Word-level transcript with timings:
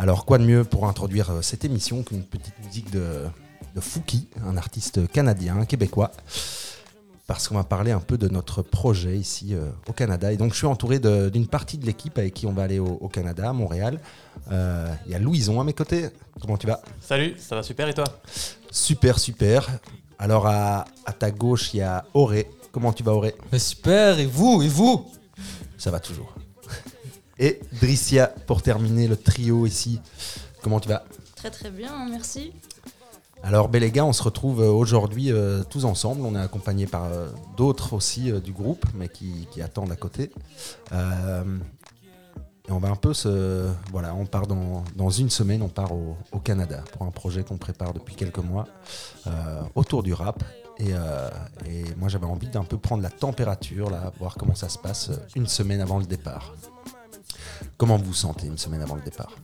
Alors, 0.00 0.24
quoi 0.24 0.38
de 0.38 0.44
mieux 0.44 0.64
pour 0.64 0.88
introduire 0.88 1.30
euh, 1.30 1.42
cette 1.42 1.62
émission 1.62 2.02
qu'une 2.02 2.22
petite 2.22 2.54
musique 2.64 2.90
de, 2.90 3.26
de 3.74 3.80
Fouki, 3.82 4.28
un 4.46 4.56
artiste 4.56 5.06
canadien, 5.12 5.66
québécois? 5.66 6.10
Parce 7.26 7.48
qu'on 7.48 7.56
va 7.56 7.64
parler 7.64 7.92
un 7.92 8.00
peu 8.00 8.16
de 8.16 8.26
notre 8.26 8.62
projet 8.62 9.18
ici 9.18 9.54
euh, 9.54 9.68
au 9.90 9.92
Canada. 9.92 10.32
Et 10.32 10.38
donc, 10.38 10.52
je 10.52 10.56
suis 10.56 10.66
entouré 10.66 11.00
d'une 11.00 11.46
partie 11.46 11.76
de 11.76 11.84
l'équipe 11.84 12.16
avec 12.16 12.32
qui 12.32 12.46
on 12.46 12.54
va 12.54 12.62
aller 12.62 12.78
au, 12.78 13.08
Canada, 13.08 13.50
à 13.50 13.52
Montréal. 13.52 14.00
Euh, 14.50 14.90
il 15.04 15.12
y 15.12 15.14
a 15.14 15.18
Louison 15.18 15.60
à 15.60 15.64
mes 15.64 15.74
côtés. 15.74 16.08
Comment 16.40 16.56
tu 16.56 16.66
vas? 16.66 16.80
Salut, 17.02 17.34
ça 17.36 17.56
va 17.56 17.62
super 17.62 17.86
et 17.86 17.92
toi? 17.92 18.06
Super, 18.70 19.18
super. 19.18 19.68
Alors, 20.18 20.46
à, 20.46 20.86
ta 21.18 21.30
gauche, 21.30 21.74
il 21.74 21.80
y 21.80 21.82
a 21.82 22.06
Auré. 22.14 22.50
Comment 22.72 22.94
tu 22.94 23.02
vas, 23.02 23.12
Auré? 23.12 23.34
Super, 23.58 24.18
et 24.18 24.24
vous 24.24 24.62
Et 24.62 24.68
vous? 24.68 25.12
Ça 25.76 25.90
va 25.90 26.00
toujours. 26.00 26.39
Et 27.42 27.58
Dricia, 27.80 28.26
pour 28.46 28.60
terminer 28.60 29.08
le 29.08 29.16
trio 29.16 29.64
ici. 29.64 29.98
Comment 30.62 30.78
tu 30.78 30.90
vas? 30.90 31.04
Très 31.36 31.50
très 31.50 31.70
bien, 31.70 32.06
merci. 32.10 32.52
Alors 33.42 33.70
ben 33.70 33.80
les 33.80 33.90
gars, 33.90 34.04
on 34.04 34.12
se 34.12 34.22
retrouve 34.22 34.60
euh, 34.60 34.68
aujourd'hui 34.68 35.32
euh, 35.32 35.62
tous 35.64 35.86
ensemble. 35.86 36.20
On 36.26 36.34
est 36.34 36.40
accompagné 36.40 36.86
par 36.86 37.04
euh, 37.06 37.28
d'autres 37.56 37.94
aussi 37.94 38.30
du 38.42 38.52
groupe, 38.52 38.84
mais 38.94 39.08
qui, 39.08 39.48
attendent 39.62 39.90
à 39.90 39.96
côté. 39.96 40.30
et 40.92 42.72
on 42.72 42.78
va 42.78 42.88
un 42.88 42.96
peu 42.96 43.14
se... 43.14 43.70
Voilà, 43.90 44.14
on 44.14 44.26
part 44.26 44.46
dans, 44.46 45.10
une 45.10 45.30
semaine, 45.30 45.62
on 45.62 45.68
part 45.68 45.92
au, 45.92 46.38
Canada 46.44 46.84
pour 46.92 47.06
un 47.06 47.10
projet 47.10 47.42
qu'on 47.42 47.56
prépare 47.56 47.94
depuis 47.94 48.16
quelques 48.16 48.38
mois 48.38 48.66
autour 49.74 50.02
du 50.02 50.12
rap. 50.12 50.44
Et, 50.78 50.90
et 50.90 51.84
moi 51.96 52.08
j'avais 52.08 52.26
envie 52.26 52.48
d'un 52.48 52.64
peu 52.64 52.76
prendre 52.78 53.02
la 53.02 53.10
température, 53.10 53.90
là, 53.90 54.12
voir 54.18 54.36
comment 54.36 54.54
ça 54.54 54.68
se 54.68 54.78
passe 54.78 55.10
une 55.34 55.46
semaine 55.46 55.80
avant 55.80 55.98
le 55.98 56.06
départ. 56.06 56.54
Comment 57.80 57.96
vous 57.96 58.04
vous 58.04 58.12
sentez 58.12 58.46
une 58.46 58.58
semaine 58.58 58.82
avant 58.82 58.96
le 58.96 59.00
départ 59.00 59.34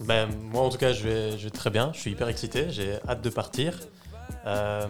ben, 0.00 0.30
moi, 0.50 0.62
en 0.62 0.70
tout 0.70 0.78
cas, 0.78 0.94
je 0.94 1.06
vais, 1.06 1.50
très 1.50 1.68
bien. 1.68 1.90
Je 1.92 1.98
suis 1.98 2.12
hyper 2.12 2.28
excité. 2.28 2.70
J'ai 2.70 2.94
hâte 3.06 3.20
de 3.20 3.28
partir. 3.28 3.78
Euh, 4.46 4.86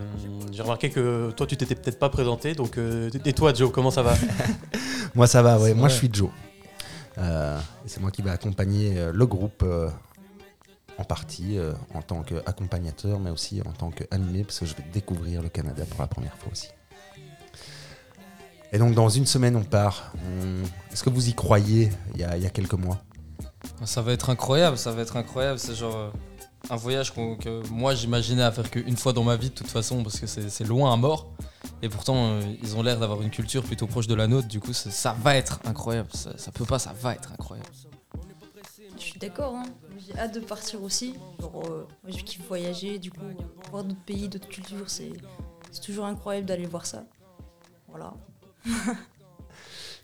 j'ai 0.53 0.63
remarqué 0.63 0.91
que 0.91 1.33
toi, 1.33 1.49
tu 1.49 1.57
t'étais 1.57 1.75
peut-être 1.75 1.99
pas 1.99 2.11
présenté. 2.11 2.55
Donc, 2.55 2.79
euh, 2.79 3.11
et 3.25 3.33
toi, 3.33 3.53
Joe, 3.53 3.73
comment 3.73 3.91
ça 3.91 4.03
va 4.03 4.15
Moi, 5.17 5.27
ça 5.27 5.43
va. 5.43 5.59
Ouais. 5.59 5.75
Moi, 5.75 5.89
je 5.89 5.95
suis 5.95 6.11
Joe. 6.13 6.31
Euh, 7.17 7.59
c'est 7.87 8.01
moi 8.01 8.13
qui 8.13 8.23
vais 8.23 8.31
accompagner 8.31 9.11
le 9.13 9.27
groupe 9.27 9.65
en 10.97 11.05
partie 11.05 11.59
en 11.93 12.03
tant 12.03 12.23
qu'accompagnateur, 12.23 13.19
mais 13.19 13.31
aussi 13.31 13.63
en 13.63 13.73
tant 13.73 13.91
qu'animé, 13.91 14.45
parce 14.45 14.61
que 14.61 14.67
je 14.67 14.77
vais 14.77 14.85
découvrir 14.93 15.43
le 15.43 15.49
Canada 15.49 15.83
pour 15.91 16.03
la 16.03 16.07
première 16.07 16.37
fois 16.37 16.53
aussi. 16.53 16.69
Et 18.73 18.79
donc, 18.79 18.95
dans 18.95 19.09
une 19.09 19.27
semaine, 19.27 19.57
on 19.57 19.65
part. 19.65 20.13
Est-ce 20.93 21.03
que 21.03 21.11
vous 21.11 21.29
y 21.29 21.35
croyez 21.35 21.91
il 22.15 22.21
y 22.21 22.25
a 22.25 22.51
quelques 22.51 22.75
mois? 22.75 22.99
Ça 23.85 24.03
va 24.03 24.13
être 24.13 24.31
incroyable, 24.31 24.79
ça 24.79 24.93
va 24.93 25.03
être 25.03 25.17
incroyable. 25.17 25.59
C'est 25.59 25.75
genre 25.75 25.97
euh, 25.97 26.11
un 26.71 26.77
voyage 26.77 27.13
que 27.15 27.69
moi 27.71 27.95
j'imaginais 27.95 28.43
à 28.43 28.53
faire 28.53 28.71
qu'une 28.71 28.97
fois 28.97 29.13
dans 29.13 29.25
ma 29.25 29.37
vie 29.37 29.51
de 29.51 29.55
toute 29.55 29.69
façon 29.69 30.03
parce 30.03 30.19
que 30.21 30.27
c'est 30.27 30.65
loin 30.65 30.93
à 30.93 30.97
mort. 30.97 31.33
Et 31.83 31.89
pourtant, 31.89 32.17
euh, 32.17 32.43
ils 32.63 32.77
ont 32.77 32.83
l'air 32.83 32.99
d'avoir 32.99 33.23
une 33.23 33.31
culture 33.31 33.63
plutôt 33.63 33.87
proche 33.87 34.07
de 34.07 34.15
la 34.15 34.27
nôtre. 34.27 34.49
Du 34.49 34.61
coup, 34.61 34.73
ça 34.73 35.17
va 35.23 35.37
être 35.37 35.61
incroyable. 35.65 36.09
Ça, 36.13 36.51
peut 36.53 36.65
pas, 36.65 36.79
ça 36.79 36.93
va 36.93 37.15
être 37.15 37.33
incroyable. 37.33 37.69
Je 38.97 39.03
suis 39.03 39.19
d'accord. 39.19 39.55
Hein. 39.55 39.65
J'ai 39.99 40.19
hâte 40.19 40.35
de 40.35 40.41
partir 40.41 40.83
aussi. 40.83 41.15
Genre, 41.41 41.63
euh, 41.67 41.87
moi, 42.03 42.17
je 42.17 42.25
kiffe 42.25 42.47
voyager. 42.49 42.99
Du 42.99 43.11
coup, 43.11 43.21
voir 43.71 43.85
d'autres 43.85 44.05
pays, 44.05 44.29
d'autres 44.29 44.49
cultures, 44.49 44.89
c'est 44.91 45.13
toujours 45.85 46.07
incroyable 46.07 46.47
d'aller 46.47 46.67
voir 46.67 46.85
ça. 46.85 47.05
Voilà. 47.87 48.13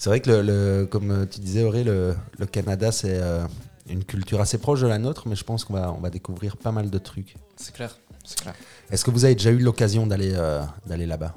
C'est 0.05 0.11
vrai 0.11 0.21
que, 0.21 0.31
le, 0.31 0.85
comme 0.85 1.27
tu 1.29 1.41
disais, 1.41 1.63
Auré, 1.63 1.85
le, 1.85 2.15
Canada, 2.51 2.93
c'est 2.93 3.19
euh, 3.23 3.45
une 3.89 4.05
culture 4.05 4.41
assez 4.41 4.59
proche 4.59 4.81
de 4.83 4.87
la 4.87 4.99
nôtre, 4.99 5.29
mais 5.29 5.37
je 5.37 5.45
pense 5.45 5.65
qu'on 5.65 5.73
va, 5.73 5.93
on 5.93 6.01
va 6.01 6.11
découvrir 6.11 6.57
pas 6.57 6.73
mal 6.73 6.91
de 6.91 6.99
trucs. 6.99 7.37
C'est 7.57 7.75
clair, 7.75 7.97
c'est 8.25 8.39
clair. 8.39 8.55
Est-ce 8.91 9.05
que 9.05 9.11
vous 9.11 9.25
avez 9.25 9.35
déjà 9.35 9.51
eu 9.51 9.59
l'occasion 9.59 10.07
d'aller 10.07 10.33
euh, 10.35 10.63
d'aller 10.87 11.07
là-bas? 11.07 11.35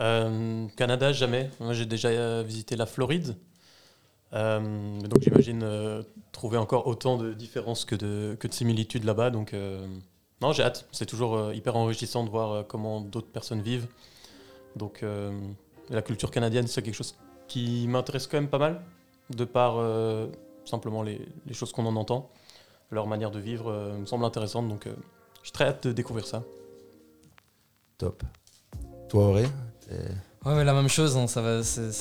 Euh, 0.00 0.66
Canada, 0.76 1.12
jamais. 1.12 1.50
Moi, 1.60 1.72
j'ai 1.72 1.86
déjà 1.86 2.42
visité 2.42 2.74
la 2.74 2.86
Floride. 2.86 3.36
donc, 4.32 5.20
j'imagine 5.20 5.64
trouver 6.32 6.58
encore 6.58 6.86
autant 6.86 7.16
de 7.16 7.32
différences 7.32 7.84
que 7.84 7.94
de, 7.94 8.36
que 8.40 8.48
de 8.48 8.52
similitudes 8.52 9.04
là-bas. 9.04 9.30
Donc, 9.30 9.54
non, 10.42 10.52
j'ai 10.52 10.64
hâte. 10.64 10.86
C'est 10.90 11.06
toujours 11.06 11.52
hyper 11.52 11.76
enrichissant 11.76 12.24
de 12.24 12.30
voir 12.30 12.66
comment 12.66 13.00
d'autres 13.00 13.30
personnes 13.30 13.62
vivent. 13.62 13.86
Donc, 14.76 15.04
la 15.90 16.02
culture 16.02 16.30
canadienne, 16.30 16.66
c'est 16.66 16.82
quelque 16.82 16.94
chose 16.94 17.16
qui 17.48 17.86
m'intéresse 17.88 18.26
quand 18.26 18.38
même 18.38 18.48
pas 18.48 18.58
mal, 18.58 18.82
de 19.30 19.44
par 19.44 19.76
euh, 19.78 20.26
simplement 20.64 21.02
les, 21.02 21.20
choses 21.52 21.72
qu'on 21.72 21.86
en 21.86 21.96
entend. 21.96 22.30
Leur 22.90 23.06
manière 23.06 23.30
de 23.30 23.40
vivre 23.40 23.70
euh, 23.70 23.98
me 23.98 24.06
semble 24.06 24.24
intéressante, 24.24 24.68
donc 24.68 24.86
euh, 24.86 24.94
je 25.42 25.48
suis 25.48 25.52
très 25.52 25.64
hâte 25.66 25.86
de 25.86 25.92
découvrir 25.92 26.26
ça. 26.26 26.42
Top. 27.98 28.22
Toi, 29.08 29.28
Auré 29.28 29.46
Ouais, 30.46 30.54
mais 30.54 30.62
la 30.62 30.74
même 30.74 30.88
chose, 30.88 31.16
hein, 31.16 31.26
ça 31.26 31.42
va, 31.42 31.64
c'est 31.64 32.00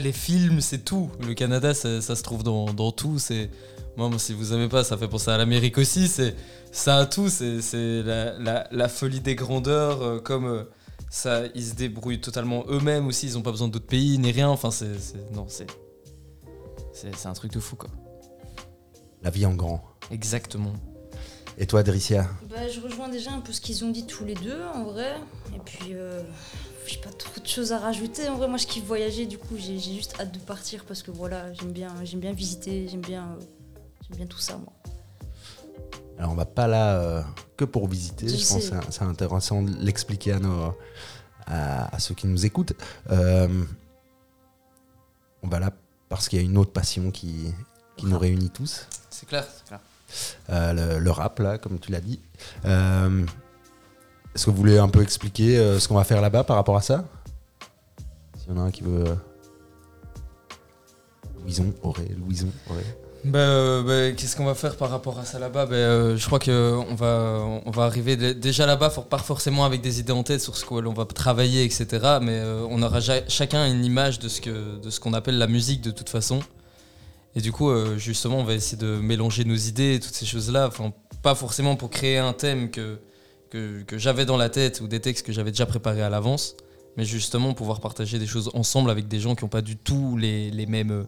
les 0.00 0.12
films, 0.12 0.60
c'est 0.60 0.84
tout. 0.84 1.10
Le 1.26 1.34
Canada, 1.34 1.74
ça, 1.74 2.00
se 2.00 2.22
trouve 2.22 2.44
dans, 2.44 2.92
tout. 2.92 3.18
C'est 3.18 3.50
moi, 3.96 4.08
si 4.18 4.32
vous 4.32 4.44
savez 4.44 4.68
pas, 4.68 4.84
ça 4.84 4.96
fait 4.96 5.08
penser 5.08 5.32
à 5.32 5.38
l'Amérique 5.38 5.76
aussi. 5.76 6.06
C'est 6.06 6.36
ça 6.70 6.98
a 6.98 7.06
tout. 7.06 7.28
C'est 7.28 7.58
la, 8.04 8.68
la, 8.70 8.88
folie 8.88 9.18
des 9.18 9.34
grandeurs, 9.34 10.22
comme 10.22 10.66
ça, 11.10 11.42
ils 11.56 11.64
se 11.64 11.74
débrouillent 11.74 12.20
totalement 12.20 12.64
eux-mêmes 12.68 13.08
aussi, 13.08 13.26
ils 13.26 13.34
n'ont 13.34 13.42
pas 13.42 13.50
besoin 13.50 13.66
d'autres 13.66 13.88
pays 13.88 14.16
ni 14.16 14.30
rien. 14.30 14.48
Enfin, 14.48 14.70
c'est. 14.70 14.92
Non, 15.32 15.46
c'est. 15.48 15.66
C'est 16.92 17.26
un 17.26 17.32
truc 17.32 17.50
de 17.52 17.58
fou, 17.58 17.74
quoi. 17.74 17.90
La 19.20 19.30
vie 19.30 19.46
en 19.46 19.54
grand. 19.54 19.82
Exactement. 20.12 20.74
Et 21.58 21.66
toi, 21.66 21.82
Dricia 21.82 22.28
bah, 22.50 22.68
Je 22.68 22.80
rejoins 22.80 23.08
déjà 23.08 23.32
un 23.32 23.40
peu 23.40 23.52
ce 23.52 23.60
qu'ils 23.60 23.84
ont 23.84 23.90
dit 23.90 24.06
tous 24.06 24.24
les 24.24 24.34
deux, 24.34 24.60
en 24.74 24.84
vrai. 24.84 25.14
Et 25.66 25.76
puis, 25.78 25.94
euh, 25.94 26.22
j'ai 26.86 26.98
pas 26.98 27.10
trop 27.10 27.40
de 27.40 27.46
choses 27.46 27.72
à 27.72 27.78
rajouter. 27.78 28.28
En 28.28 28.36
vrai, 28.36 28.48
moi, 28.48 28.58
je 28.58 28.66
kiffe 28.66 28.84
voyager, 28.84 29.26
du 29.26 29.38
coup, 29.38 29.56
j'ai 29.56 29.78
juste 29.78 30.14
hâte 30.20 30.32
de 30.32 30.38
partir 30.38 30.84
parce 30.84 31.02
que 31.02 31.10
voilà, 31.10 31.52
j'aime 31.54 31.72
bien, 31.72 31.92
bien 32.14 32.32
visiter, 32.32 32.86
j'aime 32.88 33.00
bien, 33.00 33.36
euh, 33.40 34.16
bien 34.16 34.26
tout 34.26 34.38
ça, 34.38 34.56
moi. 34.56 34.72
Alors, 36.18 36.32
on 36.32 36.34
va 36.34 36.46
pas 36.46 36.66
là 36.66 36.94
euh, 36.94 37.22
que 37.56 37.64
pour 37.64 37.88
visiter. 37.88 38.28
Je, 38.28 38.48
pense 38.48 38.70
que 38.70 38.92
c'est 38.92 39.02
intéressant 39.02 39.62
de 39.62 39.72
l'expliquer 39.80 40.32
à, 40.32 40.38
nos, 40.38 40.74
à, 41.46 41.98
ceux 41.98 42.14
qui 42.14 42.26
nous 42.26 42.46
écoutent. 42.46 42.72
Euh, 43.10 43.64
on 45.42 45.48
va 45.48 45.58
là 45.58 45.72
parce 46.08 46.28
qu'il 46.28 46.38
y 46.38 46.42
a 46.42 46.44
une 46.44 46.56
autre 46.56 46.72
passion 46.72 47.10
qui, 47.10 47.52
qui 47.96 48.06
nous 48.06 48.18
réunit 48.18 48.50
tous. 48.50 48.86
C'est 49.10 49.26
clair, 49.26 49.46
c'est 49.52 49.66
clair. 49.66 49.80
Euh, 50.50 51.00
le, 51.00 51.10
rap, 51.10 51.38
là, 51.40 51.58
comme 51.58 51.78
tu 51.78 51.90
l'as 51.90 52.00
dit. 52.00 52.20
Est-ce 54.36 54.44
que 54.44 54.50
vous 54.50 54.56
voulez 54.58 54.76
un 54.76 54.88
peu 54.88 55.02
expliquer 55.02 55.56
ce 55.78 55.88
qu'on 55.88 55.94
va 55.94 56.04
faire 56.04 56.20
là-bas 56.20 56.44
par 56.44 56.56
rapport 56.56 56.76
à 56.76 56.82
ça? 56.82 57.04
S'il 58.38 58.52
y 58.52 58.54
en 58.54 58.60
a 58.60 58.64
un 58.64 58.70
qui 58.70 58.82
veut. 58.82 59.04
Louison, 61.42 61.72
Auré, 61.82 62.06
Louison, 62.18 62.48
Auré. 62.68 62.82
Bah, 63.24 63.38
euh, 63.40 63.82
bah, 63.82 64.14
qu'est-ce 64.16 64.36
qu'on 64.36 64.44
va 64.44 64.54
faire 64.54 64.76
par 64.76 64.90
rapport 64.90 65.18
à 65.18 65.24
ça 65.24 65.40
là-bas? 65.40 65.66
Bah, 65.66 65.74
euh, 65.74 66.16
Je 66.16 66.26
crois 66.26 66.38
qu'on 66.38 66.94
va, 66.94 67.40
on 67.64 67.70
va 67.72 67.84
arriver 67.84 68.16
déjà 68.34 68.66
là-bas, 68.66 68.90
pas 68.90 69.18
forcément 69.18 69.64
avec 69.64 69.80
des 69.80 69.98
idées 69.98 70.12
en 70.12 70.22
tête 70.22 70.40
sur 70.40 70.56
ce 70.56 70.64
qu'on 70.64 70.92
va 70.92 71.04
travailler, 71.06 71.64
etc. 71.64 71.86
Mais 72.22 72.38
euh, 72.38 72.64
on 72.70 72.82
aura 72.82 73.00
chacun 73.00 73.66
une 73.66 73.84
image 73.84 74.20
de 74.20 74.28
ce, 74.28 75.00
qu'on 75.00 75.12
appelle 75.12 75.38
la 75.38 75.48
musique 75.48 75.80
de 75.80 75.90
toute 75.90 76.08
façon. 76.08 76.40
Et 77.34 77.40
du 77.40 77.52
coup, 77.52 77.70
justement, 77.96 78.38
on 78.38 78.44
va 78.44 78.54
essayer 78.54 78.78
de 78.78 78.96
mélanger 78.96 79.44
nos 79.44 79.56
idées 79.56 80.00
toutes 80.00 80.14
ces 80.14 80.24
choses-là. 80.24 80.68
Enfin, 80.68 80.92
pas 81.22 81.34
forcément 81.34 81.76
pour 81.76 81.90
créer 81.90 82.18
un 82.18 82.32
thème 82.32 82.70
que, 82.70 82.98
que, 83.50 83.84
j'avais 83.98 84.24
dans 84.24 84.36
la 84.36 84.48
tête 84.48 84.80
ou 84.80 84.88
des 84.88 85.00
textes 85.00 85.26
que 85.26 85.32
j'avais 85.32 85.50
déjà 85.50 85.66
préparés 85.66 86.02
à 86.02 86.10
l'avance, 86.10 86.56
mais 86.96 87.04
justement 87.04 87.54
pouvoir 87.54 87.80
partager 87.80 88.18
des 88.18 88.26
choses 88.26 88.50
ensemble 88.54 88.90
avec 88.90 89.08
des 89.08 89.20
gens 89.20 89.34
qui 89.34 89.44
n'ont 89.44 89.50
pas 89.50 89.62
du 89.62 89.76
tout 89.76 90.16
les, 90.16 90.66
mêmes 90.66 91.06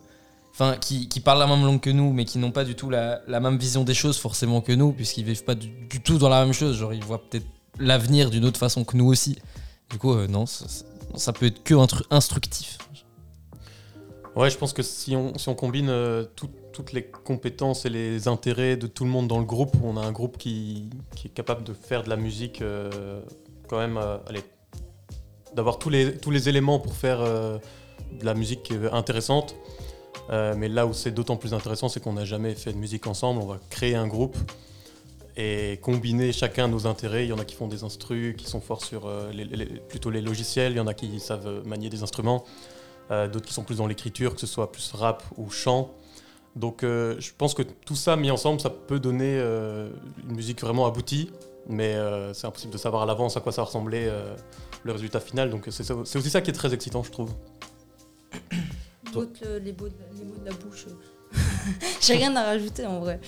enfin, 0.53 0.77
qui, 0.77 1.21
parlent 1.21 1.39
la 1.39 1.47
même 1.47 1.65
langue 1.65 1.81
que 1.81 1.91
nous, 1.91 2.13
mais 2.13 2.25
qui 2.25 2.39
n'ont 2.39 2.51
pas 2.51 2.65
du 2.65 2.75
tout 2.75 2.91
la, 2.91 3.23
même 3.29 3.59
vision 3.59 3.85
des 3.85 3.95
choses 3.95 4.19
forcément 4.19 4.61
que 4.61 4.73
nous, 4.73 4.93
puisqu'ils 4.93 5.25
vivent 5.25 5.45
pas 5.45 5.55
du, 5.55 5.71
tout 6.03 6.19
dans 6.19 6.29
la 6.29 6.45
même 6.45 6.53
chose. 6.53 6.77
Genre, 6.77 6.93
ils 6.93 7.05
voient 7.05 7.23
peut-être 7.23 7.47
l'avenir 7.79 8.31
d'une 8.31 8.45
autre 8.45 8.59
façon 8.59 8.85
que 8.85 8.97
nous 8.97 9.07
aussi. 9.07 9.39
Du 9.91 9.99
coup, 9.99 10.13
euh, 10.13 10.27
non, 10.27 10.45
ça, 10.47 11.33
peut 11.33 11.47
être 11.47 11.63
que 11.63 11.75
instructif. 12.11 12.79
Ouais, 14.37 14.51
je 14.51 14.57
pense 14.57 14.73
que 14.73 14.83
si 14.83 15.17
on, 15.17 15.37
si 15.37 15.53
combine 15.57 15.89
euh, 15.89 16.25
toutes 16.79 16.93
les 16.93 17.03
compétences 17.03 17.87
et 17.87 17.91
les 17.91 18.29
intérêts 18.29 18.77
de 18.77 18.87
tout 18.87 19.05
le 19.05 19.11
monde 19.11 19.27
dans 19.27 19.39
le 19.39 19.45
groupe, 19.45 19.77
on 19.83 19.97
a 19.97 20.01
un 20.01 20.13
groupe 20.13 20.39
qui, 20.39 20.89
est 21.25 21.29
capable 21.29 21.65
de 21.65 21.75
faire 21.75 22.05
de 22.05 22.09
la 22.09 22.17
musique 22.17 22.63
euh, 22.63 23.21
quand 23.67 23.79
même, 23.79 23.99
allez, 24.29 24.43
d'avoir 25.55 25.79
tous 25.79 25.91
les, 25.91 26.17
tous 26.17 26.31
les 26.31 26.49
éléments 26.49 26.79
pour 26.79 26.95
faire 26.95 27.21
de 27.21 28.25
la 28.25 28.35
musique 28.35 28.73
intéressante. 28.93 29.57
Euh, 30.31 30.55
mais 30.57 30.69
là 30.69 30.87
où 30.87 30.93
c'est 30.93 31.11
d'autant 31.11 31.37
plus 31.37 31.55
intéressant, 31.55 31.89
c'est 31.89 32.01
qu'on 32.01 32.13
n'a 32.13 32.25
jamais 32.25 32.55
fait 32.55 32.73
de 32.73 32.79
musique 32.79 33.07
ensemble. 33.07 33.41
On 33.41 33.47
va 33.47 33.59
créer 33.71 33.95
un 33.95 34.07
groupe 34.07 34.37
et 35.37 35.79
combiner 35.83 36.33
chacun 36.33 36.69
nos 36.69 36.87
intérêts. 36.87 37.25
Il 37.25 37.29
y 37.29 37.33
en 37.33 37.39
a 37.39 37.45
qui 37.45 37.55
font 37.55 37.69
des 37.69 37.85
instrus, 37.85 38.37
qui 38.37 38.47
sont 38.47 38.61
forts 38.61 38.85
sur 38.85 39.07
euh, 39.07 39.31
plutôt 39.89 40.11
les 40.11 40.21
logiciels. 40.21 40.73
Il 40.73 40.77
y 40.77 40.81
en 40.81 40.87
a 40.87 40.95
qui 40.95 41.21
savent 41.21 41.67
manier 41.67 41.89
des 41.89 42.03
instruments. 42.03 42.45
euh, 43.11 43.27
d'autres 43.27 43.47
qui 43.47 43.55
sont 43.55 43.65
plus 43.65 43.79
dans 43.79 43.87
l'écriture, 43.87 44.35
que 44.35 44.41
ce 44.41 44.47
soit 44.47 44.71
plus 44.71 44.93
rap 44.93 45.23
ou 45.39 45.51
chant. 45.51 45.91
Donc 46.59 46.83
euh, 46.83 47.15
je 47.21 47.31
pense 47.39 47.55
que 47.55 47.63
tout 47.63 47.95
ça 47.95 48.17
mis 48.17 48.33
ensemble, 48.33 48.61
ça 48.61 48.69
peut 48.69 48.99
donner 48.99 49.39
euh, 49.39 49.89
une 50.29 50.35
musique 50.35 50.61
vraiment 50.61 50.87
aboutie, 50.87 51.31
mais 51.69 51.95
euh, 51.95 52.35
c'est 52.35 52.49
impossible 52.49 52.73
de 52.73 52.79
savoir 52.79 53.03
à 53.03 53.07
l'avance 53.07 53.37
à 53.37 53.41
quoi 53.41 53.53
ça 53.53 53.63
va 53.63 53.67
ressembler 53.67 54.09
euh, 54.09 54.35
le 54.83 54.93
résultat 54.93 55.21
final. 55.21 55.51
Donc 55.51 55.69
c'est 55.71 55.89
aussi 55.93 56.31
ça 56.31 56.41
qui 56.41 56.51
est 56.51 56.55
très 56.55 56.75
excitant, 56.75 57.05
je 57.05 57.13
trouve. 57.13 57.33
D'autres, 59.13 59.59
les, 59.63 59.73
mots 59.73 59.89
de, 59.89 59.95
les 60.19 60.25
mots 60.25 60.37
de 60.37 60.47
la 60.47 60.53
bouche. 60.53 60.87
J'ai 62.01 62.15
rien 62.15 62.35
à 62.35 62.43
rajouter 62.43 62.87
en 62.87 62.99
vrai. 62.99 63.21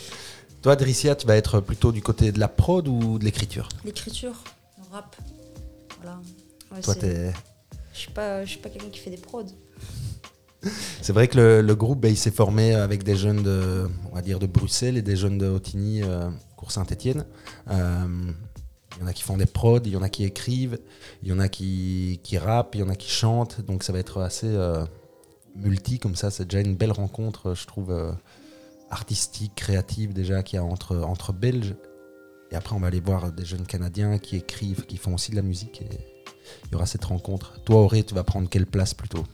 Toi, 0.60 0.74
Dricia, 0.74 1.14
tu 1.14 1.26
vas 1.28 1.36
être 1.36 1.60
plutôt 1.60 1.92
du 1.92 2.02
côté 2.02 2.32
de 2.32 2.40
la 2.40 2.48
prod 2.48 2.86
ou 2.88 3.18
de 3.18 3.24
l'écriture? 3.24 3.68
L'écriture, 3.84 4.42
le 4.76 4.92
rap. 4.92 5.16
Voilà. 6.02 6.20
Ouais, 6.72 6.80
Toi, 6.80 6.96
t'es. 6.96 7.32
Je 7.94 7.98
suis 7.98 8.10
pas, 8.10 8.44
je 8.44 8.50
suis 8.50 8.58
pas 8.58 8.70
quelqu'un 8.70 8.90
qui 8.90 8.98
fait 8.98 9.10
des 9.10 9.18
prods. 9.18 9.46
C'est 11.02 11.12
vrai 11.12 11.28
que 11.28 11.60
le, 11.60 11.74
groupe, 11.74 12.00
bah, 12.00 12.08
il 12.08 12.16
s'est 12.16 12.30
formé 12.30 12.74
avec 12.74 13.02
des 13.02 13.16
jeunes 13.16 13.42
de, 13.42 13.88
on 14.10 14.14
va 14.14 14.22
dire, 14.22 14.38
de 14.38 14.46
Bruxelles 14.46 14.96
et 14.96 15.02
des 15.02 15.16
jeunes 15.16 15.38
de 15.38 15.46
Otigny, 15.46 16.02
euh, 16.02 16.28
cours 16.56 16.72
Saint-Étienne. 16.72 17.24
Euh, 17.70 18.32
il 18.96 19.00
y 19.00 19.04
en 19.04 19.06
a 19.06 19.12
qui 19.12 19.22
font 19.22 19.36
des 19.36 19.46
prods, 19.46 19.80
il 19.84 19.92
y 19.92 19.96
en 19.96 20.02
a 20.02 20.08
qui 20.08 20.24
écrivent, 20.24 20.78
il 21.22 21.28
y 21.28 21.32
en 21.32 21.38
a 21.38 21.48
qui, 21.48 22.20
qui 22.22 22.36
rappent, 22.38 22.74
il 22.74 22.80
y 22.80 22.84
en 22.84 22.88
a 22.88 22.96
qui 22.96 23.10
chantent. 23.10 23.60
Donc 23.62 23.82
ça 23.82 23.92
va 23.92 23.98
être 23.98 24.20
assez 24.20 24.48
euh, 24.48 24.84
multi 25.56 25.98
comme 25.98 26.16
ça. 26.16 26.30
C'est 26.30 26.44
déjà 26.44 26.60
une 26.60 26.74
belle 26.74 26.92
rencontre, 26.92 27.54
je 27.54 27.66
trouve, 27.66 27.92
euh, 27.92 28.12
artistique, 28.90 29.54
créative 29.54 30.12
déjà 30.12 30.42
qu'il 30.42 30.56
y 30.56 30.60
a 30.60 30.64
entre, 30.64 30.98
entre 30.98 31.32
Belges. 31.32 31.74
Et 32.50 32.56
après, 32.56 32.74
on 32.74 32.80
va 32.80 32.88
aller 32.88 33.00
voir 33.00 33.30
des 33.32 33.44
jeunes 33.44 33.64
Canadiens 33.64 34.18
qui 34.18 34.36
écrivent, 34.36 34.84
qui 34.84 34.96
font 34.96 35.14
aussi 35.14 35.30
de 35.30 35.36
la 35.36 35.42
musique. 35.42 35.82
Il 36.66 36.72
y 36.72 36.74
aura 36.74 36.84
cette 36.84 37.04
rencontre. 37.04 37.62
Toi, 37.62 37.80
Auré, 37.80 38.02
tu 38.02 38.14
vas 38.14 38.24
prendre 38.24 38.48
quelle 38.48 38.66
place 38.66 38.92
plutôt? 38.92 39.24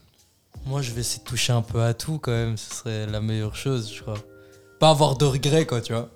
Moi, 0.67 0.83
je 0.83 0.93
vais 0.93 1.01
essayer 1.01 1.23
de 1.23 1.29
toucher 1.29 1.53
un 1.53 1.63
peu 1.63 1.81
à 1.83 1.95
tout 1.95 2.19
quand 2.19 2.33
même. 2.33 2.57
Ce 2.57 2.75
serait 2.75 3.07
la 3.07 3.21
meilleure 3.21 3.55
chose, 3.55 3.93
je 3.95 4.03
crois. 4.03 4.19
Pas 4.81 4.91
avoir 4.91 5.17
de 5.17 5.25
regrets, 5.25 5.67
quoi, 5.67 5.81
tu 5.81 5.93
vois. 5.93 6.11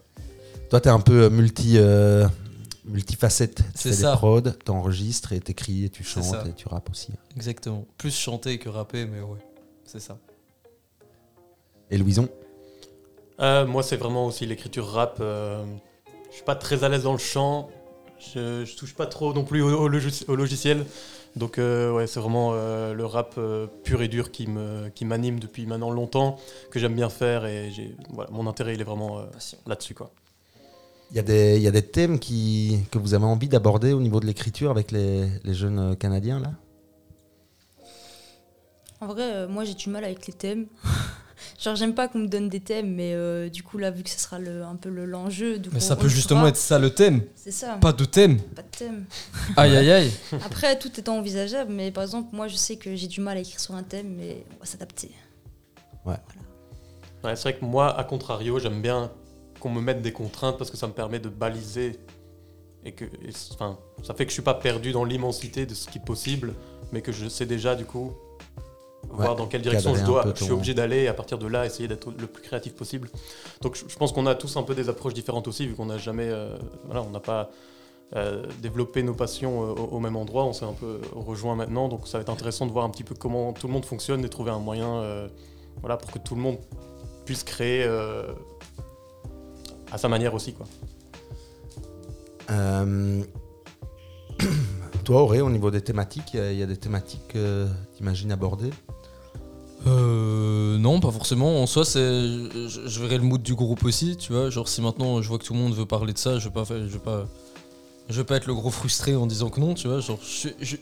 Toi, 0.70 0.81
t'es 0.81 0.88
un 0.91 1.00
peu 1.00 1.23
euh, 1.25 1.31
multi, 1.31 1.75
euh, 1.79 2.26
multifacette. 2.85 3.62
C'est 3.75 3.93
ça. 3.93 4.12
des 4.12 4.17
prods, 4.17 4.41
t'enregistres 4.43 5.32
et 5.32 5.41
t'écris 5.41 5.85
et 5.85 5.91
tu 5.91 6.02
chantes 6.05 6.47
et 6.47 6.52
tu 6.52 6.69
rappes 6.69 6.91
aussi. 6.91 7.12
Exactement. 7.37 7.87
Plus 7.97 8.14
chanter 8.14 8.58
que 8.58 8.69
rapper, 8.69 9.06
mais 9.06 9.20
ouais. 9.20 9.38
C'est 9.85 10.00
ça. 10.00 10.19
Et 11.91 11.99
Louison? 11.99 12.29
Euh, 13.41 13.67
moi, 13.67 13.82
c'est 13.82 13.97
vraiment 13.97 14.26
aussi 14.26 14.47
l'écriture 14.47 14.87
rap. 14.87 15.19
euh, 15.20 15.64
je 16.31 16.35
suis 16.37 16.44
pas 16.44 16.55
très 16.56 16.85
à 16.85 16.88
l'aise 16.88 17.05
dans 17.05 17.12
le 17.12 17.19
chant. 17.19 17.69
Je, 18.35 18.64
je 18.64 18.76
touche 18.76 18.94
pas 18.94 19.06
trop 19.06 19.32
non 19.32 19.44
plus 19.44 19.62
au, 19.62 19.70
au 19.85 19.88
logis- 19.88 20.25
au 20.29 20.37
logiciel. 20.37 20.85
Donc, 21.36 21.58
euh, 21.58 21.92
ouais, 21.92 22.06
c'est 22.06 22.18
vraiment 22.20 22.50
euh, 22.54 22.92
le 22.92 23.06
rap 23.06 23.34
euh, 23.38 23.66
pur 23.84 24.02
et 24.02 24.08
dur 24.08 24.32
qui 24.32 24.46
me 24.48 24.88
qui 24.88 25.04
m'anime 25.04 25.38
depuis 25.38 25.64
maintenant 25.64 25.90
longtemps, 25.90 26.36
que 26.70 26.78
j'aime 26.80 26.94
bien 26.94 27.08
faire 27.08 27.46
et 27.46 27.70
j'ai 27.70 27.94
voilà, 28.10 28.30
mon 28.32 28.46
intérêt 28.48 28.74
il 28.74 28.80
est 28.80 28.84
vraiment 28.84 29.20
euh, 29.20 29.24
là-dessus 29.66 29.94
quoi. 29.94 30.10
Il 31.12 31.16
y, 31.16 31.20
a 31.20 31.22
des- 31.22 31.56
il 31.56 31.62
y 31.62 31.66
a 31.66 31.72
des 31.72 31.82
thèmes 31.82 32.20
qui, 32.20 32.78
que 32.92 32.98
vous 32.98 33.14
avez 33.14 33.24
envie 33.24 33.48
d'aborder 33.48 33.92
au 33.92 34.00
niveau 34.00 34.20
de 34.20 34.26
l'écriture 34.26 34.70
avec 34.70 34.92
les, 34.92 35.28
les 35.42 35.54
jeunes 35.54 35.96
Canadiens 35.96 36.38
là? 36.38 36.52
En 39.00 39.06
vrai, 39.06 39.22
euh, 39.34 39.48
moi 39.48 39.64
j'ai 39.64 39.74
du 39.74 39.88
mal 39.88 40.04
avec 40.04 40.26
les 40.26 40.32
thèmes. 40.32 40.66
Genre, 41.58 41.75
j'aime 41.76 41.94
pas 41.94 42.08
qu'on 42.08 42.19
me 42.20 42.26
donne 42.28 42.48
des 42.48 42.60
thèmes, 42.60 42.94
mais 42.94 43.12
euh, 43.14 43.48
du 43.48 43.62
coup, 43.62 43.78
là, 43.78 43.90
vu 43.90 44.02
que 44.02 44.10
ce 44.10 44.19
sera 44.19 44.38
le, 44.38 44.62
un 44.62 44.76
peu 44.76 44.88
le- 44.88 45.06
l'enjeu. 45.06 45.58
du 45.58 45.69
Mais 45.70 45.76
coup, 45.78 45.84
ça 45.84 45.96
peut 45.96 46.08
justement 46.08 46.46
être 46.46 46.56
ça 46.56 46.78
le 46.78 46.90
thème. 46.90 47.22
C'est 47.34 47.50
ça, 47.50 47.78
Pas 47.81 47.92
de 47.92 48.04
thème. 48.04 48.38
pas 48.40 48.62
de 48.62 48.69
thème. 48.69 49.04
Aïe 49.56 49.76
aïe 49.76 49.90
aïe. 49.90 50.12
Après, 50.44 50.78
tout 50.78 50.90
est 50.98 51.08
envisageable, 51.08 51.72
mais 51.72 51.90
par 51.90 52.02
exemple, 52.04 52.34
moi 52.34 52.48
je 52.48 52.56
sais 52.56 52.76
que 52.76 52.94
j'ai 52.96 53.06
du 53.08 53.20
mal 53.20 53.37
à 53.37 53.40
écrire 53.40 53.60
sur 53.60 53.75
un 53.75 53.82
thème, 53.82 54.14
mais 54.16 54.44
on 54.56 54.60
va 54.60 54.66
s'adapter. 54.66 55.10
Ouais, 56.04 56.16
c'est 57.37 57.42
vrai 57.42 57.56
que 57.58 57.64
moi, 57.64 57.98
à 57.98 58.04
contrario, 58.04 58.58
j'aime 58.58 58.81
bien 58.81 59.10
qu'on 59.60 59.70
me 59.70 59.81
mette 59.82 60.00
des 60.00 60.12
contraintes 60.12 60.56
parce 60.56 60.70
que 60.70 60.76
ça 60.78 60.87
me 60.87 60.92
permet 60.92 61.19
de 61.19 61.28
baliser 61.28 61.98
et 62.84 62.92
que 62.92 63.04
et 63.04 63.31
enfin, 63.52 63.78
ça 64.02 64.14
fait 64.14 64.25
que 64.25 64.31
je 64.31 64.34
suis 64.34 64.42
pas 64.42 64.54
perdu 64.54 64.92
dans 64.92 65.04
l'immensité 65.04 65.66
de 65.66 65.75
ce 65.75 65.87
qui 65.88 65.98
est 65.98 66.04
possible, 66.04 66.54
mais 66.92 67.02
que 67.02 67.12
je 67.12 67.28
sais 67.28 67.44
déjà 67.44 67.75
du 67.75 67.84
coup 67.84 68.12
voir 69.10 69.36
dans 69.36 69.46
quelle 69.46 69.62
direction 69.62 69.94
je 69.94 70.04
dois, 70.04 70.24
je 70.34 70.44
suis 70.44 70.52
obligé 70.52 70.74
d'aller 70.74 71.02
et 71.02 71.08
à 71.08 71.14
partir 71.14 71.38
de 71.38 71.46
là 71.46 71.66
essayer 71.66 71.88
d'être 71.88 72.12
le 72.18 72.26
plus 72.26 72.42
créatif 72.42 72.74
possible. 72.74 73.08
Donc 73.60 73.76
je, 73.76 73.84
je 73.88 73.96
pense 73.96 74.12
qu'on 74.12 74.26
a 74.26 74.34
tous 74.34 74.56
un 74.56 74.62
peu 74.62 74.74
des 74.74 74.88
approches 74.88 75.14
différentes 75.14 75.48
aussi 75.48 75.66
vu 75.66 75.74
qu'on 75.74 75.86
n'a 75.86 75.98
jamais, 75.98 76.28
euh, 76.28 76.56
voilà, 76.84 77.02
on 77.02 77.10
n'a 77.10 77.20
pas 77.20 77.50
euh, 78.16 78.44
développé 78.62 79.02
nos 79.02 79.14
passions 79.14 79.62
euh, 79.62 79.72
au, 79.72 79.96
au 79.96 80.00
même 80.00 80.16
endroit, 80.16 80.44
on 80.44 80.52
s'est 80.52 80.64
un 80.64 80.72
peu 80.72 81.00
rejoint 81.12 81.54
maintenant, 81.54 81.88
donc 81.88 82.06
ça 82.08 82.18
va 82.18 82.22
être 82.22 82.30
intéressant 82.30 82.66
de 82.66 82.72
voir 82.72 82.84
un 82.84 82.90
petit 82.90 83.04
peu 83.04 83.14
comment 83.14 83.52
tout 83.52 83.66
le 83.66 83.72
monde 83.72 83.84
fonctionne 83.84 84.24
et 84.24 84.28
trouver 84.28 84.50
un 84.50 84.58
moyen, 84.58 85.28
voilà, 85.80 85.96
pour 85.96 86.10
que 86.10 86.18
tout 86.18 86.34
le 86.34 86.40
monde 86.40 86.58
puisse 87.24 87.44
créer 87.44 87.84
à 89.92 89.98
sa 89.98 90.08
manière 90.08 90.34
aussi 90.34 90.54
quoi. 90.54 90.66
Toi, 95.04 95.22
Auré, 95.22 95.40
au 95.40 95.50
niveau 95.50 95.70
des 95.70 95.80
thématiques, 95.80 96.34
il 96.34 96.52
y 96.52 96.58
y, 96.58 96.62
a 96.62 96.66
des 96.66 96.76
thématiques 96.76 97.28
que 97.28 97.66
tu 97.96 98.02
imagines 98.02 98.32
aborder? 98.32 98.70
Euh, 99.86 100.78
non, 100.78 101.00
pas 101.00 101.10
forcément. 101.10 101.62
En 101.62 101.66
soi, 101.66 101.84
c'est, 101.84 102.00
je, 102.00 102.80
je 102.86 103.00
verrai 103.00 103.18
le 103.18 103.24
mood 103.24 103.42
du 103.42 103.54
groupe 103.54 103.84
aussi, 103.84 104.16
tu 104.16 104.32
vois. 104.32 104.50
Genre, 104.50 104.68
si 104.68 104.80
maintenant 104.80 105.22
je 105.22 105.28
vois 105.28 105.38
que 105.38 105.44
tout 105.44 105.54
le 105.54 105.58
monde 105.58 105.74
veut 105.74 105.86
parler 105.86 106.12
de 106.12 106.18
ça, 106.18 106.38
je 106.38 106.48
vais 106.48 106.52
pas, 106.52 106.64
je 106.68 106.74
vais 106.74 106.98
pas, 106.98 107.26
je 108.10 108.16
vais 108.16 108.24
pas 108.24 108.36
être 108.36 108.46
le 108.46 108.54
gros 108.54 108.70
frustré 108.70 109.14
en 109.14 109.26
disant 109.26 109.48
que 109.48 109.60
non, 109.60 109.74
tu 109.74 109.88
vois. 109.88 110.00
Genre, 110.00 110.18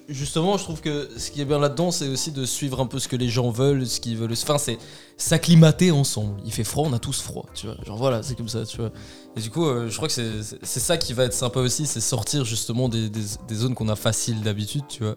justement, 0.09 0.57
je 0.57 0.65
trouve 0.65 0.81
que 0.81 1.09
ce 1.17 1.31
qui 1.31 1.41
est 1.41 1.45
bien 1.45 1.59
là-dedans, 1.59 1.91
c'est 1.91 2.09
aussi 2.09 2.33
de 2.33 2.45
suivre 2.45 2.81
un 2.81 2.87
peu 2.87 2.99
ce 2.99 3.07
que 3.07 3.17
les 3.17 3.29
gens 3.29 3.51
veulent, 3.51 3.87
ce 3.87 4.01
qu'ils 4.01 4.17
veulent. 4.17 4.33
Enfin, 4.33 4.59
c'est 4.59 4.79
s'acclimater 5.17 5.93
ensemble. 5.93 6.41
Il 6.45 6.53
fait 6.53 6.65
froid, 6.65 6.89
on 6.89 6.93
a 6.93 6.99
tous 6.99 7.21
froid, 7.21 7.47
tu 7.55 7.67
vois. 7.67 7.77
Genre 7.85 7.97
voilà, 7.99 8.23
c'est 8.23 8.35
comme 8.35 8.49
ça, 8.49 8.65
tu 8.65 8.79
vois. 8.79 8.91
Et 9.37 9.41
du 9.41 9.51
coup, 9.51 9.67
euh, 9.67 9.89
je 9.89 9.97
crois 9.97 10.09
que 10.09 10.15
c'est, 10.15 10.81
ça 10.81 10.97
qui 10.97 11.13
va 11.13 11.25
être 11.25 11.35
sympa 11.35 11.61
aussi, 11.61 11.87
c'est 11.87 12.01
sortir 12.01 12.45
justement 12.45 12.89
des 12.89 13.11
zones 13.53 13.75
qu'on 13.75 13.89
a 13.89 13.97
faciles 13.97 14.41
d'habitude, 14.43 14.85
tu 14.89 15.05
vois. 15.05 15.17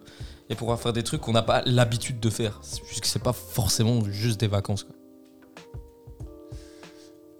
Et 0.51 0.56
pouvoir 0.56 0.80
faire 0.81 0.92
des 0.92 1.01
trucs 1.03 1.21
qu'on 1.21 1.31
n'a 1.31 1.44
pas 1.44 1.62
l'habitude 1.65 2.19
de 2.19 2.30
faire. 2.30 2.59
C'est 2.62 2.86
juste 2.86 3.00
que 3.01 3.07
c'est 3.07 3.24
pas 3.24 3.31
forcément 3.31 4.03
juste 4.03 4.38
des 4.42 4.48
vacances. 4.48 4.83
Quoi. 4.83 4.95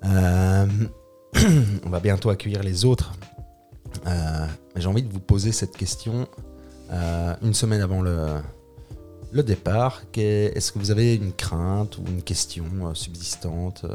Euh, 0.06 0.66
on 1.86 1.90
va 1.90 2.00
bientôt 2.00 2.30
accueillir 2.30 2.64
les 2.64 2.86
autres. 2.86 3.12
Euh, 4.08 4.46
J'ai 4.78 4.88
envie 4.88 5.04
de 5.04 5.12
vous 5.12 5.20
poser 5.20 5.52
cette 5.52 5.76
question 5.76 6.26
euh, 6.92 7.36
une 7.42 7.54
semaine 7.54 7.82
avant 7.82 8.02
le, 8.02 8.40
le 9.34 9.44
départ. 9.44 10.04
Est-ce 10.16 10.72
que 10.72 10.80
vous 10.80 10.90
avez 10.92 11.16
une 11.16 11.34
crainte 11.34 11.98
ou 11.98 12.04
une 12.08 12.24
question 12.24 12.64
subsistante 12.96 13.86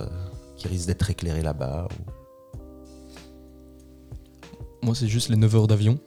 qui 0.56 0.68
risque 0.68 0.88
d'être 0.88 1.08
éclairée 1.08 1.42
là-bas 1.42 1.88
ou- 1.90 2.58
Moi, 4.82 4.94
c'est 4.94 5.08
juste 5.08 5.30
les 5.30 5.36
9 5.36 5.56
heures 5.56 5.66
d'avion. 5.68 5.98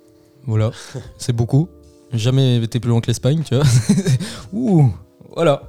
Voilà, 0.45 0.69
c'est 1.17 1.33
beaucoup. 1.33 1.67
Jamais 2.13 2.57
été 2.63 2.79
plus 2.79 2.89
loin 2.89 3.01
que 3.01 3.07
l'Espagne, 3.07 3.43
tu 3.45 3.55
vois. 3.55 3.65
Ouh, 4.53 4.91
voilà. 5.35 5.61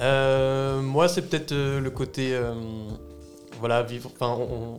Euh, 0.00 0.80
moi, 0.82 1.08
c'est 1.08 1.22
peut-être 1.22 1.52
euh, 1.52 1.80
le 1.80 1.90
côté. 1.90 2.34
euh, 2.34 2.54
voilà, 3.58 3.82
vivre. 3.82 4.10
Enfin, 4.18 4.38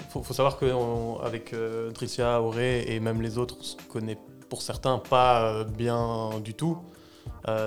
faut, 0.09 0.21
faut 0.21 0.33
savoir 0.33 0.57
qu'avec 0.59 1.55
Dricia, 1.93 2.41
Auré 2.41 2.85
et 2.87 2.99
même 2.99 3.21
les 3.21 3.37
autres, 3.37 3.57
on 3.59 3.63
se 3.63 3.75
connaît 3.89 4.17
pour 4.49 4.61
certains 4.61 4.99
pas 4.99 5.63
bien 5.63 6.29
du 6.43 6.53
tout. 6.53 6.77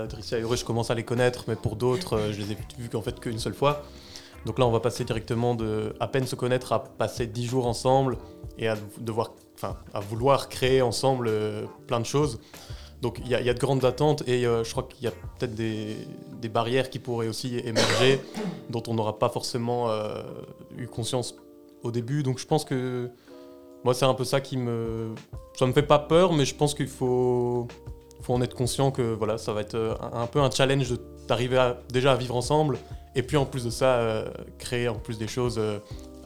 Dricia 0.08 0.38
et 0.38 0.44
Auré, 0.44 0.56
je 0.56 0.64
commence 0.64 0.90
à 0.90 0.94
les 0.94 1.02
connaître, 1.02 1.44
mais 1.48 1.56
pour 1.56 1.74
d'autres, 1.74 2.30
je 2.30 2.38
les 2.40 2.52
ai 2.52 2.58
vus 2.78 2.88
qu'en 2.88 3.02
fait 3.02 3.18
qu'une 3.18 3.40
seule 3.40 3.54
fois. 3.54 3.82
Donc 4.46 4.58
là, 4.58 4.66
on 4.66 4.70
va 4.70 4.78
passer 4.78 5.04
directement 5.04 5.54
de 5.56 5.94
à 5.98 6.06
peine 6.06 6.26
se 6.26 6.36
connaître 6.36 6.72
à 6.72 6.84
passer 6.84 7.26
10 7.26 7.46
jours 7.46 7.66
ensemble 7.66 8.16
et 8.56 8.68
à 8.68 8.76
devoir, 8.98 9.32
enfin, 9.62 9.76
à 9.92 10.00
vouloir 10.00 10.48
créer 10.48 10.80
ensemble 10.82 11.28
euh, 11.28 11.66
plein 11.86 12.00
de 12.00 12.06
choses. 12.06 12.40
Donc 13.02 13.18
il 13.24 13.30
y, 13.30 13.34
a- 13.34 13.54
de 13.54 13.58
grandes 13.58 13.84
attentes 13.84 14.22
et 14.26 14.46
euh, 14.46 14.62
je 14.62 14.70
crois 14.72 14.82
qu'il 14.82 15.04
y 15.04 15.06
a 15.06 15.10
peut-être 15.10 15.54
des, 15.54 16.48
barrières 16.48 16.90
qui 16.90 16.98
pourraient 16.98 17.28
aussi 17.28 17.58
émerger 17.58 18.20
dont 18.70 18.82
on 18.88 18.94
n'aura 18.94 19.18
pas 19.18 19.30
forcément 19.30 19.88
euh, 19.88 20.22
eu 20.76 20.86
conscience 20.86 21.34
au 21.82 21.90
début. 21.90 22.22
Donc 22.22 22.38
je 22.38 22.46
pense 22.46 22.64
que 22.64 23.10
moi 23.84 23.94
c'est 23.94 24.04
un 24.04 24.12
peu 24.14 24.24
ça 24.24 24.40
qui 24.40 24.58
me... 24.58 25.14
Ça 25.58 25.66
me 25.66 25.72
fait 25.72 25.82
pas 25.82 25.98
peur 25.98 26.34
mais 26.34 26.44
je 26.44 26.54
pense 26.54 26.74
qu'il 26.74 26.88
faut, 26.88 27.68
faut 28.20 28.34
en 28.34 28.42
être 28.42 28.54
conscient 28.54 28.90
que 28.90 29.14
voilà, 29.14 29.38
ça 29.38 29.54
va 29.54 29.62
être 29.62 29.96
un, 30.12 30.22
un 30.22 30.26
peu 30.26 30.40
un 30.40 30.50
challenge 30.50 30.92
d'arriver 31.26 31.72
déjà 31.90 32.12
à 32.12 32.16
vivre 32.16 32.36
ensemble 32.36 32.78
et 33.14 33.22
puis 33.22 33.38
en 33.38 33.46
plus 33.46 33.64
de 33.64 33.70
ça 33.70 34.24
créer 34.58 34.88
en 34.88 34.96
plus 34.96 35.16
des 35.16 35.28
choses 35.28 35.58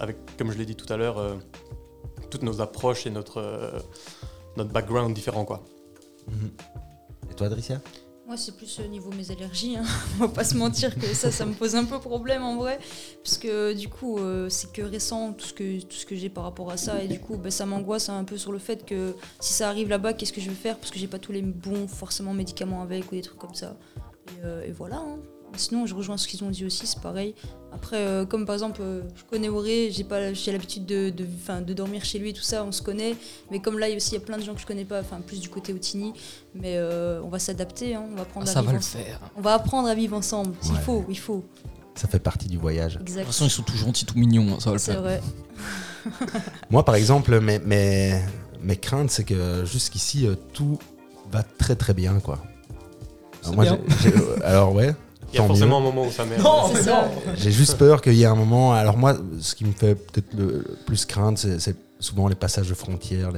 avec, 0.01 0.17
comme 0.37 0.51
je 0.51 0.59
l'ai 0.59 0.67
dit 0.67 0.75
tout 0.75 0.93
à 0.93 0.97
l'heure, 0.97 1.19
toutes 2.35 2.43
nos 2.43 2.61
approches 2.61 3.07
et 3.07 3.11
notre, 3.11 3.39
euh, 3.41 3.79
notre 4.57 4.71
background 4.73 5.15
différent 5.15 5.45
quoi. 5.45 5.65
Et 7.31 7.35
toi, 7.35 7.47
Adricia 7.47 7.81
Moi, 8.27 8.37
c'est 8.37 8.57
plus 8.57 8.81
au 8.81 8.89
niveau 8.89 9.11
mes 9.13 9.31
allergies. 9.31 9.77
Hein. 9.77 9.85
On 10.17 10.27
va 10.27 10.29
pas 10.29 10.43
se 10.45 10.57
mentir 10.57 10.99
que 10.99 11.07
ça, 11.15 11.31
ça 11.31 11.47
me 11.47 11.53
pose 11.55 11.77
un 11.77 11.85
peu 11.85 12.01
problème 12.01 12.43
en 12.43 12.57
vrai. 12.57 12.81
Parce 13.23 13.39
que 13.39 13.73
du 13.73 13.89
coup, 13.89 14.19
euh, 14.19 14.49
c'est 14.49 14.73
que 14.73 14.83
récent 14.83 15.33
tout 15.33 15.47
ce 15.47 15.53
que, 15.55 15.81
tout 15.83 15.95
ce 15.97 16.07
que 16.07 16.17
j'ai 16.17 16.29
par 16.29 16.43
rapport 16.43 16.73
à 16.73 16.77
ça. 16.77 17.03
Et 17.05 17.09
du 17.09 17.21
coup, 17.21 17.37
bah, 17.37 17.53
ça 17.53 17.67
m'angoisse 17.67 18.09
un 18.09 18.25
peu 18.25 18.37
sur 18.37 18.51
le 18.51 18.59
fait 18.59 18.85
que 18.85 19.15
si 19.39 19.53
ça 19.53 19.69
arrive 19.69 19.89
là-bas, 19.89 20.13
qu'est-ce 20.15 20.33
que 20.33 20.41
je 20.41 20.49
vais 20.49 20.57
faire? 20.57 20.77
Parce 20.77 20.91
que 20.91 20.99
j'ai 20.99 21.07
pas 21.07 21.21
tous 21.21 21.33
les 21.33 21.43
bons, 21.43 21.87
forcément, 21.87 22.35
médicaments 22.35 22.83
avec 22.83 23.13
ou 23.13 23.15
des 23.15 23.23
trucs 23.23 23.39
comme 23.39 23.55
ça. 23.55 23.77
Et, 24.29 24.45
euh, 24.45 24.65
et 24.67 24.73
voilà. 24.73 24.97
hein. 24.97 25.19
Sinon, 25.57 25.87
je 25.87 25.95
rejoins 25.95 26.17
ce 26.17 26.27
qu'ils 26.29 26.43
ont 26.45 26.51
dit 26.51 26.65
aussi, 26.65 26.87
c'est 26.87 27.01
pareil. 27.01 27.35
Après, 27.73 27.97
euh, 27.97 28.25
comme 28.25 28.47
par 28.47 28.55
exemple, 28.55 28.81
euh, 28.83 29.03
je 29.17 29.23
connais 29.25 29.49
Auré, 29.49 29.91
j'ai 29.93 30.05
pas, 30.05 30.33
j'ai 30.33 30.53
l'habitude 30.53 30.87
de, 30.87 31.11
de, 31.11 31.73
dormir 31.75 32.05
chez 32.05 32.19
lui 32.19 32.31
et 32.31 32.33
tout 32.33 32.43
ça, 32.43 32.65
on 32.65 32.73
se 32.73 32.83
connaît. 32.83 33.17
Mais 33.51 33.61
comme 33.61 33.79
là, 33.79 33.89
il 33.89 33.91
y 33.91 33.95
a 33.95 33.97
aussi 33.97 34.11
il 34.13 34.19
y 34.19 34.23
a 34.23 34.25
plein 34.25 34.39
de 34.39 34.43
gens 34.43 34.55
que 34.55 34.61
je 34.61 34.67
connais 34.67 34.85
pas, 34.85 35.01
enfin 35.01 35.21
plus 35.27 35.41
du 35.41 35.49
côté 35.49 35.73
Otini. 35.73 36.13
Mais 36.55 36.77
euh, 36.77 37.21
on 37.25 37.29
va 37.29 37.39
s'adapter, 37.39 37.95
hein, 37.95 38.05
on 38.13 38.15
va 38.15 38.23
apprendre 38.23 38.47
Ah, 38.47 38.51
à 38.51 38.53
ça 38.55 38.61
vivre 38.61 38.73
va 38.73 38.73
le 38.73 38.79
ensemble. 38.79 39.05
faire. 39.05 39.21
On 39.37 39.41
va 39.41 39.55
apprendre 39.55 39.89
à 39.89 39.95
vivre 39.95 40.17
ensemble. 40.17 40.55
Il 40.65 40.73
Ouais. 40.73 40.79
faut, 40.81 41.05
il 41.09 41.19
faut. 41.19 41.45
Ça 41.97 42.09
fait 42.09 42.19
partie 42.21 42.49
du 42.49 42.59
voyage. 42.59 42.95
De 42.99 43.05
toute 43.05 43.25
façon, 43.25 43.45
ils 43.45 43.51
sont 43.51 43.63
tout 43.63 43.77
gentils, 43.77 44.05
tout 44.05 44.19
mignons, 44.19 44.55
hein, 44.55 44.61
ça 44.61 44.71
va 44.71 44.75
le 44.75 44.79
C'est 44.79 44.93
faire. 44.93 45.03
vrai. 45.03 45.21
Moi, 46.71 46.85
par 46.85 46.95
exemple, 46.97 47.39
mes, 47.41 47.59
mes, 47.61 48.21
mes 48.63 48.77
craintes, 48.77 49.11
c'est 49.11 49.25
que 49.25 49.65
jusqu'ici, 49.65 50.27
euh, 50.27 50.35
tout 50.53 50.79
va 51.31 51.43
très 51.43 51.77
très 51.77 51.95
bien, 51.95 52.21
quoi. 52.21 52.39
Alors, 53.43 53.55
moi, 53.57 53.65
bien. 53.65 53.79
alors 54.45 54.75
ouais, 54.75 54.95
Il 55.35 55.41
y 55.41 55.43
a 55.43 55.47
forcément 55.47 55.81
mieux. 55.81 55.87
un 55.87 55.91
moment 55.91 56.07
où 56.07 56.11
ça 56.11 56.25
merde. 56.25 56.43
Non, 56.43 56.73
mais 56.73 56.83
non. 56.83 57.11
j'ai 57.35 57.51
juste 57.51 57.77
peur 57.77 58.01
qu'il 58.01 58.15
y 58.15 58.23
ait 58.23 58.27
un 58.27 58.35
moment. 58.35 58.73
Alors 58.73 58.97
moi, 58.97 59.17
ce 59.41 59.55
qui 59.55 59.65
me 59.65 59.73
fait 59.73 59.95
peut-être 59.95 60.33
le 60.35 60.65
plus 60.87 61.05
craindre, 61.05 61.39
c'est 61.39 61.77
souvent 62.01 62.29
les 62.29 62.35
passages 62.35 62.69
de 62.69 62.75
frontières, 62.75 63.33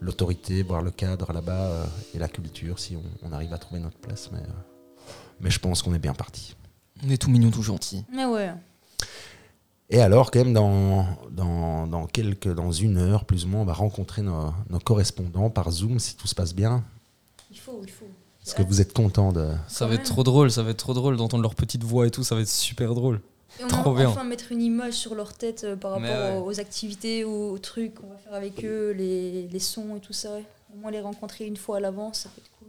l'autorité, 0.00 0.62
voir 0.62 0.82
le 0.82 0.90
cadre 0.90 1.32
là-bas 1.32 1.52
euh, 1.52 1.84
et 2.14 2.18
la 2.18 2.28
culture, 2.28 2.78
si 2.78 2.96
on, 2.96 3.28
on 3.28 3.32
arrive 3.32 3.52
à 3.52 3.58
trouver 3.58 3.80
notre 3.80 3.98
place. 3.98 4.30
Mais, 4.32 4.40
euh, 4.40 5.12
mais 5.40 5.50
je 5.50 5.58
pense 5.58 5.82
qu'on 5.82 5.94
est 5.94 5.98
bien 5.98 6.14
parti. 6.14 6.54
On 7.06 7.10
est 7.10 7.16
tout 7.16 7.30
mignons, 7.30 7.50
tout 7.50 7.62
gentils. 7.62 8.04
Mais 8.12 8.24
ouais. 8.24 8.50
Et 9.90 10.00
alors, 10.00 10.30
quand 10.30 10.40
même, 10.40 10.52
dans, 10.52 11.06
dans, 11.30 11.86
dans, 11.86 12.06
quelques, 12.06 12.52
dans 12.52 12.72
une 12.72 12.98
heure, 12.98 13.24
plus 13.24 13.46
ou 13.46 13.48
moins, 13.48 13.62
on 13.62 13.64
va 13.64 13.72
rencontrer 13.72 14.20
nos, 14.20 14.52
nos 14.68 14.80
correspondants 14.80 15.48
par 15.48 15.70
Zoom, 15.70 15.98
si 15.98 16.14
tout 16.14 16.26
se 16.26 16.34
passe 16.34 16.54
bien. 16.54 16.84
Il 17.50 17.58
faut, 17.58 17.80
il 17.82 17.90
faut. 17.90 18.04
Est-ce 18.48 18.54
que 18.56 18.62
vous 18.62 18.80
êtes 18.80 18.94
content 18.94 19.30
de... 19.30 19.46
Ça 19.68 19.86
va 19.86 19.94
être 19.94 20.04
trop 20.04 20.22
drôle, 20.22 20.50
ça 20.50 20.62
va 20.62 20.70
être 20.70 20.78
trop 20.78 20.94
drôle 20.94 21.18
d'entendre 21.18 21.42
leur 21.42 21.54
petite 21.54 21.84
voix 21.84 22.06
et 22.06 22.10
tout, 22.10 22.24
ça 22.24 22.34
va 22.34 22.40
être 22.40 22.48
super 22.48 22.94
drôle. 22.94 23.20
Et 23.60 23.64
on 23.64 23.68
Trop 23.68 23.92
va 23.92 24.00
bien. 24.00 24.08
enfin 24.08 24.24
mettre 24.24 24.52
une 24.52 24.62
image 24.62 24.94
sur 24.94 25.14
leur 25.14 25.34
tête 25.34 25.64
euh, 25.64 25.76
par 25.76 25.92
rapport 25.92 26.06
ouais. 26.08 26.36
aux, 26.38 26.44
aux 26.46 26.60
activités, 26.60 27.24
aux, 27.24 27.50
aux 27.50 27.58
trucs 27.58 27.94
qu'on 27.94 28.06
va 28.08 28.16
faire 28.16 28.32
avec 28.34 28.64
eux, 28.64 28.92
les, 28.96 29.48
les 29.48 29.58
sons 29.58 29.96
et 29.96 30.00
tout 30.00 30.12
ça. 30.14 30.32
ouais. 30.32 30.44
Au 30.74 30.78
moins 30.78 30.90
les 30.90 31.00
rencontrer 31.00 31.46
une 31.46 31.56
fois 31.58 31.76
à 31.78 31.80
l'avance, 31.80 32.20
ça 32.20 32.30
peut 32.30 32.40
être 32.40 32.50
cool. 32.58 32.68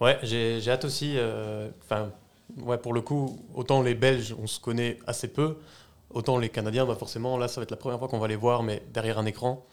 Ouais, 0.00 0.18
j'ai 0.22 0.60
j'ai 0.60 0.70
hâte 0.70 0.84
aussi. 0.84 1.14
euh, 1.16 1.70
Enfin, 1.84 2.10
ouais, 2.58 2.78
pour 2.78 2.92
le 2.92 3.00
coup, 3.00 3.38
autant 3.54 3.82
les 3.82 3.94
Belges, 3.94 4.34
on 4.42 4.46
se 4.46 4.58
connaît 4.60 4.98
assez 5.06 5.28
peu, 5.28 5.56
autant 6.10 6.38
les 6.38 6.48
Canadiens, 6.48 6.84
bah 6.86 6.96
forcément, 6.96 7.38
là, 7.38 7.46
ça 7.48 7.60
va 7.60 7.62
être 7.64 7.70
la 7.70 7.76
première 7.76 7.98
fois 7.98 8.08
qu'on 8.08 8.18
va 8.18 8.28
les 8.28 8.36
voir, 8.36 8.62
mais 8.62 8.82
derrière 8.92 9.18
un 9.18 9.26
écran. 9.26 9.64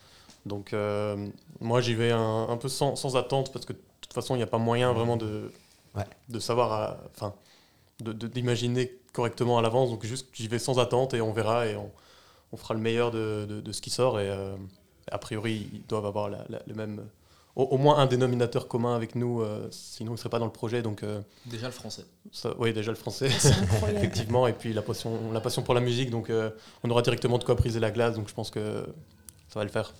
Donc, 0.45 0.73
euh, 0.73 1.27
moi, 1.59 1.81
j'y 1.81 1.93
vais 1.95 2.11
un, 2.11 2.47
un 2.49 2.57
peu 2.57 2.69
sans, 2.69 2.95
sans 2.95 3.15
attente, 3.17 3.51
parce 3.53 3.65
que 3.65 3.73
de 3.73 3.79
toute 4.01 4.13
façon, 4.13 4.35
il 4.35 4.37
n'y 4.39 4.43
a 4.43 4.47
pas 4.47 4.57
moyen 4.57 4.93
vraiment 4.93 5.17
de, 5.17 5.51
Ouais. 5.95 6.03
de 6.29 6.39
savoir, 6.39 6.71
à- 6.71 6.97
enfin, 7.15 7.33
de- 8.01 8.13
de- 8.13 8.27
d'imaginer 8.27 8.91
correctement 9.13 9.57
à 9.57 9.61
l'avance. 9.61 9.89
Donc, 9.89 10.05
juste, 10.05 10.27
j'y 10.33 10.47
vais 10.47 10.59
sans 10.59 10.79
attente 10.79 11.13
et 11.13 11.21
on 11.21 11.31
verra 11.33 11.65
et 11.67 11.75
on, 11.75 11.91
on 12.53 12.57
fera 12.57 12.73
le 12.73 12.79
meilleur 12.79 13.11
de, 13.11 13.45
de- 13.49 13.61
de 13.61 13.71
ce 13.71 13.81
qui 13.81 13.89
sort. 13.89 14.19
Et 14.19 14.29
euh, 14.29 14.55
a 15.11 15.17
priori, 15.17 15.69
ils 15.73 15.85
doivent 15.87 16.05
avoir 16.05 16.29
la- 16.29 16.45
la- 16.49 16.61
le 16.65 16.73
même 16.73 17.05
au, 17.55 17.63
au 17.63 17.77
moins 17.77 17.97
un 17.97 18.05
dénominateur 18.05 18.67
commun 18.67 18.95
avec 18.95 19.15
nous, 19.15 19.41
euh, 19.41 19.67
sinon 19.71 20.11
ils 20.11 20.13
ne 20.13 20.17
seraient 20.17 20.29
pas 20.29 20.39
dans 20.39 20.45
le 20.45 20.51
projet. 20.51 20.81
Donc, 20.81 21.03
euh, 21.03 21.19
Déjà 21.45 21.65
le 21.67 21.73
français. 21.73 22.05
ça- 22.31 22.53
oui, 22.59 22.71
déjà 22.73 22.91
le 22.91 22.97
français, 22.97 23.27
effectivement, 23.95 24.47
et 24.47 24.53
puis 24.53 24.71
la 24.71 24.81
passion, 24.83 25.31
la 25.33 25.41
passion 25.41 25.61
pour 25.63 25.73
la 25.73 25.81
musique. 25.81 26.09
Donc, 26.11 26.29
euh, 26.29 26.51
on 26.83 26.89
aura 26.89 27.01
directement 27.01 27.37
de 27.37 27.43
quoi 27.43 27.55
briser 27.55 27.79
la 27.79 27.91
glace. 27.91 28.15
Donc, 28.15 28.29
je 28.29 28.33
pense 28.33 28.49
que 28.51 28.85
ça 29.49 29.59
va 29.59 29.63
le 29.65 29.71
faire. 29.71 29.93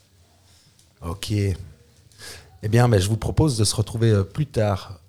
Ok. 1.05 1.31
Eh 1.31 2.67
bien, 2.67 2.89
ben, 2.89 2.99
je 2.99 3.07
vous 3.09 3.17
propose 3.17 3.57
de 3.57 3.63
se 3.63 3.75
retrouver 3.75 4.11
euh, 4.11 4.23
plus 4.23 4.45
tard 4.45 4.99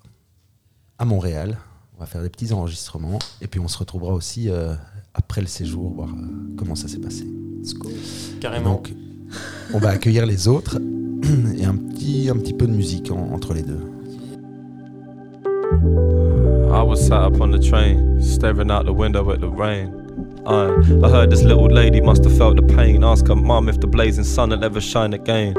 à 0.98 1.04
Montréal. 1.04 1.58
On 1.96 2.00
va 2.00 2.06
faire 2.06 2.22
des 2.22 2.28
petits 2.28 2.52
enregistrements. 2.52 3.18
Et 3.40 3.46
puis, 3.48 3.60
on 3.60 3.68
se 3.68 3.76
retrouvera 3.78 4.12
aussi 4.14 4.48
euh, 4.48 4.74
après 5.14 5.40
le 5.40 5.46
séjour, 5.48 5.92
voir 5.92 6.08
euh, 6.08 6.54
comment 6.56 6.74
ça 6.76 6.86
s'est 6.88 6.98
passé. 7.00 7.26
Let's 7.60 7.74
go. 7.74 7.90
Carrément. 8.40 8.74
Donc, 8.74 8.92
on 9.74 9.78
va 9.78 9.90
accueillir 9.90 10.26
les 10.26 10.46
autres 10.48 10.78
et 11.56 11.64
un 11.64 11.76
petit, 11.76 12.28
un 12.30 12.36
petit 12.36 12.54
peu 12.54 12.66
de 12.66 12.72
musique 12.72 13.10
en- 13.10 13.32
entre 13.32 13.52
les 13.54 13.62
deux. 13.62 13.80
I 16.72 16.82
was 16.82 16.96
sat 16.96 17.26
up 17.26 17.40
on 17.40 17.50
the 17.50 17.58
train, 17.60 18.20
staring 18.22 18.70
out 18.70 18.86
the 18.86 18.92
window 18.92 19.30
at 19.32 19.38
the 19.38 19.48
rain. 19.50 19.90
Uh, 20.46 20.72
I 21.04 21.10
heard 21.10 21.30
this 21.30 21.42
little 21.42 21.66
lady 21.66 22.00
must 22.00 22.24
have 22.24 22.36
felt 22.36 22.56
the 22.56 22.62
pain. 22.62 23.04
Ask 23.04 23.28
her 23.28 23.36
mum 23.36 23.68
if 23.68 23.80
the 23.80 23.86
blazing 23.86 24.24
sun 24.24 24.50
will 24.50 24.64
ever 24.64 24.80
shine 24.80 25.12
again. 25.12 25.54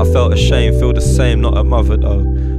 I 0.00 0.04
felt 0.12 0.32
ashamed, 0.32 0.78
feel 0.80 0.92
the 0.92 1.00
same, 1.00 1.40
not 1.40 1.56
a 1.56 1.64
mother 1.64 1.96
though. 1.96 2.22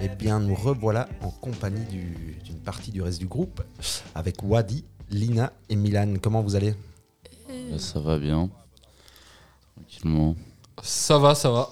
Eh 0.00 0.08
bien, 0.08 0.38
nous 0.38 0.54
revoilà 0.54 1.08
en 1.22 1.30
compagnie 1.30 1.84
du- 1.86 2.38
d'une 2.44 2.60
partie 2.60 2.90
du 2.92 3.02
reste 3.02 3.18
du 3.18 3.26
groupe 3.26 3.62
avec 4.14 4.42
Wadi, 4.42 4.84
Lina 5.10 5.52
et 5.68 5.76
Milan. 5.76 6.14
Comment 6.22 6.42
vous 6.42 6.54
allez? 6.54 6.74
Euh, 7.50 7.78
Ça 7.78 7.98
va 7.98 8.18
bien. 8.18 8.48
Tranquillement. 9.74 10.36
Ça 10.82 11.18
va, 11.18 11.34
ça 11.34 11.50
va. 11.50 11.68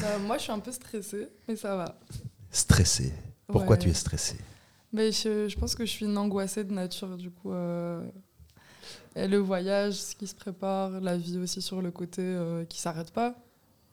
Bah, 0.00 0.18
moi, 0.24 0.38
je 0.38 0.44
suis 0.44 0.52
un 0.52 0.60
peu 0.60 0.70
stressée, 0.70 1.28
mais 1.48 1.56
ça 1.56 1.74
va. 1.76 1.98
Stressé. 2.52 3.12
Pourquoi 3.48 3.70
Ouais. 3.76 3.78
tu 3.82 3.88
es 3.88 3.94
stressé 3.94 4.36
Mais 4.92 5.12
je, 5.12 5.48
je 5.48 5.56
pense 5.56 5.74
que 5.74 5.84
je 5.86 5.90
suis 5.90 6.06
une 6.06 6.18
angoissée 6.18 6.64
de 6.64 6.72
nature, 6.72 7.16
du 7.16 7.30
coup. 7.30 7.52
euh, 7.52 8.04
et 9.14 9.28
le 9.28 9.38
voyage, 9.38 9.94
ce 9.94 10.14
qui 10.16 10.26
se 10.26 10.34
prépare, 10.34 11.00
la 11.00 11.16
vie 11.16 11.38
aussi 11.38 11.62
sur 11.62 11.80
le 11.82 11.90
côté 11.90 12.22
euh, 12.22 12.64
qui 12.64 12.80
s'arrête 12.80 13.12
pas. 13.12 13.34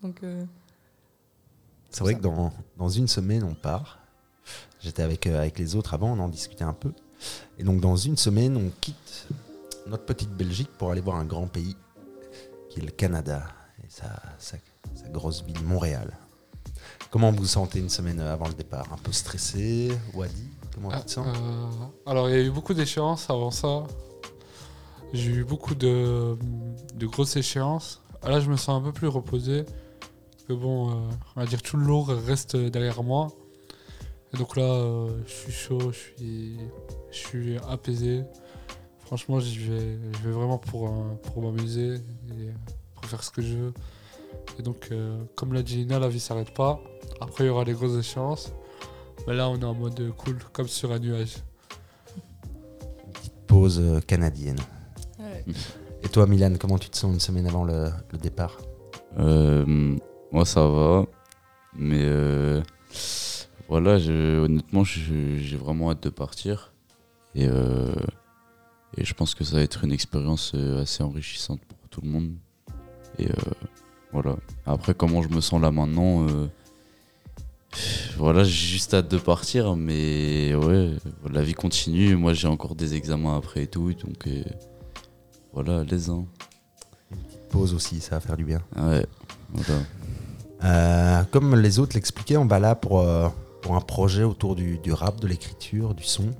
Donc, 0.02 0.24
euh, 0.24 0.44
C'est 1.90 2.02
vrai 2.02 2.16
que 2.16 2.22
dans, 2.22 2.52
dans 2.78 2.90
une 2.90 3.08
semaine, 3.08 3.44
on 3.44 3.54
part. 3.54 4.00
J'étais 4.80 5.02
avec, 5.04 5.26
euh, 5.28 5.40
avec 5.40 5.58
les 5.60 5.76
autres 5.76 5.94
avant, 5.94 6.14
on 6.14 6.20
en 6.20 6.30
discutait 6.30 6.64
un 6.64 6.74
peu. 6.74 6.94
Et 7.58 7.64
donc, 7.64 7.82
dans 7.82 7.96
une 7.96 8.18
semaine, 8.18 8.58
on 8.58 8.72
quitte 8.80 9.28
notre 9.88 10.06
petite 10.06 10.32
Belgique 10.32 10.70
pour 10.78 10.92
aller 10.92 11.02
voir 11.02 11.18
un 11.18 11.26
grand 11.26 11.48
pays 11.48 11.76
qui 12.70 12.80
est 12.80 12.84
le 12.84 12.92
Canada 12.92 13.44
et 13.84 13.90
sa, 13.90 14.22
sa, 14.38 14.58
sa 14.96 15.10
grosse 15.10 15.44
ville, 15.44 15.64
Montréal. 15.64 16.16
Comment 17.10 17.32
vous 17.32 17.40
vous 17.40 17.46
sentez 17.48 17.80
une 17.80 17.90
semaine 17.90 18.20
avant 18.20 18.48
le 18.48 18.54
départ? 18.54 18.92
Un 18.94 18.98
peu 18.98 19.12
stressé 19.12 19.92
Wadi 20.14 20.48
Euh, 20.84 21.68
alors, 22.06 22.30
il 22.30 22.36
y 22.36 22.40
a 22.40 22.44
eu 22.44 22.52
beaucoup 22.52 22.74
d'échéances 22.74 23.30
avant 23.30 23.52
ça. 23.52 23.84
J'ai 25.14 25.32
eu 25.32 25.44
beaucoup 25.44 25.76
de, 25.76 26.38
de 26.96 27.06
grosses 27.08 27.36
échéances. 27.36 28.02
Ah, 28.22 28.30
Là, 28.30 28.40
je 28.40 28.50
me 28.50 28.58
sens 28.58 28.82
un 28.82 28.82
peu 28.82 28.92
plus 28.92 29.08
reposé. 29.08 29.66
Que 30.48 30.54
bon, 30.54 30.90
euh, 30.90 30.94
on 31.36 31.42
va 31.42 31.46
dire 31.46 31.62
tout 31.62 31.78
le 31.78 31.84
lourd 31.84 32.08
reste 32.08 32.56
derrière 32.56 33.04
moi. 33.04 33.28
Et 34.34 34.38
donc 34.38 34.56
là, 34.56 34.64
euh, 34.64 35.10
je 35.26 35.32
suis 35.34 35.52
chaud, 35.52 35.92
je 35.92 35.98
suis, 35.98 36.58
je 37.12 37.18
suis 37.18 37.58
apaisé. 37.70 38.24
Franchement, 39.06 39.38
vais, 39.38 39.46
je 39.48 40.28
vais 40.28 40.32
vraiment 40.32 40.58
pour, 40.58 40.94
pour 41.24 41.42
m'amuser 41.42 41.96
et 41.96 42.52
pour 42.96 43.06
faire 43.06 43.24
ce 43.24 43.32
que 43.32 43.42
je 43.42 43.56
veux. 43.56 43.74
Et 44.60 44.64
donc, 44.64 44.92
comme 45.36 45.54
l'a 45.54 45.64
dit 45.64 45.78
Lina, 45.78 46.00
la 46.00 46.10
vie 46.10 46.20
s'arrête 46.20 46.54
pas. 46.54 46.82
Après, 47.22 47.46
il 47.46 47.48
y 47.48 47.50
aura 47.50 47.64
les 47.64 47.74
grosses 47.74 47.98
échéances. 47.98 48.52
Mais 49.28 49.36
là, 49.36 49.50
on 49.50 49.60
est 49.60 49.64
en 49.66 49.74
mode 49.74 50.14
cool, 50.18 50.38
comme 50.54 50.68
sur 50.68 50.92
un 50.92 51.00
nuage. 51.00 51.36
Pause 53.46 53.80
euh, 53.82 54.00
canadienne. 54.00 54.60
ouais. 55.20 55.44
Et 56.04 56.10
toi, 56.10 56.28
Milan, 56.28 56.54
comment 56.60 56.78
tu 56.78 56.90
te 56.90 56.98
sens 56.98 57.14
une 57.14 57.20
semaine 57.20 57.48
avant 57.48 57.66
le, 57.66 57.90
le 58.12 58.18
départ? 58.18 58.58
Euh, 59.18 59.96
moi, 60.32 60.46
ça 60.46 60.66
va. 60.68 61.06
Mais 61.76 62.04
euh, 62.04 62.62
voilà, 63.68 63.98
je, 63.98 64.40
honnêtement, 64.40 64.84
j'ai 64.84 65.58
vraiment 65.58 65.92
hâte 65.92 66.04
de 66.04 66.10
partir. 66.10 66.72
Et, 67.36 67.48
euh, 67.48 67.94
et 68.96 69.04
je 69.04 69.14
pense 69.14 69.36
que 69.36 69.44
ça 69.44 69.58
va 69.58 69.62
être 69.62 69.84
une 69.84 69.92
expérience 69.92 70.54
assez 70.56 71.04
enrichissante 71.04 71.60
pour 71.66 71.78
tout 71.90 72.02
le 72.02 72.10
monde. 72.10 72.32
Et 73.20 73.28
euh, 73.28 73.34
voilà. 74.14 74.38
Après, 74.66 74.94
comment 74.94 75.22
je 75.22 75.30
me 75.30 75.42
sens 75.42 75.62
là 75.62 75.72
maintenant 75.72 76.28
euh, 76.28 76.48
Voilà, 78.18 78.44
j'ai 78.44 78.52
juste 78.52 78.94
hâte 78.94 79.10
de 79.10 79.18
partir, 79.18 79.76
mais 79.76 80.56
ouais, 80.56 80.92
la 81.32 81.44
vie 81.44 81.54
continue. 81.54 82.16
Moi, 82.16 82.34
j'ai 82.34 82.48
encore 82.48 82.76
des 82.76 82.96
examens 82.96 83.38
après 83.38 83.64
et 83.64 83.68
tout, 83.68 83.94
donc 83.94 84.26
euh, 84.28 84.44
voilà, 85.54 85.84
les 85.84 86.10
uns. 86.10 86.26
Pause 87.52 87.74
aussi, 87.74 88.02
ça 88.02 88.16
va 88.16 88.20
faire 88.20 88.38
du 88.38 88.44
bien. 88.44 88.62
Ouais, 88.76 89.06
voilà. 89.54 89.82
Euh, 90.64 91.24
comme 91.32 91.56
les 91.56 91.78
autres 91.80 91.96
l'expliquaient, 91.96 92.38
on 92.38 92.48
va 92.48 92.60
là 92.60 92.74
pour, 92.76 93.02
euh, 93.02 93.30
pour 93.62 93.76
un 93.76 93.82
projet 93.82 94.24
autour 94.24 94.56
du, 94.56 94.80
du 94.80 94.92
rap, 94.92 95.20
de 95.20 95.28
l'écriture, 95.28 95.94
du 95.94 96.04
son. 96.04 96.32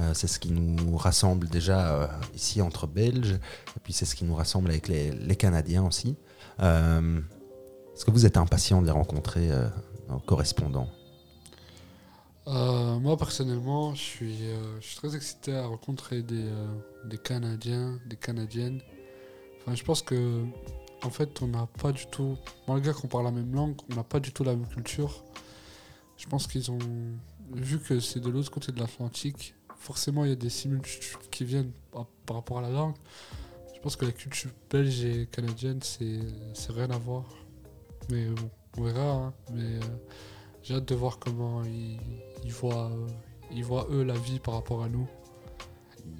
Euh, 0.00 0.12
c'est 0.14 0.26
ce 0.26 0.38
qui 0.38 0.50
nous 0.50 0.96
rassemble 0.96 1.48
déjà 1.48 2.10
ici 2.34 2.60
entre 2.60 2.86
Belges, 2.86 3.34
et 3.76 3.80
puis 3.82 3.92
c'est 3.92 4.04
ce 4.04 4.16
qui 4.16 4.24
nous 4.24 4.34
rassemble 4.34 4.70
avec 4.70 4.88
les, 4.88 5.12
les 5.12 5.36
Canadiens 5.36 5.84
aussi. 5.86 6.16
Est-ce 6.58 8.04
que 8.04 8.10
vous 8.10 8.26
êtes 8.26 8.36
impatient 8.36 8.80
de 8.80 8.86
les 8.86 8.92
rencontrer, 8.92 9.50
nos 10.08 10.20
correspondants 10.20 10.88
Euh, 12.48 12.98
moi 12.98 13.18
personnellement, 13.18 13.94
je 13.94 14.00
suis, 14.00 14.46
euh, 14.46 14.80
je 14.80 14.86
suis 14.86 14.96
très 14.96 15.14
excité 15.14 15.54
à 15.54 15.66
rencontrer 15.66 16.22
des, 16.22 16.46
euh, 16.46 17.16
Canadiens, 17.22 17.98
des 18.06 18.16
Canadiennes. 18.16 18.80
Je 19.70 19.84
pense 19.84 20.00
que 20.00 20.44
en 21.04 21.10
fait, 21.10 21.42
on 21.42 21.48
n'a 21.48 21.66
pas 21.66 21.92
du 21.92 22.06
tout, 22.06 22.38
malgré 22.66 22.94
qu'on 22.94 23.06
parle 23.06 23.24
la 23.24 23.32
même 23.32 23.54
langue, 23.54 23.76
on 23.92 23.96
n'a 23.96 24.02
pas 24.02 24.18
du 24.18 24.32
tout 24.32 24.44
la 24.44 24.56
même 24.56 24.66
culture. 24.66 25.22
Je 26.16 26.26
pense 26.26 26.46
qu'ils 26.46 26.70
ont 26.70 26.78
vu 27.52 27.78
que 27.78 28.00
c'est 28.00 28.20
de 28.20 28.30
l'autre 28.30 28.50
côté 28.50 28.72
de 28.72 28.80
l'Atlantique. 28.80 29.54
Forcément, 29.76 30.24
il 30.24 30.30
y 30.30 30.32
a 30.32 30.36
des 30.36 30.50
similitudes 30.50 31.18
qui 31.30 31.44
viennent 31.44 31.72
par, 31.92 32.36
rapport 32.36 32.58
à 32.58 32.62
la 32.62 32.70
langue. 32.70 32.96
Je 33.74 33.80
pense 33.80 33.94
que 33.96 34.06
la 34.06 34.12
culture 34.12 34.50
belge 34.70 35.04
et 35.04 35.26
canadienne, 35.30 35.80
c'est 35.82 36.72
rien 36.72 36.90
à 36.90 36.98
voir. 36.98 37.24
Mais 38.10 38.26
bon, 38.26 38.50
on 38.78 38.82
verra. 38.84 39.10
hein. 39.12 39.34
Mais 39.52 39.62
euh, 39.76 39.80
j'ai 40.62 40.74
hâte 40.74 40.84
de 40.86 40.94
voir 40.94 41.18
comment 41.18 41.62
ils, 41.64 42.52
voient, 42.52 42.90
euh, 42.90 43.06
ils 43.52 43.64
voient 43.64 43.86
eux 43.90 44.02
la 44.02 44.14
vie 44.14 44.38
par 44.38 44.54
rapport 44.54 44.82
à 44.82 44.88
nous. 44.88 45.08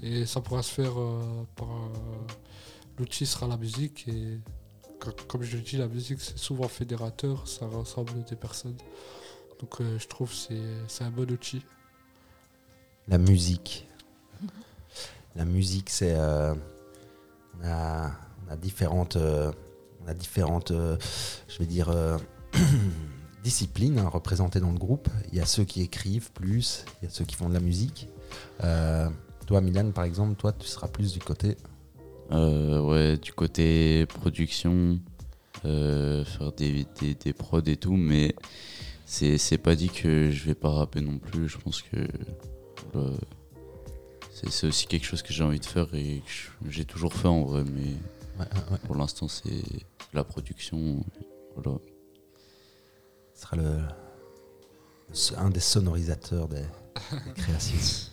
Et 0.02 0.26
ça 0.26 0.40
pourra 0.40 0.62
se 0.62 0.72
faire 0.72 0.98
euh, 0.98 1.44
par. 1.56 1.68
L'outil 2.98 3.26
sera 3.26 3.46
la 3.46 3.56
musique 3.56 4.08
et 4.08 4.38
co- 4.98 5.12
comme 5.28 5.42
je 5.42 5.56
le 5.56 5.62
dis, 5.62 5.76
la 5.76 5.86
musique 5.86 6.20
c'est 6.20 6.36
souvent 6.36 6.66
fédérateur, 6.68 7.46
ça 7.46 7.66
rassemble 7.68 8.24
des 8.24 8.34
personnes. 8.36 8.76
Donc 9.60 9.78
je 9.80 10.06
trouve 10.08 10.32
c'est 10.32 10.60
c'est 10.88 11.04
un 11.04 11.10
bon 11.10 11.30
outil. 11.30 11.62
La 13.06 13.18
musique. 13.18 13.86
La 15.36 15.44
musique, 15.44 15.88
c'est. 15.90 16.14
on, 16.16 16.56
a, 17.64 18.10
on 18.46 18.50
a 18.52 18.56
différentes. 18.56 19.16
on 19.16 20.06
a 20.08 20.14
différentes. 20.14 20.72
je 20.72 21.58
vais 21.58 21.66
dire. 21.66 21.90
disciplines 23.44 23.98
hein, 23.98 24.08
représentées 24.08 24.60
dans 24.60 24.72
le 24.72 24.78
groupe. 24.78 25.08
Il 25.32 25.38
y 25.38 25.40
a 25.40 25.46
ceux 25.46 25.64
qui 25.64 25.82
écrivent 25.82 26.30
plus, 26.32 26.84
il 27.00 27.06
y 27.06 27.08
a 27.08 27.10
ceux 27.10 27.24
qui 27.24 27.34
font 27.36 27.48
de 27.48 27.54
la 27.54 27.60
musique. 27.60 28.08
Euh, 28.64 29.08
toi, 29.46 29.60
Milan, 29.60 29.90
par 29.92 30.04
exemple, 30.04 30.34
toi, 30.36 30.52
tu 30.52 30.66
seras 30.66 30.88
plus 30.88 31.12
du 31.12 31.20
côté. 31.20 31.56
Euh, 32.30 32.80
ouais, 32.82 33.16
du 33.16 33.32
côté 33.32 34.04
production, 34.06 34.98
euh, 35.64 36.24
faire 36.24 36.52
des, 36.52 36.86
des, 37.00 37.14
des 37.14 37.32
prods 37.32 37.60
et 37.66 37.76
tout, 37.76 37.96
mais 37.96 38.34
c'est 39.06 39.58
pas 39.58 39.74
dit 39.74 39.88
que 39.88 40.30
je 40.30 40.44
vais 40.44 40.54
pas 40.54 40.70
rapper 40.70 41.00
non 41.00 41.18
plus. 41.18 41.48
Je 41.48 41.56
pense 41.56 41.80
que 41.80 41.96
voilà, 42.92 43.16
c'est 44.30 44.66
aussi 44.66 44.86
quelque 44.86 45.06
chose 45.06 45.22
que 45.22 45.32
j'ai 45.32 45.42
envie 45.42 45.58
de 45.60 45.64
faire 45.64 45.88
et 45.94 46.22
que 46.26 46.70
j'ai 46.70 46.84
toujours 46.84 47.14
fait 47.14 47.28
en 47.28 47.44
vrai, 47.44 47.64
mais 47.64 47.94
Ouais, 48.38 48.44
ouais, 48.44 48.72
ouais. 48.72 48.78
pour 48.86 48.94
l'instant 48.94 49.26
c'est 49.26 49.64
la 50.12 50.22
production. 50.22 51.04
Voilà. 51.56 51.78
Ce 53.38 53.42
sera 53.44 53.56
le, 53.56 53.78
un 55.36 55.50
des 55.50 55.60
sonorisateurs 55.60 56.48
des, 56.48 56.56
des 56.56 57.32
créations. 57.36 58.10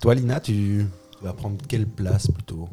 toi, 0.00 0.14
Lina, 0.14 0.38
tu 0.38 0.86
vas 1.22 1.32
prendre 1.32 1.56
quelle 1.66 1.88
place 1.88 2.28
plutôt? 2.30 2.68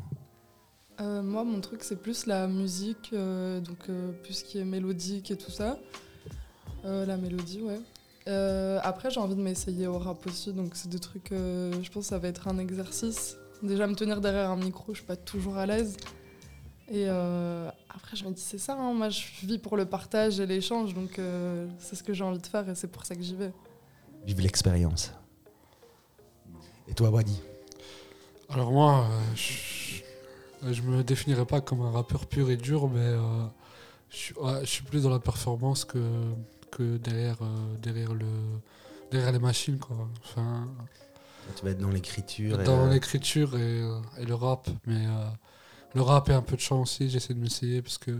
Euh, 1.01 1.23
moi, 1.23 1.43
mon 1.43 1.59
truc, 1.59 1.83
c'est 1.83 1.95
plus 1.95 2.27
la 2.27 2.47
musique, 2.47 3.09
euh, 3.13 3.59
donc 3.61 3.89
euh, 3.89 4.11
plus 4.11 4.35
ce 4.35 4.43
qui 4.43 4.59
est 4.59 4.63
mélodique 4.63 5.31
et 5.31 5.37
tout 5.37 5.49
ça. 5.49 5.79
Euh, 6.85 7.03
la 7.07 7.17
mélodie, 7.17 7.61
ouais. 7.63 7.79
Euh, 8.27 8.79
après, 8.83 9.09
j'ai 9.09 9.19
envie 9.19 9.35
de 9.35 9.41
m'essayer 9.41 9.87
au 9.87 9.97
rap 9.97 10.23
aussi, 10.27 10.53
donc 10.53 10.75
c'est 10.75 10.89
des 10.89 10.99
trucs, 10.99 11.31
euh, 11.31 11.73
je 11.81 11.89
pense 11.89 12.03
que 12.03 12.09
ça 12.09 12.19
va 12.19 12.27
être 12.27 12.47
un 12.47 12.59
exercice. 12.59 13.37
Déjà, 13.63 13.87
me 13.87 13.95
tenir 13.95 14.21
derrière 14.21 14.51
un 14.51 14.55
micro, 14.55 14.93
je 14.93 14.99
suis 14.99 15.07
pas 15.07 15.15
toujours 15.15 15.57
à 15.57 15.65
l'aise. 15.65 15.97
Et 16.89 17.05
euh, 17.07 17.69
après, 17.97 18.15
je 18.15 18.23
me 18.25 18.31
dis, 18.31 18.41
c'est 18.41 18.57
ça, 18.57 18.73
hein, 18.75 18.93
moi 18.93 19.09
je 19.09 19.21
vis 19.43 19.57
pour 19.57 19.75
le 19.77 19.85
partage 19.85 20.39
et 20.39 20.45
l'échange, 20.45 20.93
donc 20.93 21.19
euh, 21.19 21.67
c'est 21.79 21.95
ce 21.95 22.03
que 22.03 22.13
j'ai 22.13 22.23
envie 22.23 22.39
de 22.39 22.47
faire 22.47 22.67
et 22.69 22.75
c'est 22.75 22.87
pour 22.87 23.05
ça 23.05 23.15
que 23.15 23.21
j'y 23.21 23.35
vais. 23.35 23.51
Vive 24.25 24.39
l'expérience. 24.41 25.11
Et 26.87 26.93
toi, 26.93 27.09
Wadi? 27.09 27.39
Alors 28.49 28.71
moi, 28.71 29.07
euh, 29.09 29.35
je, 29.35 30.01
je 30.73 30.81
me 30.81 31.03
définirais 31.03 31.45
pas 31.45 31.59
comme 31.61 31.81
un 31.81 31.91
rappeur 31.91 32.25
pur 32.27 32.49
et 32.49 32.55
dur, 32.57 32.87
mais 32.87 32.99
euh, 33.01 33.45
je, 34.09 34.15
suis- 34.15 34.35
ouais, 34.35 34.61
je 34.61 34.65
suis 34.69 34.83
plus 34.83 35.03
dans 35.03 35.09
la 35.09 35.19
performance 35.19 35.83
que, 35.83 35.99
que 36.71 36.97
derrière, 36.97 37.37
euh, 37.41 37.75
derrière, 37.81 38.13
le, 38.13 38.25
derrière 39.11 39.31
les 39.33 39.39
machines. 39.39 39.79
Quoi. 39.79 39.97
Enfin, 40.23 40.67
Tu 41.57 41.65
vas 41.65 41.71
être 41.71 41.79
dans 41.79 41.89
l'écriture. 41.89 42.61
et 42.61 42.63
dans 42.63 42.87
l'écriture 42.87 43.57
et, 43.57 43.81
euh, 43.81 43.99
et 44.19 44.25
le 44.25 44.35
rap, 44.35 44.69
mais 44.85 45.05
euh, 45.05 45.25
le 45.97 46.03
rap 46.03 46.29
et 46.29 46.33
un 46.33 46.41
peu 46.43 46.55
de 46.55 46.61
chant 46.61 46.81
aussi, 46.81 47.09
j'essaie 47.09 47.33
de 47.33 47.39
m'essayer 47.39 47.81
parce 47.81 47.97
que 47.97 48.11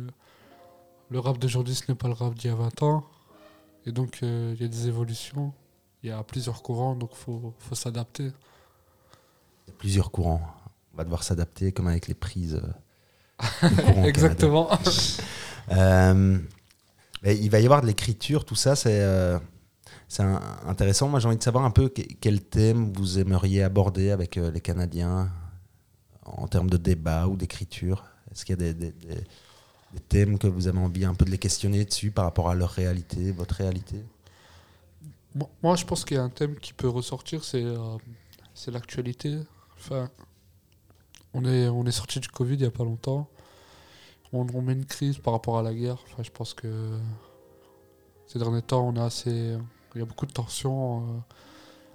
le 1.10 1.20
rap 1.20 1.38
d'aujourd'hui, 1.38 1.76
ce 1.76 1.84
n'est 1.90 1.96
pas 1.96 2.08
le 2.08 2.16
rap 2.16 2.34
d'il 2.34 2.50
y 2.50 2.54
a 2.54 2.56
20 2.56 2.82
ans. 2.84 3.06
Et 3.86 3.92
donc, 3.92 4.20
euh, 4.24 4.54
il 4.56 4.62
y 4.62 4.66
a 4.66 4.68
des 4.68 4.88
évolutions, 4.88 5.54
il 6.04 6.10
y 6.10 6.12
a 6.12 6.22
plusieurs 6.24 6.62
courants, 6.64 6.96
donc 6.96 7.12
il 7.14 7.18
faut, 7.18 7.54
faut 7.60 7.76
s'adapter. 7.76 8.24
Il 8.24 9.68
y 9.68 9.72
a 9.72 9.74
plusieurs 9.78 10.10
courants. 10.12 10.42
On 10.94 10.98
va 10.98 11.04
devoir 11.04 11.22
s'adapter 11.24 11.72
comme 11.72 11.88
avec 11.88 12.08
les 12.08 12.16
prises. 12.16 12.60
euh, 13.64 14.04
Exactement. 14.06 14.70
Euh, 15.70 16.40
il 17.26 17.50
va 17.50 17.60
y 17.60 17.66
avoir 17.66 17.82
de 17.82 17.88
l'écriture, 17.88 18.46
tout 18.46 18.56
ça, 18.56 18.78
c'est 18.78 19.02
euh, 19.02 19.38
intéressant. 20.66 21.10
Moi, 21.10 21.20
j'ai 21.20 21.28
envie 21.28 21.36
de 21.38 21.44
savoir 21.44 21.66
un 21.66 21.72
peu 21.72 21.90
que- 21.90 22.02
quel 22.22 22.40
thème 22.42 22.94
vous 22.94 23.20
aimeriez 23.20 23.64
aborder 23.64 24.12
avec 24.12 24.38
les 24.38 24.62
Canadiens 24.62 25.30
en 26.28 26.48
termes 26.48 26.70
de 26.70 26.78
débat 26.78 27.28
ou 27.28 27.36
d'écriture. 27.36 28.06
Est-ce 28.32 28.46
qu'il 28.46 28.62
y 28.62 28.68
a 28.68 28.74
des, 28.74 28.94
thèmes 30.10 30.38
que 30.38 30.48
vous 30.48 30.68
avez 30.68 30.78
envie 30.78 31.06
un 31.06 31.14
peu 31.14 31.26
de 31.26 31.32
les 31.32 31.38
questionner 31.38 31.84
dessus 31.86 32.12
par 32.12 32.26
rapport 32.26 32.50
à 32.50 32.56
leur 32.56 32.70
réalité, 32.70 33.32
votre 33.32 33.56
réalité? 33.56 34.04
Moi, 35.64 35.76
je 35.76 35.86
pense 35.86 36.04
qu'il 36.06 36.18
y 36.18 36.20
a 36.20 36.24
un 36.24 36.30
thème 36.30 36.56
qui 36.56 36.74
peut 36.74 36.90
ressortir, 36.90 37.44
c'est 37.44 37.64
euh, 37.64 37.98
l'actualité. 38.68 39.40
Enfin, 39.78 40.10
on 41.34 41.46
est, 41.46 41.68
on 41.68 41.86
est 41.86 41.92
sorti 41.92 42.20
du 42.20 42.28
Covid 42.28 42.56
il 42.56 42.62
n'y 42.62 42.66
a 42.66 42.72
pas 42.72 42.84
longtemps. 42.84 43.28
On, 44.34 44.46
on 44.54 44.62
met 44.62 44.74
une 44.74 44.86
crise 44.86 45.18
par 45.18 45.34
rapport 45.34 45.58
à 45.58 45.64
la 45.64 45.74
guerre. 45.74 45.98
Enfin, 46.12 46.24
je 46.24 46.32
pense 46.32 46.54
que 46.54 47.00
ces 48.28 48.40
derniers 48.40 48.62
temps, 48.62 48.88
on 48.88 48.96
a 48.98 49.06
assez, 49.06 49.56
il 49.96 50.00
y 50.00 50.02
a 50.02 50.06
beaucoup 50.06 50.26
de 50.26 50.34
tensions, 50.34 51.00
euh, 51.00 51.20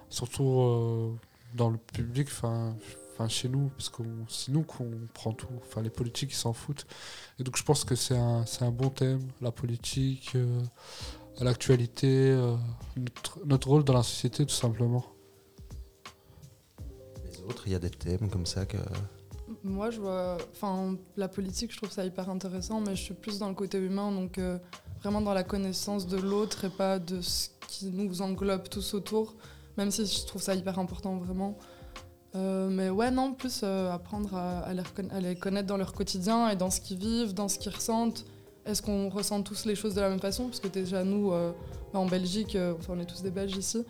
surtout 0.09 0.61
euh, 0.61 1.13
dans 1.55 1.71
le 1.71 1.77
public, 1.77 2.29
enfin, 2.29 2.75
enfin 3.23 3.29
chez 3.29 3.49
nous, 3.49 3.69
parce 3.71 3.89
que 3.89 4.03
c'est 4.29 4.53
nous 4.53 4.63
qu'on 4.63 4.91
prend 5.15 5.33
tout. 5.33 5.49
Enfin, 5.59 5.83
les 5.83 5.91
politiques, 5.91 6.33
ils 6.33 6.37
s'en 6.37 6.53
foutent. 6.53 6.87
Et 7.39 7.45
donc, 7.45 7.57
je 7.57 7.63
pense 7.63 7.85
que 7.85 7.95
c'est 7.95 8.17
un, 8.17 8.45
c'est 8.47 8.65
un 8.65 8.71
bon 8.71 8.91
thème, 8.91 9.21
la 9.41 9.53
politique. 9.53 10.33
euh, 10.35 10.61
l'actualité, 11.41 12.31
euh, 12.31 12.55
notre, 12.97 13.45
notre 13.47 13.69
rôle 13.69 13.85
dans 13.85 13.95
la 13.95 14.03
société 14.03 14.45
tout 14.45 14.55
simplement. 14.55 15.05
Les 17.25 17.41
autres, 17.41 17.63
il 17.67 17.73
y 17.73 17.75
a 17.75 17.79
des 17.79 17.91
thèmes 17.91 18.29
comme 18.29 18.47
ça 18.47 18.67
que. 18.67 18.77
Moi, 19.65 19.91
je 19.91 20.01
vois. 20.01 20.39
Enfin, 20.53 20.97
la 21.17 21.29
politique, 21.29 21.73
je 21.73 21.77
trouve 21.77 21.91
ça 21.91 22.05
hyper 22.05 22.29
intéressant, 22.29 22.81
mais 22.81 22.95
je 22.97 23.03
suis 23.03 23.15
plus 23.15 23.39
dans 23.39 23.49
le 23.49 23.55
côté 23.55 23.79
humain, 23.79 24.13
donc 24.13 24.39
euh, 24.39 24.59
vraiment 25.01 25.21
dans 25.21 25.35
la 25.35 25.45
connaissance 25.45 26.07
de 26.07 26.19
l'autre 26.19 26.65
et 26.65 26.71
pas 26.71 26.99
de 26.99 27.21
ce 27.21 27.49
qui 27.69 27.87
nous 27.87 28.23
englobe 28.23 28.69
tous 28.69 28.95
autour, 28.95 29.35
même 29.77 29.91
si 29.91 30.05
je 30.07 30.27
trouve 30.27 30.43
ça 30.43 30.55
hyper 30.55 30.79
important 30.79 31.17
vraiment. 31.17 31.59
Euh, 32.35 32.69
mais 32.71 32.89
ouais, 32.89 33.11
non, 33.11 33.35
plus 33.35 33.61
euh, 33.63 33.91
apprendre 33.93 34.35
à, 34.35 34.61
à 34.61 34.73
les 34.73 34.81
reconna- 34.83 35.13
à 35.13 35.21
les 35.21 35.37
connaître 35.37 35.67
dans 35.67 35.77
leur 35.77 35.93
quotidien 35.93 36.49
et 36.49 36.57
dans 36.57 36.71
ce 36.71 36.81
qu'ils 36.81 36.99
vivent, 36.99 37.35
dans 37.35 37.49
ce 37.49 37.59
qu'ils 37.59 37.73
ressentent. 37.75 38.25
Est-ce 38.65 38.81
qu'on 38.81 39.09
ressent 39.11 39.43
tous 39.43 39.65
les 39.67 39.75
choses 39.75 39.95
de 39.95 40.01
la 40.01 40.09
même 40.09 40.21
façon? 40.21 40.45
Parce 40.47 40.61
que 40.61 40.69
déjà, 40.69 41.05
nous, 41.05 41.33
euh, 41.33 41.53
bah, 41.93 41.99
en 41.99 42.07
Belgique, 42.07 42.57
euh, 42.57 42.75
enfin, 42.79 42.95
on 42.97 43.01
est 43.01 43.05
tous 43.07 43.23
des 43.23 43.31
Belges 43.31 43.57
ici, 43.57 43.85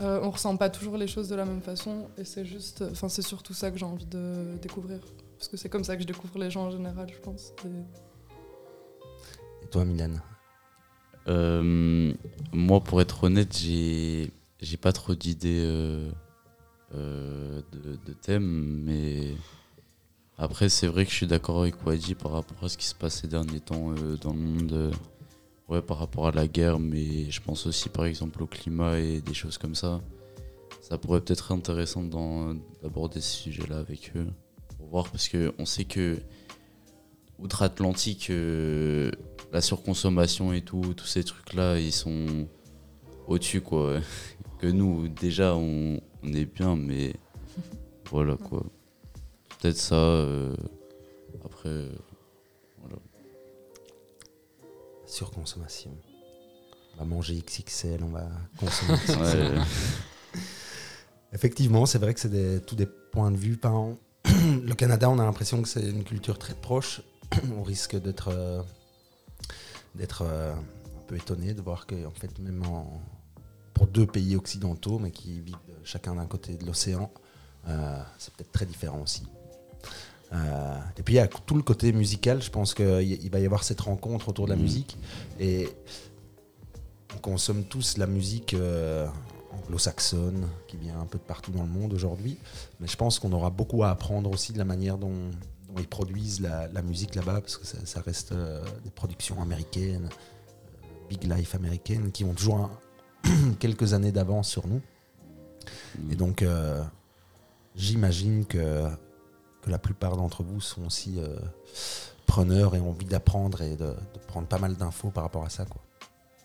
euh, 0.00 0.18
on 0.22 0.30
ressent 0.30 0.56
pas 0.56 0.70
toujours 0.70 0.96
les 0.96 1.06
choses 1.06 1.28
de 1.28 1.34
la 1.36 1.44
même 1.44 1.60
façon 1.60 2.08
et 2.16 2.24
c'est 2.24 2.44
juste, 2.46 2.82
enfin 2.90 3.10
c'est 3.10 3.20
surtout 3.22 3.52
ça 3.52 3.70
que 3.70 3.76
j'ai 3.78 3.84
envie 3.84 4.06
de 4.06 4.56
découvrir 4.62 4.98
parce 5.36 5.48
que 5.48 5.58
c'est 5.58 5.68
comme 5.68 5.84
ça 5.84 5.94
que 5.94 6.02
je 6.02 6.06
découvre 6.06 6.38
les 6.38 6.50
gens 6.50 6.64
en 6.64 6.70
général, 6.70 7.06
je 7.14 7.18
pense. 7.20 7.52
Et- 7.66 9.64
Et 9.64 9.66
toi, 9.68 9.84
Milan? 9.84 10.12
Euh, 11.28 12.12
moi, 12.52 12.80
pour 12.80 13.00
être 13.02 13.24
honnête, 13.24 13.56
j'ai 13.56 14.32
j'ai 14.60 14.76
pas 14.78 14.92
trop 14.92 15.14
d'idées 15.14 15.62
de, 16.92 17.62
de 18.06 18.12
thèmes. 18.20 18.82
Mais 18.84 19.34
après, 20.42 20.70
c'est 20.70 20.86
vrai 20.86 21.04
que 21.04 21.10
je 21.10 21.16
suis 21.16 21.26
d'accord 21.26 21.60
avec 21.60 21.84
Wadi 21.84 22.14
par 22.14 22.32
rapport 22.32 22.64
à 22.64 22.70
ce 22.70 22.78
qui 22.78 22.86
se 22.86 22.94
passe 22.94 23.20
ces 23.20 23.28
derniers 23.28 23.60
temps 23.60 23.92
euh, 23.92 24.16
dans 24.16 24.32
le 24.32 24.38
monde. 24.38 24.72
euh, 24.72 24.90
ouais, 25.68 25.82
par 25.82 25.98
rapport 25.98 26.28
à 26.28 26.30
la 26.32 26.48
guerre, 26.48 26.78
mais 26.78 27.30
je 27.30 27.42
pense 27.42 27.66
aussi 27.66 27.90
par 27.90 28.06
exemple 28.06 28.42
au 28.42 28.46
climat 28.46 28.98
et 28.98 29.20
des 29.20 29.34
choses 29.34 29.58
comme 29.58 29.74
ça. 29.74 30.00
Ça 30.80 30.96
pourrait 30.96 31.20
peut-être 31.20 31.44
être 31.44 31.52
intéressant 31.52 32.02
d'aborder 32.02 33.20
ce 33.20 33.36
sujet-là 33.36 33.78
avec 33.80 34.12
eux. 34.16 34.28
Pour 34.78 34.86
voir, 34.88 35.10
parce 35.10 35.28
qu'on 35.28 35.66
sait 35.66 35.84
que 35.84 36.16
outre-Atlantique, 37.38 38.30
euh, 38.30 39.10
la 39.52 39.60
surconsommation 39.60 40.54
et 40.54 40.62
tout, 40.62 40.94
tous 40.96 41.06
ces 41.06 41.22
trucs-là, 41.22 41.78
ils 41.78 41.92
sont 41.92 42.48
au-dessus, 43.26 43.60
quoi. 43.60 44.00
Que 44.58 44.66
nous, 44.66 45.08
déjà, 45.08 45.54
on, 45.54 46.00
on 46.22 46.32
est 46.32 46.44
bien, 46.46 46.76
mais 46.76 47.14
voilà, 48.10 48.36
quoi. 48.36 48.62
Peut-être 49.60 49.76
ça. 49.78 49.94
euh, 49.94 50.54
après, 51.44 51.68
euh, 51.68 51.92
voilà. 52.80 52.96
Surconsommation. 55.06 55.90
On 56.94 56.98
va 56.98 57.04
manger 57.04 57.38
XXL, 57.40 58.02
on 58.04 58.08
va 58.10 58.28
consommer 58.58 58.94
XXL. 59.06 59.58
Ouais, 59.58 59.64
Effectivement, 61.32 61.86
c'est 61.86 61.98
vrai 61.98 62.12
que 62.14 62.20
c'est 62.20 62.28
des- 62.28 62.60
tous 62.60 62.74
des 62.74 62.86
points 62.86 63.30
de 63.30 63.36
vue. 63.36 63.58
Le 64.24 64.74
Canada, 64.74 65.08
on 65.08 65.18
a 65.18 65.24
l'impression 65.24 65.62
que 65.62 65.68
c'est 65.68 65.88
une 65.88 66.04
culture 66.04 66.38
très 66.38 66.54
proche. 66.54 67.02
on 67.56 67.62
risque 67.62 67.96
d'être 67.96 68.28
euh, 68.28 68.62
d'être 69.94 70.22
un 70.22 71.02
peu 71.06 71.16
étonné 71.16 71.54
de 71.54 71.62
voir 71.62 71.86
que, 71.86 72.04
en 72.06 72.10
fait, 72.10 72.38
même 72.40 72.64
en- 72.66 73.00
pour 73.80 73.86
deux 73.88 74.04
pays 74.06 74.36
occidentaux, 74.36 74.98
mais 74.98 75.10
qui 75.10 75.40
vivent 75.40 75.56
chacun 75.84 76.14
d'un 76.14 76.26
côté 76.26 76.54
de 76.54 76.66
l'océan, 76.66 77.10
euh, 77.66 77.98
c'est 78.18 78.30
peut-être 78.34 78.52
très 78.52 78.66
différent 78.66 79.00
aussi. 79.00 79.22
Euh, 80.34 80.76
et 80.98 81.02
puis 81.02 81.14
il 81.14 81.16
y 81.16 81.20
a 81.20 81.26
tout 81.28 81.54
le 81.54 81.62
côté 81.62 81.90
musical. 81.94 82.42
Je 82.42 82.50
pense 82.50 82.74
qu'il 82.74 83.30
va 83.30 83.40
y 83.40 83.46
avoir 83.46 83.64
cette 83.64 83.80
rencontre 83.80 84.28
autour 84.28 84.44
de 84.44 84.50
la 84.50 84.56
Mhm. 84.56 84.62
musique 84.62 84.98
et 85.38 85.70
on 87.16 87.18
consomme 87.20 87.64
tous 87.64 87.96
la 87.96 88.06
musique 88.06 88.52
euh, 88.52 89.08
anglo-saxonne 89.50 90.46
qui 90.68 90.76
vient 90.76 91.00
un 91.00 91.06
peu 91.06 91.16
de 91.16 91.24
partout 91.24 91.50
dans 91.50 91.62
le 91.62 91.70
monde 91.70 91.94
aujourd'hui. 91.94 92.36
Mais 92.80 92.86
je 92.86 92.96
pense 92.98 93.18
qu'on 93.18 93.32
aura 93.32 93.48
beaucoup 93.48 93.82
à 93.82 93.88
apprendre 93.90 94.30
aussi 94.30 94.52
de 94.52 94.58
la 94.58 94.66
manière 94.66 94.98
dont, 94.98 95.30
dont 95.68 95.78
ils 95.78 95.88
produisent 95.88 96.40
la, 96.42 96.68
la 96.68 96.82
musique 96.82 97.14
là-bas, 97.14 97.40
parce 97.40 97.56
que 97.56 97.64
ça, 97.66 97.78
ça 97.86 98.02
reste 98.02 98.32
euh, 98.32 98.62
des 98.84 98.90
productions 98.90 99.40
américaines, 99.40 100.10
big 101.08 101.24
life 101.24 101.54
américaines, 101.54 102.12
qui 102.12 102.24
ont 102.24 102.34
toujours 102.34 102.56
un- 102.58 102.70
quelques 103.58 103.92
années 103.94 104.12
d'avance 104.12 104.48
sur 104.48 104.66
nous. 104.66 104.80
Et 106.10 106.16
donc, 106.16 106.42
euh, 106.42 106.82
j'imagine 107.74 108.46
que, 108.46 108.88
que 109.62 109.70
la 109.70 109.78
plupart 109.78 110.16
d'entre 110.16 110.42
vous 110.42 110.60
sont 110.60 110.86
aussi 110.86 111.14
euh, 111.18 111.36
preneurs 112.26 112.74
et 112.76 112.80
ont 112.80 112.90
envie 112.90 113.06
d'apprendre 113.06 113.60
et 113.62 113.76
de, 113.76 113.86
de 113.86 114.18
prendre 114.26 114.46
pas 114.46 114.58
mal 114.58 114.74
d'infos 114.76 115.10
par 115.10 115.24
rapport 115.24 115.44
à 115.44 115.50
ça. 115.50 115.64
Quoi. 115.66 115.82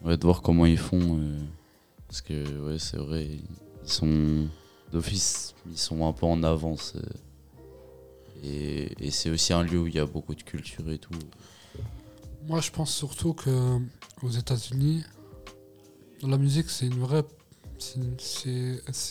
Ouais, 0.04 0.18
de 0.18 0.24
voir 0.24 0.42
comment 0.42 0.66
ils 0.66 0.78
font. 0.78 1.18
euh, 1.20 1.40
parce 2.08 2.22
que, 2.22 2.68
ouais, 2.70 2.80
c'est 2.80 2.98
vrai, 2.98 3.26
ils 3.84 3.90
sont 3.90 4.48
d'office, 4.92 5.54
ils 5.70 5.78
sont 5.78 6.06
un 6.08 6.14
peu 6.14 6.26
en 6.26 6.44
avance. 6.44 6.94
euh, 6.96 7.02
et 8.44 9.08
et 9.08 9.12
c'est 9.12 9.30
aussi 9.30 9.54
un 9.54 9.64
lieu 9.64 9.80
où 9.80 9.88
il 9.88 9.96
y 9.96 10.00
a 10.00 10.06
beaucoup 10.06 10.36
de 10.36 10.44
culture 10.44 10.90
et 10.92 10.98
tout. 11.00 11.14
Moi, 12.48 12.60
je 12.62 12.70
pense 12.70 12.94
surtout 12.94 13.34
que 13.34 13.80
aux 14.22 14.30
États-Unis, 14.30 15.04
la 16.24 16.38
musique, 16.38 16.70
c'est 16.70 16.86
une 16.88 17.00
vraie. 17.00 17.24
c'est 17.78 18.00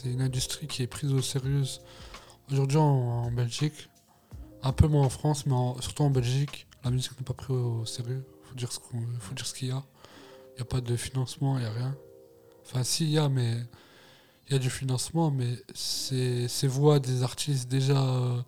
une- 0.08 0.20
industrie 0.22 0.66
qui 0.66 0.82
est 0.82 0.86
prise 0.86 1.12
au 1.12 1.20
sérieux. 1.20 1.62
Aujourd'hui, 2.50 2.78
en, 2.78 2.82
en 3.26 3.30
Belgique, 3.30 3.88
un 4.62 4.72
peu 4.72 4.86
moins 4.88 5.04
en 5.04 5.10
France, 5.10 5.44
mais 5.46 5.52
en- 5.52 5.78
surtout 5.80 6.02
en 6.02 6.10
Belgique, 6.10 6.66
la 6.82 6.90
musique 6.90 7.12
n'est 7.18 7.24
pas 7.24 7.34
prise 7.34 7.50
au 7.56 7.84
sérieux. 7.84 8.24
Faut 8.44 8.54
dire 8.54 8.72
ce 8.72 8.78
qu'on- 8.78 9.06
faut 9.20 9.34
dire 9.34 9.46
ce 9.46 9.54
qu'il 9.54 9.68
y 9.68 9.70
a. 9.72 9.82
Il 10.52 10.56
n'y 10.56 10.62
a 10.62 10.64
pas 10.66 10.80
de 10.80 10.96
financement, 10.96 11.58
il 11.58 11.60
n'y 11.62 11.66
a 11.66 11.72
rien. 11.72 11.96
Enfin, 12.64 12.84
si, 12.84 13.04
il 13.04 13.10
y 13.10 13.18
a, 13.18 13.28
mais. 13.28 13.56
Il 14.48 14.52
y 14.52 14.56
a 14.56 14.58
du 14.58 14.68
financement, 14.68 15.30
mais 15.30 15.56
c'est 15.74 16.66
voix 16.66 16.98
des 17.00 17.22
artistes 17.22 17.68
déjà. 17.68 17.96
euh, 18.02 18.40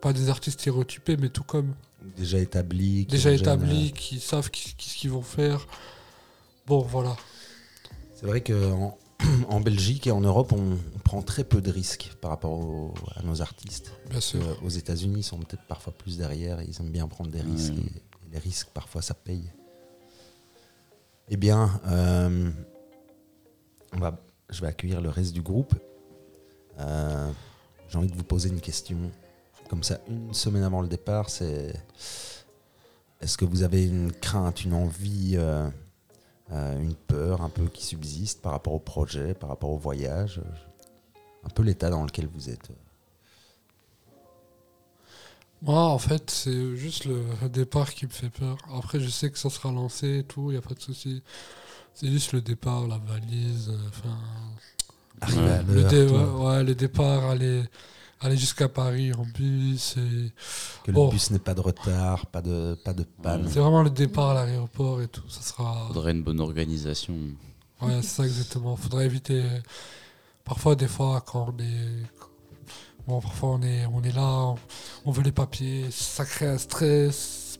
pas 0.00 0.12
des 0.12 0.28
artistes 0.30 0.60
stéréotypés, 0.60 1.16
mais 1.16 1.28
tout 1.28 1.44
comme 1.44 1.74
Déjà 2.16 2.38
établi. 2.38 3.00
qui 3.06 3.12
déjà 3.12 3.30
établis, 3.32 3.92
qui 3.92 4.18
savent 4.18 4.46
ce 4.46 4.50
qu'ils 4.96 5.10
vont 5.10 5.22
faire. 5.22 5.66
Bon, 6.66 6.80
voilà. 6.80 7.16
C'est 8.20 8.26
vrai 8.26 8.42
qu'en 8.42 8.98
en 9.48 9.60
Belgique 9.60 10.06
et 10.06 10.10
en 10.10 10.20
Europe, 10.20 10.52
on, 10.52 10.72
on 10.94 10.98
prend 10.98 11.22
très 11.22 11.44
peu 11.44 11.60
de 11.62 11.70
risques 11.70 12.12
par 12.20 12.30
rapport 12.30 12.52
au- 12.52 12.94
à 13.16 13.22
nos 13.22 13.40
artistes. 13.40 13.92
Bien 14.10 14.20
sûr. 14.20 14.46
Euh, 14.46 14.54
aux 14.62 14.68
États-Unis, 14.68 15.20
ils 15.20 15.24
sont 15.24 15.38
peut-être 15.38 15.64
parfois 15.66 15.92
plus 15.92 16.18
derrière 16.18 16.60
et 16.60 16.66
ils 16.66 16.78
aiment 16.80 16.90
bien 16.90 17.08
prendre 17.08 17.30
des 17.30 17.40
risques. 17.40 17.72
Et, 17.72 18.26
et 18.26 18.32
les 18.32 18.38
risques, 18.38 18.68
parfois, 18.74 19.00
ça 19.02 19.14
paye. 19.14 19.50
Eh 21.30 21.36
bien, 21.36 21.80
euh, 21.86 22.50
on 23.94 23.98
va, 23.98 24.18
je 24.50 24.60
vais 24.60 24.66
accueillir 24.66 25.00
le 25.00 25.08
reste 25.08 25.32
du 25.32 25.42
groupe. 25.42 25.74
Euh, 26.78 27.30
J'ai 27.88 27.98
envie 27.98 28.08
de 28.10 28.16
vous 28.16 28.24
poser 28.24 28.48
une 28.50 28.60
question. 28.60 28.98
Comme 29.68 29.82
ça, 29.82 30.00
une 30.08 30.34
semaine 30.34 30.64
avant 30.64 30.82
le 30.82 30.88
départ, 30.88 31.30
c'est 31.30 31.72
est-ce 33.20 33.38
que 33.38 33.44
vous 33.44 33.62
avez 33.62 33.86
une 33.86 34.10
crainte, 34.12 34.64
une 34.64 34.74
envie, 34.74 35.34
euh, 35.36 35.68
une 36.52 36.94
peur 36.94 37.42
un 37.42 37.48
peu 37.48 37.66
qui 37.68 37.84
subsiste 37.84 38.42
par 38.42 38.52
rapport 38.52 38.72
au 38.74 38.78
projet, 38.80 39.34
par 39.34 39.48
rapport 39.50 39.70
au 39.70 39.78
voyage 39.78 40.40
Un 41.44 41.48
peu 41.48 41.62
l'état 41.62 41.90
dans 41.90 42.02
lequel 42.04 42.26
vous 42.26 42.50
êtes. 42.50 42.70
Moi, 45.62 45.78
en 45.78 45.98
fait, 45.98 46.30
c'est 46.30 46.74
juste 46.76 47.04
le 47.04 47.22
départ 47.48 47.92
qui 47.92 48.06
me 48.06 48.10
fait 48.10 48.30
peur. 48.30 48.56
Après, 48.74 48.98
je 48.98 49.08
sais 49.10 49.30
que 49.30 49.38
ça 49.38 49.50
sera 49.50 49.70
lancé 49.70 50.18
et 50.20 50.24
tout, 50.24 50.50
il 50.50 50.52
n'y 50.52 50.58
a 50.58 50.62
pas 50.62 50.74
de 50.74 50.80
souci. 50.80 51.22
C'est 51.92 52.08
juste 52.08 52.32
le 52.32 52.40
départ, 52.40 52.86
la 52.86 52.98
valise, 52.98 53.68
euh, 53.68 53.88
enfin... 53.88 54.16
Arriver 55.20 55.42
Ouais. 55.42 55.50
à 55.50 55.62
le, 55.62 55.84
dé- 55.84 56.06
ouais, 56.06 56.64
le 56.64 56.74
départ, 56.74 57.26
aller, 57.26 57.62
aller 58.20 58.36
jusqu'à 58.36 58.68
Paris 58.68 59.12
en 59.14 59.24
bus, 59.24 59.96
et... 59.96 60.32
Que 60.84 60.92
Bon. 60.92 61.06
le 61.06 61.10
bus 61.12 61.30
n'ait 61.30 61.38
pas 61.38 61.54
de 61.54 61.60
retard, 61.60 62.26
pas 62.26 62.42
de, 62.42 62.78
pas 62.84 62.92
de 62.92 63.04
panne. 63.04 63.48
C'est 63.48 63.60
vraiment 63.60 63.82
le 63.82 63.90
départ 63.90 64.30
à 64.30 64.44
l'aéroport 64.46 65.00
et 65.02 65.08
tout, 65.08 65.28
ça 65.28 65.40
sera... 65.42 65.86
Faudrait 65.88 66.12
une 66.12 66.22
bonne 66.22 66.40
organisation. 66.40 67.14
Ouais, 67.80 68.02
c'est 68.02 68.08
ça 68.08 68.24
exactement. 68.24 68.76
Faudrait 68.76 69.06
éviter. 69.06 69.40
euh, 69.42 69.60
Parfois, 70.44 70.74
des 70.76 70.88
fois, 70.88 71.22
quand 71.26 71.54
on 71.56 71.62
est. 71.62 72.02
Bon, 73.06 73.20
parfois, 73.20 73.50
on 73.50 73.62
est, 73.62 73.86
on 73.86 74.02
est 74.02 74.14
là, 74.14 74.22
on, 74.26 74.56
on 75.06 75.10
veut 75.12 75.22
les 75.22 75.32
papiers, 75.32 75.86
ça 75.90 76.24
crée 76.26 76.46
un 76.46 76.58
stress. 76.58 77.58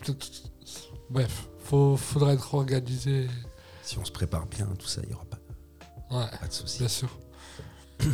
Bref, 1.09 1.49
faut, 1.65 1.97
faudrait 1.97 2.35
être 2.35 2.55
organisé. 2.55 3.29
Si 3.83 3.99
on 3.99 4.05
se 4.05 4.13
prépare 4.13 4.47
bien, 4.47 4.67
tout 4.79 4.87
ça, 4.87 5.01
il 5.03 5.09
n'y 5.09 5.15
aura 5.15 5.25
pas, 5.25 5.39
Ouais, 6.11 6.27
pas 6.39 6.47
de 6.49 6.53
souci. 6.53 6.79
bien 6.81 6.89
sûr. 6.89 7.09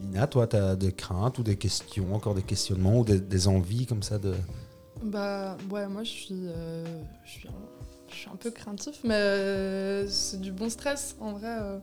Lina, 0.00 0.26
toi, 0.26 0.46
tu 0.46 0.56
as 0.56 0.76
des 0.76 0.92
craintes 0.92 1.38
ou 1.38 1.42
des 1.42 1.56
questions, 1.56 2.14
encore 2.14 2.34
des 2.34 2.42
questionnements 2.42 3.00
ou 3.00 3.04
des, 3.04 3.48
envies 3.48 3.86
comme 3.86 4.02
ça 4.02 4.18
de. 4.18 4.34
Bah 5.02 5.56
ouais, 5.70 5.86
moi 5.88 6.02
je 6.02 6.10
suis, 6.10 6.46
euh, 6.46 6.84
je 7.24 7.30
suis, 7.30 8.28
un, 8.28 8.36
peu 8.36 8.50
craintif, 8.50 9.00
mais 9.04 9.14
euh, 9.14 10.08
c'est 10.08 10.40
du 10.40 10.52
bon 10.52 10.70
stress 10.70 11.16
en 11.20 11.32
vrai. 11.32 11.58
euh. 11.60 11.78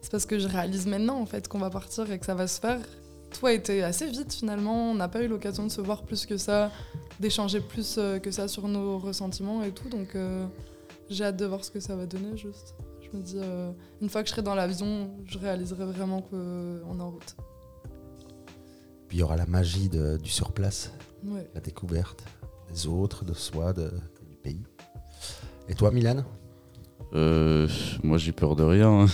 c'est 0.00 0.10
parce 0.10 0.26
que 0.26 0.38
je 0.38 0.48
réalise 0.48 0.86
maintenant 0.86 1.20
en 1.20 1.26
fait 1.26 1.48
qu'on 1.48 1.58
va 1.58 1.70
partir 1.70 2.10
et 2.10 2.18
que 2.18 2.26
ça 2.26 2.34
va 2.34 2.46
se 2.46 2.60
faire. 2.60 2.80
Tout 3.30 3.46
a 3.46 3.50
assez 3.84 4.06
vite 4.06 4.32
finalement, 4.32 4.90
on 4.90 4.94
n'a 4.94 5.08
pas 5.08 5.22
eu 5.22 5.28
l'occasion 5.28 5.64
de 5.64 5.70
se 5.70 5.80
voir 5.80 6.04
plus 6.04 6.26
que 6.26 6.36
ça, 6.36 6.70
d'échanger 7.20 7.60
plus 7.60 8.00
que 8.22 8.30
ça 8.30 8.48
sur 8.48 8.66
nos 8.68 8.98
ressentiments 8.98 9.62
et 9.62 9.72
tout, 9.72 9.88
donc 9.88 10.16
j'ai 11.10 11.24
hâte 11.24 11.36
de 11.36 11.44
voir 11.44 11.64
ce 11.64 11.70
que 11.70 11.80
ça 11.80 11.96
va 11.96 12.06
donner 12.06 12.36
juste. 12.36 12.74
Je 13.12 13.16
me 13.16 13.22
dis, 13.22 13.36
euh, 13.38 13.70
une 14.00 14.08
fois 14.08 14.22
que 14.22 14.28
je 14.28 14.32
serai 14.32 14.42
dans 14.42 14.54
l'avion, 14.54 15.10
je 15.26 15.38
réaliserai 15.38 15.84
vraiment 15.84 16.22
qu'on 16.22 16.98
est 16.98 17.02
en 17.02 17.10
route. 17.10 17.36
Puis 19.08 19.18
il 19.18 19.20
y 19.20 19.22
aura 19.22 19.36
la 19.36 19.46
magie 19.46 19.88
de- 19.88 20.16
du 20.16 20.28
surplace, 20.30 20.92
Ouais. 21.24 21.48
la 21.54 21.60
découverte 21.60 22.24
des 22.72 22.86
autres, 22.88 23.24
de 23.24 23.32
soi, 23.34 23.72
de- 23.72 23.92
du 24.28 24.36
pays. 24.36 24.62
Et 25.68 25.74
toi, 25.74 25.90
Milan 25.90 26.24
Euh, 27.14 27.68
moi, 28.02 28.18
j'ai 28.18 28.32
peur 28.32 28.56
de 28.56 28.64
rien. 28.64 29.02
hein. 29.02 29.06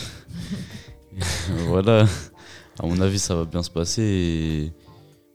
voilà. 1.69 2.07
À 2.79 2.87
mon 2.87 2.99
avis, 3.03 3.19
ça 3.19 3.35
va 3.37 3.45
bien 3.45 3.63
se 3.63 3.71
passer. 3.71 4.03
Et 4.03 4.73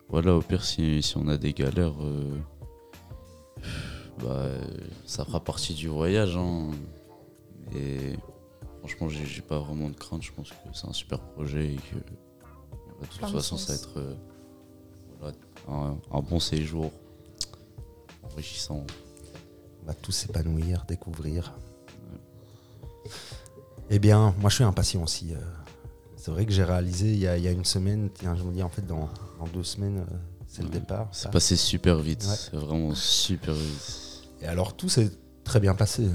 voilà, 0.10 0.34
au 0.36 0.42
pire, 0.42 0.64
si, 0.64 1.04
si 1.04 1.16
on 1.18 1.28
a 1.28 1.38
des 1.38 1.54
galères, 1.54 1.94
euh, 2.02 2.36
bah, 4.20 4.26
euh, 4.32 4.60
ça 5.06 5.24
fera 5.24 5.40
partie 5.40 5.76
du 5.76 5.88
voyage. 5.88 6.36
hein. 6.36 6.72
Et 7.76 8.16
franchement, 8.80 9.10
j'ai 9.10 9.42
pas 9.42 9.60
vraiment 9.60 9.90
de 9.90 9.96
crainte. 9.96 10.24
Je 10.24 10.32
pense 10.32 10.50
que 10.50 10.56
c'est 10.74 10.88
un 10.88 10.94
super 10.94 11.20
projet 11.20 11.74
et 11.74 11.76
que 11.76 11.96
voilà, 11.96 13.02
de 13.02 13.06
toute 13.08 13.18
Plein 13.20 13.28
façon, 13.30 13.58
ça 13.58 13.74
va 13.74 13.80
être 13.80 13.98
euh, 13.98 14.16
voilà, 15.20 15.36
un, 15.70 15.98
un 16.12 16.22
bon 16.22 16.40
séjour 16.40 16.92
enrichissant. 18.24 18.86
On 19.84 19.88
va 19.88 19.94
tous 19.94 20.12
s'épanouir, 20.12 20.86
découvrir. 20.88 21.54
Eh 23.90 24.00
bien, 24.00 24.36
moi, 24.40 24.50
je 24.50 24.56
suis 24.56 24.64
impatient 24.64 25.02
aussi. 25.04 25.34
euh, 25.34 25.40
C'est 26.18 26.32
vrai 26.32 26.46
que 26.46 26.52
j'ai 26.52 26.64
réalisé 26.66 27.08
il 27.12 27.20
y, 27.20 27.28
a, 27.28 27.38
il 27.38 27.44
y 27.44 27.48
a 27.48 27.52
une 27.52 27.64
semaine, 27.66 28.10
tiens, 28.14 28.36
je 28.36 28.44
me 28.44 28.52
dis 28.52 28.62
en 28.64 28.70
fait 28.70 28.86
dans, 28.86 29.10
dans 29.40 29.48
deux 29.54 29.64
semaines, 29.64 30.00
euh, 30.00 30.16
c'est 30.46 30.62
le 30.64 30.70
départ. 30.70 31.08
C'est 31.12 31.32
passé 31.32 31.56
super 31.56 31.98
vite. 31.98 32.26
Ouais. 32.26 32.36
C'est 32.36 32.58
vraiment 32.58 32.94
super 32.96 33.54
vite. 33.54 34.24
Et 34.42 34.46
alors 34.48 34.76
tout 34.76 34.90
s'est 34.90 35.10
très 35.44 35.60
bien 35.62 35.74
passé. 35.74 36.10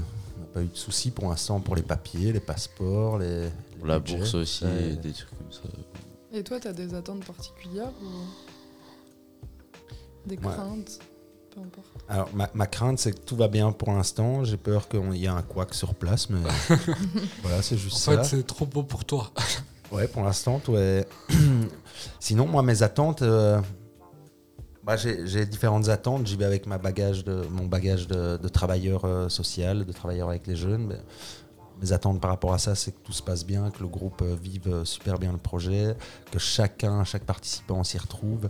Pas 0.53 0.61
eu 0.61 0.67
de 0.67 0.75
soucis 0.77 1.09
pour 1.11 1.29
l'instant 1.29 1.59
pour 1.59 1.75
les 1.75 1.81
papiers, 1.81 2.31
les 2.31 2.39
passeports, 2.39 3.17
les, 3.19 3.49
Pour 3.79 3.87
la 3.87 3.99
budgets. 3.99 4.17
bourse 4.17 4.35
aussi, 4.35 4.65
Ouais. 4.65 4.89
et 4.91 4.95
des 4.97 5.11
trucs 5.11 5.29
comme 5.29 5.51
ça. 5.51 5.61
Et 6.31 6.43
toi, 6.43 6.59
t'as 6.59 6.73
des 6.73 6.93
attentes 6.93 7.25
particulières 7.25 7.91
ou 8.03 8.09
des 10.29 10.35
Ouais. 10.37 10.41
craintes 10.53 10.99
Peu 11.53 11.59
importe. 11.61 11.85
Alors 12.09 12.29
ma, 12.33 12.49
ma 12.55 12.65
crainte 12.65 12.97
c'est 12.97 13.11
que 13.13 13.19
tout 13.19 13.35
va 13.35 13.47
bien 13.47 13.71
pour 13.71 13.91
l'instant. 13.91 14.43
J'ai 14.43 14.57
peur 14.57 14.87
qu'il 14.89 15.15
y 15.15 15.25
ait 15.25 15.27
un 15.27 15.41
couac 15.43 15.73
sur 15.75 15.93
place, 15.93 16.29
mais 16.29 16.39
voilà, 17.43 17.61
c'est 17.61 17.77
juste 17.77 17.95
En 17.95 17.99
ça. 17.99 18.23
fait, 18.23 18.37
c'est 18.37 18.47
trop 18.47 18.65
beau 18.65 18.81
pour 18.83 19.05
toi. 19.05 19.31
Ouais, 19.91 20.07
pour 20.07 20.23
l'instant, 20.23 20.59
est. 20.77 21.05
Sinon, 22.19 22.47
moi, 22.47 22.63
mes 22.63 22.81
attentes, 22.81 23.21
euh, 23.21 23.61
bah, 24.83 24.97
j'ai 24.97 25.45
différentes 25.45 25.87
attentes. 25.87 26.27
J'y 26.27 26.35
vais 26.35 26.45
avec 26.45 26.67
mon 26.67 26.77
bagage 26.77 27.23
de, 27.23 28.47
travailleur 28.49 29.05
euh, 29.05 29.29
social, 29.29 29.85
de 29.85 29.91
travailleur 29.93 30.29
avec 30.29 30.45
les 30.45 30.57
jeunes. 30.57 30.99
Mes 31.81 31.91
attentes 31.93 32.19
par 32.19 32.31
rapport 32.31 32.53
à 32.53 32.57
ça, 32.57 32.75
c'est 32.75 32.91
que 32.91 32.99
tout 33.01 33.13
se 33.13 33.23
passe 33.23 33.45
bien, 33.45 33.71
que 33.71 33.79
le 33.79 33.87
groupe 33.87 34.21
euh, 34.21 34.35
vive 34.35 34.67
euh, 34.67 34.85
super 34.85 35.19
bien 35.19 35.31
le 35.31 35.37
projet, 35.37 35.95
que 36.31 36.39
chacun, 36.39 37.03
chaque 37.05 37.23
participant 37.23 37.83
s'y 37.83 37.97
retrouve. 37.97 38.49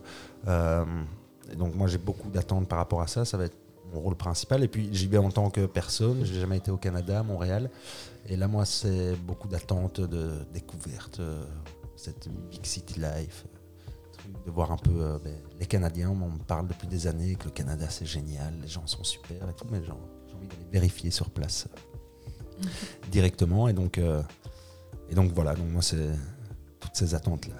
Et 1.51 1.55
donc, 1.55 1.75
moi, 1.75 1.87
j'ai 1.87 1.97
beaucoup 1.97 2.29
d'attentes 2.29 2.67
par 2.67 2.79
rapport 2.79 3.01
à 3.01 3.07
ça. 3.07 3.25
Ça 3.25 3.37
va 3.37 3.45
être 3.45 3.57
mon 3.93 3.99
rôle 3.99 4.15
principal. 4.15 4.63
Et 4.63 4.67
puis, 4.67 4.89
j'y 4.91 5.07
vais 5.07 5.17
en 5.17 5.29
tant 5.29 5.51
que 5.51 5.67
personne. 5.67 6.25
J'ai 6.25 6.39
jamais 6.39 6.57
été 6.57 6.71
au 6.71 6.77
Canada, 6.77 7.19
à 7.19 7.23
Montréal. 7.23 7.69
Et 8.27 8.37
là, 8.37 8.47
moi, 8.47 8.65
c'est 8.65 9.15
beaucoup 9.17 9.47
d'attentes, 9.47 10.01
de 10.01 10.31
découverte, 10.51 11.21
cette 11.95 12.27
big 12.49 12.65
city 12.65 12.99
life, 12.99 13.45
de 14.45 14.51
voir 14.51 14.71
un 14.71 14.77
peu 14.77 14.91
euh, 15.01 15.17
ben, 15.23 15.35
les 15.59 15.65
Canadiens. 15.65 16.09
On 16.09 16.15
me 16.29 16.37
parle 16.39 16.67
depuis 16.67 16.87
des 16.87 17.07
années 17.07 17.35
que 17.35 17.45
le 17.45 17.51
Canada, 17.51 17.87
c'est 17.89 18.05
génial, 18.05 18.53
les 18.61 18.67
gens 18.67 18.85
sont 18.87 19.03
super 19.03 19.49
et 19.49 19.53
tout, 19.53 19.67
mais 19.71 19.83
j'ai 19.83 19.91
envie 19.91 20.47
d'aller 20.47 20.67
vérifier 20.71 21.11
sur 21.11 21.29
place 21.29 21.67
euh, 22.63 22.67
directement. 23.11 23.67
Et 23.67 23.73
donc, 23.73 23.97
euh, 23.97 24.21
et 25.09 25.15
donc 25.15 25.31
voilà, 25.33 25.55
donc 25.55 25.69
moi, 25.69 25.81
c'est 25.81 26.09
toutes 26.79 26.95
ces 26.95 27.15
attentes-là. 27.15 27.55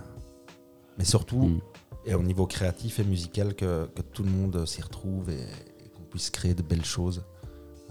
Mais 0.98 1.06
surtout, 1.06 1.44
Mm. 1.46 1.62
et 2.06 2.14
au 2.16 2.24
niveau 2.24 2.46
créatif 2.46 3.00
et 3.00 3.04
musical, 3.04 3.56
que, 3.56 3.86
que 3.96 4.02
tout 4.02 4.24
le 4.24 4.30
monde 4.30 4.66
s'y 4.66 4.82
retrouve 4.82 5.30
et, 5.30 5.42
et 5.84 5.90
qu'on 5.90 6.04
puisse 6.04 6.30
créer 6.30 6.54
de 6.54 6.62
belles 6.62 6.86
choses 6.86 7.24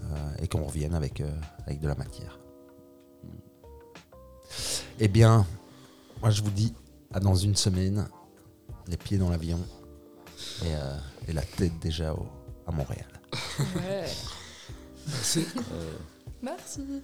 euh, 0.01 0.35
et 0.41 0.47
qu'on 0.47 0.63
revienne 0.65 0.93
avec, 0.93 1.21
euh, 1.21 1.31
avec 1.65 1.79
de 1.79 1.87
la 1.87 1.95
matière. 1.95 2.39
Eh 4.99 5.07
bien, 5.07 5.45
moi 6.21 6.29
je 6.29 6.41
vous 6.43 6.51
dis 6.51 6.73
à 7.13 7.19
dans 7.19 7.35
une 7.35 7.55
semaine, 7.55 8.07
les 8.93 8.97
pieds 8.97 9.17
dans 9.17 9.29
l'avion 9.31 9.59
et, 10.63 10.67
euh, 10.75 10.95
et 11.27 11.33
la 11.33 11.41
tête 11.41 11.79
déjà 11.79 12.13
au- 12.13 12.27
à 12.67 12.71
Montréal. 12.71 13.07
Ouais. 13.75 14.05
Merci. 15.07 15.47
Merci. 16.43 17.01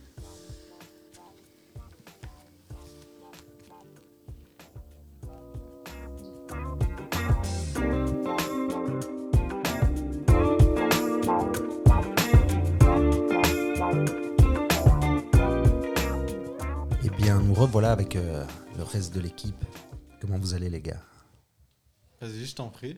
Eh 17.04 17.10
bien, 17.10 17.40
nous 17.40 17.54
revoilà 17.54 17.92
avec 17.92 18.16
euh, 18.16 18.44
le 18.78 18.84
reste 18.84 19.14
de 19.16 19.22
l'équipe. 19.22 19.64
Comment 20.22 20.38
vous 20.38 20.54
allez 20.54 20.70
les 20.70 20.82
gars? 20.82 21.00
Vas-y, 22.22 22.46
je 22.46 22.56
t'en 22.56 22.70
prie. 22.70 22.98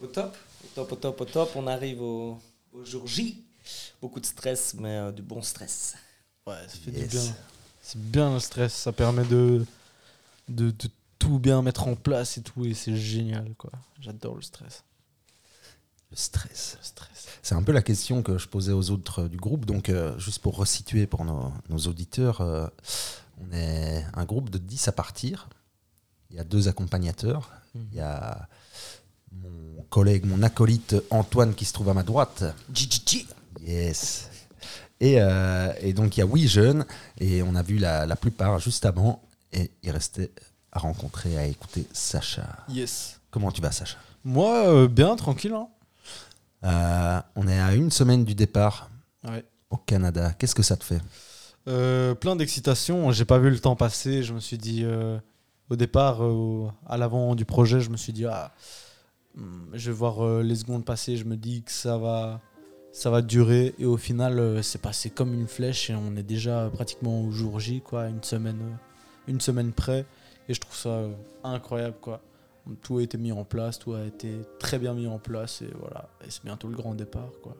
Au 0.00 0.06
top, 0.06 0.36
au 0.64 0.68
top, 0.74 0.92
au 0.92 0.96
top, 0.96 1.20
au 1.20 1.24
top. 1.24 1.50
On 1.56 1.66
arrive 1.66 2.00
au, 2.02 2.38
au 2.72 2.84
jour 2.84 3.06
J. 3.06 3.44
Beaucoup 4.00 4.20
de 4.20 4.26
stress, 4.26 4.74
mais 4.74 4.96
euh, 4.96 5.12
du 5.12 5.22
bon 5.22 5.42
stress. 5.42 5.94
Ouais, 6.46 6.54
ça 6.68 6.76
fait 6.76 6.90
Yes. 6.90 7.08
du 7.10 7.16
bien. 7.16 7.34
C'est 7.82 8.00
bien 8.00 8.32
le 8.34 8.40
stress, 8.40 8.74
ça 8.74 8.92
permet 8.92 9.24
de, 9.24 9.64
de, 10.48 10.70
de 10.70 10.88
tout 11.18 11.38
bien 11.38 11.60
mettre 11.62 11.86
en 11.86 11.94
place 11.96 12.38
et 12.38 12.42
tout, 12.42 12.64
et 12.64 12.74
c'est 12.74 12.96
génial, 12.96 13.54
quoi. 13.56 13.70
J'adore 14.00 14.34
le 14.36 14.42
stress. 14.42 14.84
Le 16.10 16.16
stress. 16.16 16.76
Le 16.80 16.84
stress. 16.86 17.26
C'est 17.42 17.54
un 17.54 17.62
peu 17.62 17.72
la 17.72 17.82
question 17.82 18.22
que 18.22 18.38
je 18.38 18.48
posais 18.48 18.72
aux 18.72 18.90
autres 18.90 19.22
euh, 19.24 19.28
du 19.28 19.36
groupe. 19.36 19.64
Donc, 19.66 19.88
euh, 19.88 20.18
juste 20.18 20.40
pour 20.40 20.56
resituer 20.56 21.06
pour 21.06 21.24
nos, 21.24 21.52
nos 21.68 21.78
auditeurs, 21.78 22.40
euh, 22.40 22.66
on 23.40 23.52
est 23.52 24.04
un 24.14 24.24
groupe 24.24 24.48
de 24.50 24.58
10 24.58 24.88
à 24.88 24.92
partir. 24.92 25.48
Il 26.34 26.38
y 26.38 26.40
a 26.40 26.44
deux 26.44 26.66
accompagnateurs. 26.66 27.48
Il 27.76 27.94
y 27.96 28.00
a 28.00 28.48
mon 29.30 29.82
collègue, 29.88 30.24
mon 30.26 30.42
acolyte 30.42 30.96
Antoine 31.10 31.54
qui 31.54 31.64
se 31.64 31.72
trouve 31.72 31.90
à 31.90 31.94
ma 31.94 32.02
droite. 32.02 32.42
GGG. 32.72 33.24
Yes. 33.62 34.28
Et, 34.98 35.20
euh, 35.20 35.72
et 35.80 35.92
donc, 35.92 36.16
il 36.16 36.20
y 36.20 36.22
a 36.24 36.26
huit 36.26 36.48
jeunes. 36.48 36.86
Et 37.20 37.44
on 37.44 37.54
a 37.54 37.62
vu 37.62 37.78
la, 37.78 38.04
la 38.04 38.16
plupart 38.16 38.58
juste 38.58 38.84
avant. 38.84 39.22
Et 39.52 39.70
il 39.84 39.92
restait 39.92 40.32
à 40.72 40.80
rencontrer, 40.80 41.38
à 41.38 41.46
écouter 41.46 41.86
Sacha. 41.92 42.48
Yes. 42.68 43.20
Comment 43.30 43.52
tu 43.52 43.60
vas, 43.62 43.70
Sacha? 43.70 43.96
Moi, 44.24 44.66
euh, 44.74 44.88
bien, 44.88 45.14
tranquille. 45.14 45.54
Hein. 45.54 45.68
Euh, 46.64 47.20
On 47.36 47.46
est 47.46 47.60
à 47.60 47.74
une 47.76 47.92
semaine 47.92 48.24
du 48.24 48.34
départ 48.34 48.90
Ouais. 49.24 49.44
au 49.70 49.76
Canada. 49.76 50.32
Qu'est-ce 50.36 50.56
que 50.56 50.64
ça 50.64 50.76
te 50.76 50.82
fait? 50.82 51.00
Plein 52.20 52.34
d'excitation. 52.34 53.12
J'ai 53.12 53.24
pas 53.24 53.38
vu 53.38 53.50
le 53.50 53.60
temps 53.60 53.76
passer. 53.76 54.24
Je 54.24 54.32
me 54.34 54.40
suis 54.40 54.58
dit, 54.58 54.84
au 55.70 55.76
départ, 55.76 56.22
euh, 56.22 56.68
à 56.86 56.96
l'avant 56.96 57.34
du 57.34 57.44
projet, 57.44 57.80
je 57.80 57.90
me 57.90 57.96
suis 57.96 58.12
dit, 58.12 58.26
ah, 58.26 58.52
hmm, 59.36 59.70
je 59.72 59.90
vais 59.90 59.96
voir 59.96 60.24
euh, 60.24 60.42
les 60.42 60.56
secondes 60.56 60.84
passer. 60.84 61.16
Je 61.16 61.24
me 61.24 61.36
dis 61.36 61.62
que 61.62 61.72
ça 61.72 61.96
va, 61.96 62.40
ça 62.92 63.10
va 63.10 63.22
durer. 63.22 63.74
Et 63.78 63.86
au 63.86 63.96
final, 63.96 64.38
euh, 64.38 64.62
c'est 64.62 64.80
passé 64.80 65.10
comme 65.10 65.32
une 65.32 65.48
flèche 65.48 65.90
et 65.90 65.94
on 65.94 66.16
est 66.16 66.22
déjà 66.22 66.70
pratiquement 66.72 67.22
au 67.22 67.30
jour 67.30 67.60
J, 67.60 67.80
quoi, 67.80 68.08
une 68.08 68.22
semaine, 68.22 68.78
une 69.26 69.40
semaine 69.40 69.72
près. 69.72 70.04
Et 70.48 70.54
je 70.54 70.60
trouve 70.60 70.76
ça 70.76 71.04
incroyable, 71.42 71.96
quoi. 72.00 72.20
Tout 72.82 72.98
a 72.98 73.02
été 73.02 73.18
mis 73.18 73.32
en 73.32 73.44
place, 73.44 73.78
tout 73.78 73.92
a 73.92 74.04
été 74.04 74.32
très 74.58 74.78
bien 74.78 74.94
mis 74.94 75.06
en 75.06 75.18
place 75.18 75.60
et 75.60 75.70
voilà. 75.78 76.08
Et 76.26 76.30
c'est 76.30 76.44
bientôt 76.44 76.68
le 76.68 76.76
grand 76.76 76.94
départ, 76.94 77.30
quoi. 77.42 77.56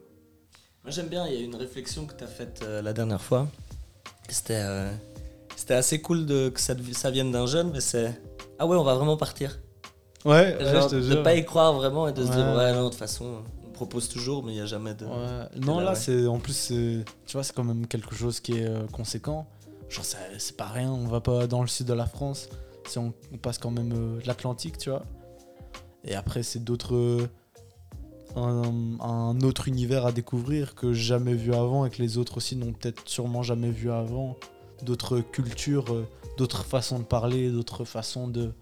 Moi, 0.83 0.91
j'aime 0.91 1.09
bien. 1.09 1.27
Il 1.27 1.35
y 1.35 1.37
a 1.39 1.41
une 1.41 1.57
réflexion 1.57 2.07
que 2.07 2.15
tu 2.15 2.25
as 2.25 2.27
faite 2.27 2.63
la 2.63 2.93
dernière 2.93 3.21
fois. 3.21 3.49
C'était 4.29 4.63
c'était 5.57 5.75
assez 5.75 6.01
cool 6.01 6.27
de, 6.27 6.49
que 6.49 6.61
ça, 6.61 6.75
vienne 7.11 7.31
d'un 7.33 7.47
jeune, 7.47 7.71
mais 7.73 7.81
c'est. 7.81 8.21
Ah 8.59 8.67
ouais, 8.67 8.77
on 8.77 8.85
va 8.85 8.95
vraiment 8.95 9.17
partir. 9.17 9.59
Ouais, 10.25 10.57
Genre, 10.61 10.89
je 10.89 10.97
te 10.97 11.17
de 11.17 11.23
pas 11.23 11.35
y 11.35 11.45
croire 11.45 11.75
vraiment 11.75 12.09
et 12.09 12.13
de 12.13 12.25
se 12.25 12.31
dire, 12.31 12.39
Ouais. 12.47 12.57
ouais, 12.57 12.73
non, 12.73 12.85
de 12.85 12.89
toute 12.89 12.99
façon, 12.99 13.43
on 13.67 13.71
propose 13.71 14.09
toujours, 14.09 14.43
mais 14.43 14.53
il 14.53 14.57
n'y 14.57 14.61
a 14.63 14.67
jamais 14.67 14.95
de. 14.95 15.05
Ouais. 15.05 15.49
Non, 15.61 15.79
là, 15.79 15.85
là, 15.85 15.91
ouais. 15.91 15.97
c'est 15.97 16.27
en 16.27 16.39
plus, 16.39 16.55
c'est- 16.55 17.05
tu 17.27 17.33
vois, 17.35 17.43
c'est 17.43 17.55
quand 17.55 17.65
même 17.65 17.87
quelque 17.87 18.15
chose 18.15 18.41
qui 18.41 18.53
est 18.59 18.67
euh, 18.67 18.87
conséquent. 18.93 19.47
Genre, 19.91 20.05
c'est 20.39 20.57
pas 20.57 20.67
rien. 20.67 20.91
On 20.91 21.07
va 21.07 21.21
pas 21.21 21.47
dans 21.47 21.61
le 21.61 21.69
sud 21.69 21.87
de 21.87 21.93
la 21.93 22.07
France. 22.07 22.49
Si 22.89 22.99
on, 22.99 23.13
on 23.33 23.37
passe 23.39 23.59
quand 23.59 23.71
même 23.71 23.93
euh, 23.93 24.21
l'Atlantique, 24.25 24.79
tu 24.79 24.91
vois. 24.91 25.03
Et 26.05 26.15
après, 26.15 26.43
c'est 26.43 26.63
d'autres. 26.65 26.95
euh, 26.95 27.27
un, 28.37 28.99
un 29.01 29.41
autre 29.43 29.69
univers 29.69 30.07
à 30.07 30.13
découvrir 30.13 30.75
que 30.75 30.93
jamais 30.93 31.35
vu 31.35 31.55
avant 31.55 31.85
et 31.87 31.91
que 31.91 32.03
les 32.03 32.19
autres 32.19 32.39
aussi 32.39 32.57
n'ont 32.57 32.73
peut-être 32.73 33.03
sûrement 33.09 33.43
jamais 33.43 33.71
vu 33.71 33.91
avant. 33.93 34.37
D'autres 34.83 35.21
cultures, 35.21 35.93
euh, 35.95 36.07
d'autres 36.37 36.65
façons 36.65 36.99
de 36.99 37.05
parler, 37.05 37.51
d'autres 37.51 37.85
façons 37.85 38.29
de, 38.29 38.53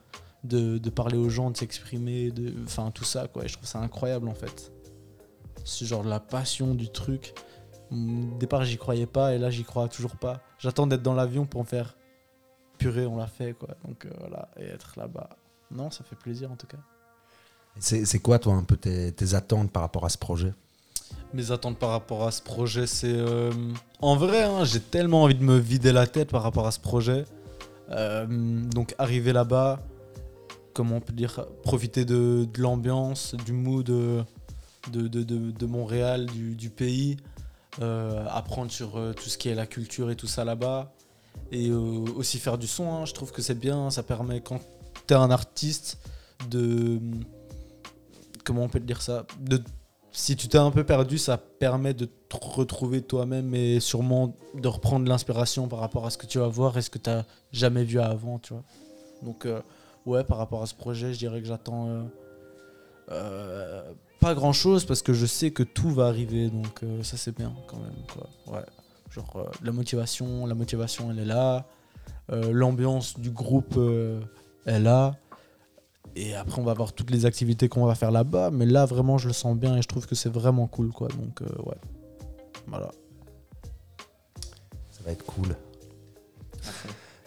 de, 0.44 0.78
de 0.78 0.90
parler 0.90 1.16
aux 1.16 1.28
gens, 1.30 1.50
de 1.50 1.56
s'exprimer, 1.56 2.30
de- 2.30 2.52
enfin 2.64 2.90
tout 2.90 3.04
ça, 3.04 3.28
quoi. 3.28 3.44
Et 3.44 3.48
je 3.48 3.54
trouve 3.54 3.66
ça 3.66 3.78
incroyable 3.80 4.28
en 4.28 4.34
fait 4.34 4.70
c'est 5.64 5.86
genre 5.86 6.02
la 6.02 6.20
passion 6.20 6.74
du 6.74 6.88
truc. 6.90 7.34
Au 7.92 7.94
départ, 8.38 8.64
j'y 8.64 8.78
croyais 8.78 9.06
pas 9.06 9.34
et 9.34 9.38
là, 9.38 9.50
j'y 9.50 9.64
crois 9.64 9.88
toujours 9.88 10.16
pas. 10.16 10.40
J'attends 10.58 10.86
d'être 10.86 11.02
dans 11.02 11.14
l'avion 11.14 11.46
pour 11.46 11.60
en 11.60 11.64
faire 11.64 11.96
purée, 12.78 13.06
on 13.06 13.16
l'a 13.16 13.26
fait 13.26 13.54
quoi. 13.54 13.68
Donc 13.86 14.06
euh, 14.06 14.10
voilà, 14.18 14.48
et 14.58 14.64
être 14.64 14.94
là-bas. 14.96 15.30
Non, 15.70 15.90
ça 15.90 16.02
fait 16.04 16.16
plaisir 16.16 16.50
en 16.50 16.56
tout 16.56 16.66
cas. 16.66 16.78
C'est 17.78 18.18
quoi, 18.18 18.38
toi, 18.38 18.54
un 18.54 18.64
peu 18.64 18.76
tes 18.76 19.34
attentes 19.34 19.70
par 19.70 19.82
rapport 19.82 20.04
à 20.04 20.08
ce 20.08 20.18
projet? 20.18 20.52
Mes 21.34 21.50
attentes 21.50 21.78
par 21.78 21.90
rapport 21.90 22.26
à 22.26 22.30
ce 22.30 22.42
projet, 22.42 22.86
c'est. 22.86 23.14
euh, 23.14 23.52
En 24.00 24.16
vrai, 24.16 24.42
hein, 24.42 24.64
j'ai 24.64 24.80
tellement 24.80 25.22
envie 25.22 25.34
de 25.34 25.42
me 25.42 25.56
vider 25.56 25.92
la 25.92 26.06
tête 26.06 26.30
par 26.30 26.42
rapport 26.42 26.66
à 26.66 26.70
ce 26.70 26.80
projet. 26.80 27.24
Euh, 27.90 28.26
donc, 28.28 28.94
arriver 28.98 29.32
là-bas, 29.32 29.80
comment 30.74 30.96
on 30.96 31.00
peut 31.00 31.12
dire, 31.12 31.46
profiter 31.62 32.04
de, 32.04 32.46
l'ambiance, 32.58 33.34
du 33.46 33.52
mood 33.52 33.88
euh, 33.90 34.22
de, 34.90 35.08
de, 35.08 35.22
de, 35.22 35.66
Montréal, 35.66 36.26
du, 36.26 36.54
du 36.54 36.70
pays, 36.70 37.16
apprendre 37.80 38.70
sur 38.70 39.00
tout 39.16 39.28
ce 39.28 39.38
qui 39.38 39.48
est 39.48 39.54
la 39.54 39.66
culture 39.66 40.10
et 40.10 40.16
tout 40.16 40.26
ça 40.26 40.44
là-bas. 40.44 40.92
Et 41.50 41.70
aussi 41.70 42.38
faire 42.38 42.58
du 42.58 42.66
son, 42.66 42.92
hein. 42.92 43.04
je 43.04 43.14
trouve 43.14 43.32
que 43.32 43.42
c'est 43.42 43.58
bien, 43.58 43.90
ça 43.90 44.02
permet 44.02 44.40
quand 44.40 44.60
t'es 45.06 45.14
un 45.14 45.30
artiste 45.30 45.98
de. 46.50 47.00
Comment 48.44 48.64
on 48.64 48.68
peut 48.68 48.80
dire 48.80 49.02
ça 49.02 49.26
si 50.12 50.36
tu 50.36 50.48
t'es 50.48 50.58
un 50.58 50.70
peu 50.70 50.84
perdu, 50.84 51.16
ça 51.16 51.38
permet 51.38 51.94
de 51.94 52.04
te 52.04 52.36
retrouver 52.36 53.00
toi-même 53.00 53.54
et 53.54 53.80
sûrement 53.80 54.36
de 54.54 54.68
reprendre 54.68 55.08
l'inspiration 55.08 55.68
par 55.68 55.78
rapport 55.78 56.04
à 56.04 56.10
ce 56.10 56.18
que 56.18 56.26
tu 56.26 56.38
vas 56.38 56.48
voir 56.48 56.76
et 56.76 56.82
ce 56.82 56.90
que 56.90 56.98
tu 56.98 57.08
n'as 57.08 57.24
jamais 57.50 57.82
vu 57.82 57.98
avant, 57.98 58.38
tu 58.38 58.52
vois. 58.52 58.62
Donc, 59.22 59.46
euh, 59.46 59.60
ouais, 60.04 60.22
par 60.22 60.36
rapport 60.36 60.62
à 60.62 60.66
ce 60.66 60.74
projet, 60.74 61.14
je 61.14 61.18
dirais 61.18 61.40
que 61.40 61.46
j'attends 61.46 61.88
euh, 61.88 62.02
euh, 63.10 63.92
pas 64.20 64.34
grand 64.34 64.52
chose 64.52 64.84
parce 64.84 65.00
que 65.00 65.14
je 65.14 65.24
sais 65.24 65.50
que 65.50 65.62
tout 65.62 65.90
va 65.90 66.06
arriver. 66.08 66.50
Donc, 66.50 66.84
ça, 67.02 67.16
c'est 67.16 67.34
bien 67.34 67.52
quand 67.66 67.78
même. 67.78 68.54
Ouais. 68.54 68.66
Genre, 69.10 69.50
la 69.62 69.72
motivation, 69.72 70.46
la 70.46 70.54
motivation, 70.54 71.10
elle 71.10 71.20
est 71.20 71.24
là. 71.24 71.66
L'ambiance 72.28 73.18
du 73.18 73.30
groupe 73.30 73.78
est 74.66 74.78
là. 74.78 75.16
Et 76.14 76.34
après, 76.34 76.60
on 76.60 76.64
va 76.64 76.74
voir 76.74 76.92
toutes 76.92 77.10
les 77.10 77.24
activités 77.26 77.68
qu'on 77.68 77.86
va 77.86 77.94
faire 77.94 78.10
là-bas. 78.10 78.50
Mais 78.50 78.66
là, 78.66 78.84
vraiment, 78.84 79.18
je 79.18 79.28
le 79.28 79.32
sens 79.32 79.56
bien 79.56 79.76
et 79.76 79.82
je 79.82 79.88
trouve 79.88 80.06
que 80.06 80.14
c'est 80.14 80.28
vraiment 80.28 80.66
cool. 80.66 80.90
Quoi. 80.92 81.08
Donc, 81.08 81.42
euh, 81.42 81.62
ouais. 81.62 81.76
Voilà. 82.66 82.90
Ça 84.90 85.00
va 85.04 85.12
être 85.12 85.24
cool. 85.24 85.56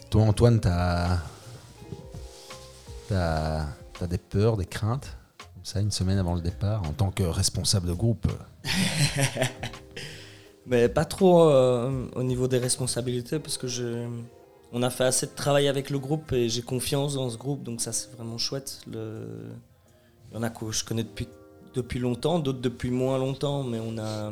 Toi, 0.10 0.24
Antoine, 0.24 0.60
t'as. 0.60 1.18
T'as 3.08 4.08
des 4.08 4.18
peurs, 4.18 4.58
des 4.58 4.66
craintes? 4.66 5.16
Comme 5.38 5.64
ça, 5.64 5.80
une 5.80 5.92
semaine 5.92 6.18
avant 6.18 6.36
le 6.36 6.42
départ, 6.42 6.84
en 6.84 6.92
tant 6.92 7.12
que 7.12 7.24
responsable 7.24 7.88
de 7.88 7.94
groupe 7.94 8.28
Mais 10.66 10.90
pas 10.90 11.06
trop 11.06 11.50
euh, 11.50 12.08
au 12.16 12.24
niveau 12.24 12.48
des 12.48 12.58
responsabilités 12.58 13.40
parce 13.40 13.58
que 13.58 13.68
je, 13.68 14.08
on 14.72 14.84
a 14.84 14.90
fait 14.90 15.04
assez 15.06 15.26
de 15.28 15.32
travail 15.32 15.68
avec 15.68 15.90
le 15.90 16.00
groupe 16.00 16.34
et 16.34 16.50
j'ai 16.50 16.62
confiance 16.62 17.16
dans 17.16 17.30
ce 17.30 17.38
groupe 17.38 17.64
donc 17.64 17.82
ça 17.82 17.94
c'est 17.94 18.12
vraiment 18.16 18.38
chouette. 18.38 18.82
Le, 18.92 19.28
il 20.32 20.36
y 20.36 20.38
en 20.38 20.44
a 20.44 20.50
que 20.50 20.72
je 20.72 20.84
connais 20.84 21.04
depuis, 21.04 21.28
depuis 21.74 22.00
longtemps, 22.00 22.40
d'autres 22.40 22.60
depuis 22.60 22.92
moins 22.92 23.18
longtemps, 23.18 23.64
mais 23.64 23.80
on 23.80 23.98
a, 23.98 24.32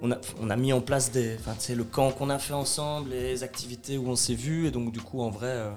on 0.00 0.12
a, 0.12 0.16
on 0.40 0.50
a 0.50 0.56
mis 0.56 0.72
en 0.72 0.80
place 0.80 1.10
des, 1.10 1.36
enfin, 1.38 1.54
tu 1.54 1.60
sais, 1.60 1.74
le 1.74 1.84
camp 1.84 2.10
qu'on 2.12 2.30
a 2.30 2.38
fait 2.38 2.54
ensemble, 2.54 3.10
les 3.10 3.42
activités 3.42 3.98
où 3.98 4.08
on 4.08 4.16
s'est 4.16 4.34
vu 4.34 4.66
et 4.66 4.70
donc 4.70 4.92
du 4.92 5.00
coup 5.00 5.20
en 5.20 5.30
vrai, 5.30 5.48
euh, 5.48 5.70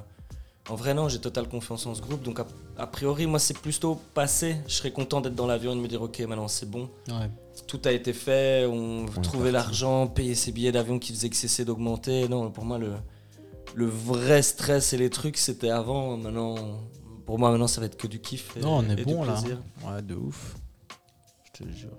en 0.70 0.76
vrai 0.76 0.94
non, 0.94 1.10
j'ai 1.10 1.20
totale 1.20 1.48
confiance 1.48 1.86
en 1.86 1.96
ce 1.96 2.02
groupe 2.02 2.22
donc 2.22 2.40
a, 2.40 2.46
a 2.78 2.88
priori 2.88 3.26
moi 3.28 3.40
c'est 3.40 3.58
plutôt 3.58 4.00
passé. 4.14 4.56
Je 4.68 4.76
serais 4.76 4.92
content 4.92 5.20
d'être 5.20 5.36
dans 5.36 5.48
l'avion 5.48 5.74
et 5.74 5.76
de 5.76 5.82
me 5.82 5.88
dire 5.88 6.02
ok 6.02 6.20
maintenant 6.22 6.48
c'est 6.48 6.70
bon 6.70 6.90
Ouais. 7.10 7.30
tout 7.68 7.82
a 7.86 7.92
été 7.92 8.14
fait, 8.14 8.66
on, 8.66 9.08
trouvait 9.24 9.52
l'argent, 9.52 10.08
payer 10.08 10.36
ses 10.36 10.52
billets 10.52 10.72
d'avion 10.72 11.00
qui 11.00 11.12
faisaient 11.12 11.30
que 11.30 11.36
cesser 11.36 11.66
d'augmenter. 11.66 12.28
Non, 12.30 12.52
pour 12.52 12.66
moi, 12.66 12.78
le, 12.78 12.94
le 13.76 13.86
vrai 13.86 14.42
stress 14.42 14.94
et 14.94 14.98
les 14.98 15.10
trucs, 15.10 15.38
c'était 15.38 15.70
avant. 15.70 16.18
Maintenant, 16.18 16.56
pour 17.26 17.40
moi, 17.40 17.52
maintenant, 17.52 17.68
ça 17.68 17.82
va 17.82 17.88
être 17.88 17.98
que 17.98 18.08
du 18.08 18.20
kiff. 18.20 18.58
Et, 18.58 18.62
Non, 18.62 18.78
on 18.78 18.90
est 18.90 19.04
bon 19.04 19.24
là. 19.24 19.42
Ouais, 19.86 20.02
de 20.02 20.16
ouf. 20.16 20.56
Je 21.44 21.64
te 21.64 21.70
jure. 21.70 21.98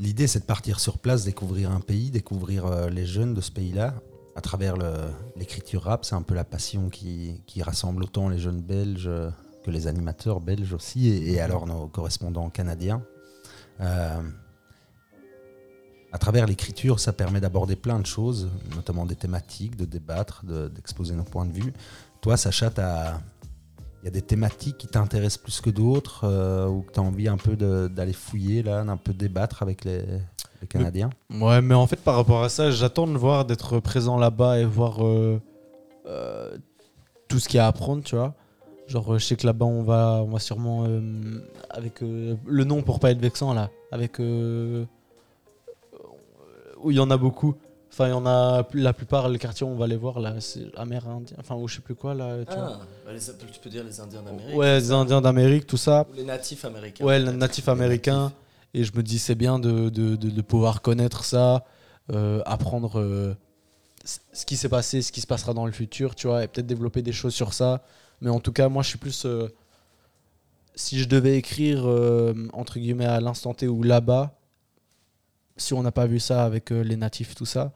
L'idée, 0.00 0.26
c'est 0.26 0.40
de 0.40 0.44
partir 0.44 0.80
sur 0.80 0.98
place, 0.98 1.24
découvrir 1.24 1.70
un 1.70 1.80
pays, 1.80 2.10
découvrir 2.10 2.66
euh, 2.66 2.88
les 2.88 3.04
jeunes 3.04 3.34
de 3.34 3.40
ce 3.40 3.50
pays-là. 3.50 3.94
À 4.34 4.40
travers 4.40 4.76
l'écriture 5.36 5.82
rap, 5.82 6.06
c'est 6.06 6.14
un 6.14 6.22
peu 6.22 6.34
la 6.34 6.44
passion 6.44 6.88
qui, 6.88 7.42
qui 7.46 7.62
rassemble 7.62 8.02
autant 8.04 8.30
les 8.30 8.38
jeunes 8.38 8.62
belges 8.62 9.06
euh, 9.06 9.30
que 9.64 9.70
les 9.70 9.86
animateurs 9.86 10.40
belges 10.40 10.72
aussi, 10.72 11.08
et, 11.08 11.32
et 11.32 11.40
alors 11.40 11.66
nos 11.66 11.86
correspondants 11.88 12.48
canadiens. 12.48 13.04
Euh, 13.80 14.22
à 16.12 16.18
travers 16.18 16.46
l'écriture, 16.46 17.00
ça 17.00 17.12
permet 17.12 17.40
d'aborder 17.40 17.74
plein 17.74 17.98
de 17.98 18.06
choses, 18.06 18.50
notamment 18.76 19.06
des 19.06 19.16
thématiques, 19.16 19.76
de 19.76 19.86
débattre, 19.86 20.44
de- 20.44 20.68
d'exposer 20.68 21.14
nos 21.14 21.24
points 21.24 21.46
de 21.46 21.52
vue. 21.52 21.72
Toi, 22.20 22.36
Sacha, 22.36 22.70
il 24.02 24.04
y 24.04 24.08
a 24.08 24.10
des 24.10 24.20
thématiques 24.20 24.76
qui 24.76 24.88
t'intéressent 24.88 25.42
plus 25.42 25.60
que 25.60 25.70
d'autres, 25.70 26.24
euh, 26.24 26.68
ou 26.68 26.82
que 26.82 26.92
tu 26.92 27.00
as 27.00 27.02
envie 27.02 27.28
un 27.28 27.38
peu 27.38 27.56
d'aller 27.56 28.12
fouiller, 28.12 28.62
là, 28.62 28.84
d'un 28.84 28.98
peu 28.98 29.14
débattre 29.14 29.62
avec 29.62 29.84
les, 29.84 30.04
Canadiens? 30.68 31.10
Ouais, 31.28 31.60
mais 31.60 31.74
en 31.74 31.88
fait, 31.88 31.96
par 31.96 32.14
rapport 32.14 32.44
à 32.44 32.48
ça, 32.48 32.70
j'attends 32.70 33.08
de 33.08 33.18
voir, 33.18 33.44
d'être 33.46 33.80
présent 33.80 34.16
là-bas 34.16 34.60
et 34.60 34.64
voir 34.64 35.04
euh, 35.04 35.40
euh, 36.06 36.56
tout 37.26 37.40
ce 37.40 37.48
qu'il 37.48 37.56
y 37.56 37.60
a 37.60 37.64
à 37.64 37.68
apprendre, 37.68 38.04
tu 38.04 38.14
vois. 38.14 38.34
Genre, 38.86 39.18
je 39.18 39.24
sais 39.24 39.34
que 39.34 39.44
là-bas, 39.44 39.66
on 39.66 39.82
va, 39.82 40.22
on 40.24 40.30
va 40.30 40.38
sûrement. 40.38 40.86
avec 41.70 42.00
le 42.00 42.64
nom 42.64 42.82
pour 42.82 43.00
pas 43.00 43.10
être 43.10 43.20
vexant, 43.20 43.54
là. 43.54 43.70
Avec. 43.90 44.20
Où 46.82 46.90
il 46.90 46.96
y 46.96 47.00
en 47.00 47.10
a 47.10 47.16
beaucoup. 47.16 47.54
Enfin, 47.92 48.06
il 48.06 48.10
y 48.10 48.14
en 48.14 48.24
a. 48.26 48.66
La 48.74 48.92
plupart, 48.92 49.28
les 49.28 49.38
quartiers, 49.38 49.66
on 49.66 49.74
va 49.76 49.86
les 49.86 49.96
voir, 49.96 50.18
là. 50.20 50.34
C'est 50.40 50.64
Amérindien. 50.76 51.36
Enfin, 51.38 51.56
ou 51.56 51.68
je 51.68 51.76
sais 51.76 51.80
plus 51.82 51.94
quoi, 51.94 52.14
là. 52.14 52.38
Tu. 52.44 52.52
Ah, 52.56 52.78
bah, 53.04 53.12
les- 53.12 53.20
tu 53.20 53.60
peux 53.60 53.68
dire 53.70 53.84
les 53.84 54.00
Indiens 54.00 54.22
d'Amérique. 54.22 54.56
Ouais, 54.56 54.78
les 54.78 54.92
Indiens 54.92 55.20
d'Amérique, 55.20 55.66
tout 55.66 55.76
ça. 55.76 56.06
Ou 56.10 56.14
les 56.14 56.24
natifs 56.24 56.64
américains. 56.64 57.04
Ouais, 57.04 57.18
le 57.18 57.26
peut-être. 57.26 57.36
natif 57.36 57.68
américain. 57.68 58.32
Et 58.74 58.84
je 58.84 58.96
me 58.96 59.02
dis, 59.02 59.18
c'est 59.18 59.34
bien 59.34 59.58
de, 59.58 59.90
de, 59.90 60.16
de- 60.16 60.30
de 60.30 60.42
pouvoir 60.42 60.80
connaître 60.80 61.24
ça, 61.24 61.64
euh, 62.10 62.40
apprendre 62.46 62.98
euh, 62.98 63.34
ce 64.32 64.46
qui 64.46 64.56
s'est 64.56 64.70
passé, 64.70 65.02
ce 65.02 65.12
qui 65.12 65.20
se 65.20 65.26
passera 65.26 65.52
dans 65.52 65.66
le 65.66 65.72
futur, 65.72 66.14
tu 66.14 66.26
vois, 66.28 66.42
et 66.42 66.48
peut-être 66.48 66.66
développer 66.66 67.02
des 67.02 67.12
choses 67.12 67.34
sur 67.34 67.52
ça. 67.52 67.82
Mais 68.22 68.30
en 68.30 68.40
tout 68.40 68.52
cas, 68.52 68.70
moi, 68.70 68.82
je 68.82 68.88
suis 68.88 68.98
plus. 68.98 69.26
euh, 69.26 69.48
si 70.74 70.98
je 70.98 71.06
devais 71.06 71.36
écrire, 71.36 71.84
entre 72.54 72.78
guillemets, 72.78 73.04
à 73.04 73.20
l'instant 73.20 73.52
T 73.52 73.68
ou 73.68 73.82
là-bas, 73.82 74.34
si 75.62 75.74
on 75.74 75.82
n'a 75.82 75.92
pas 75.92 76.06
vu 76.06 76.20
ça 76.20 76.44
avec 76.44 76.72
euh, 76.72 76.82
les 76.82 76.96
natifs, 76.96 77.34
tout 77.34 77.46
ça, 77.46 77.72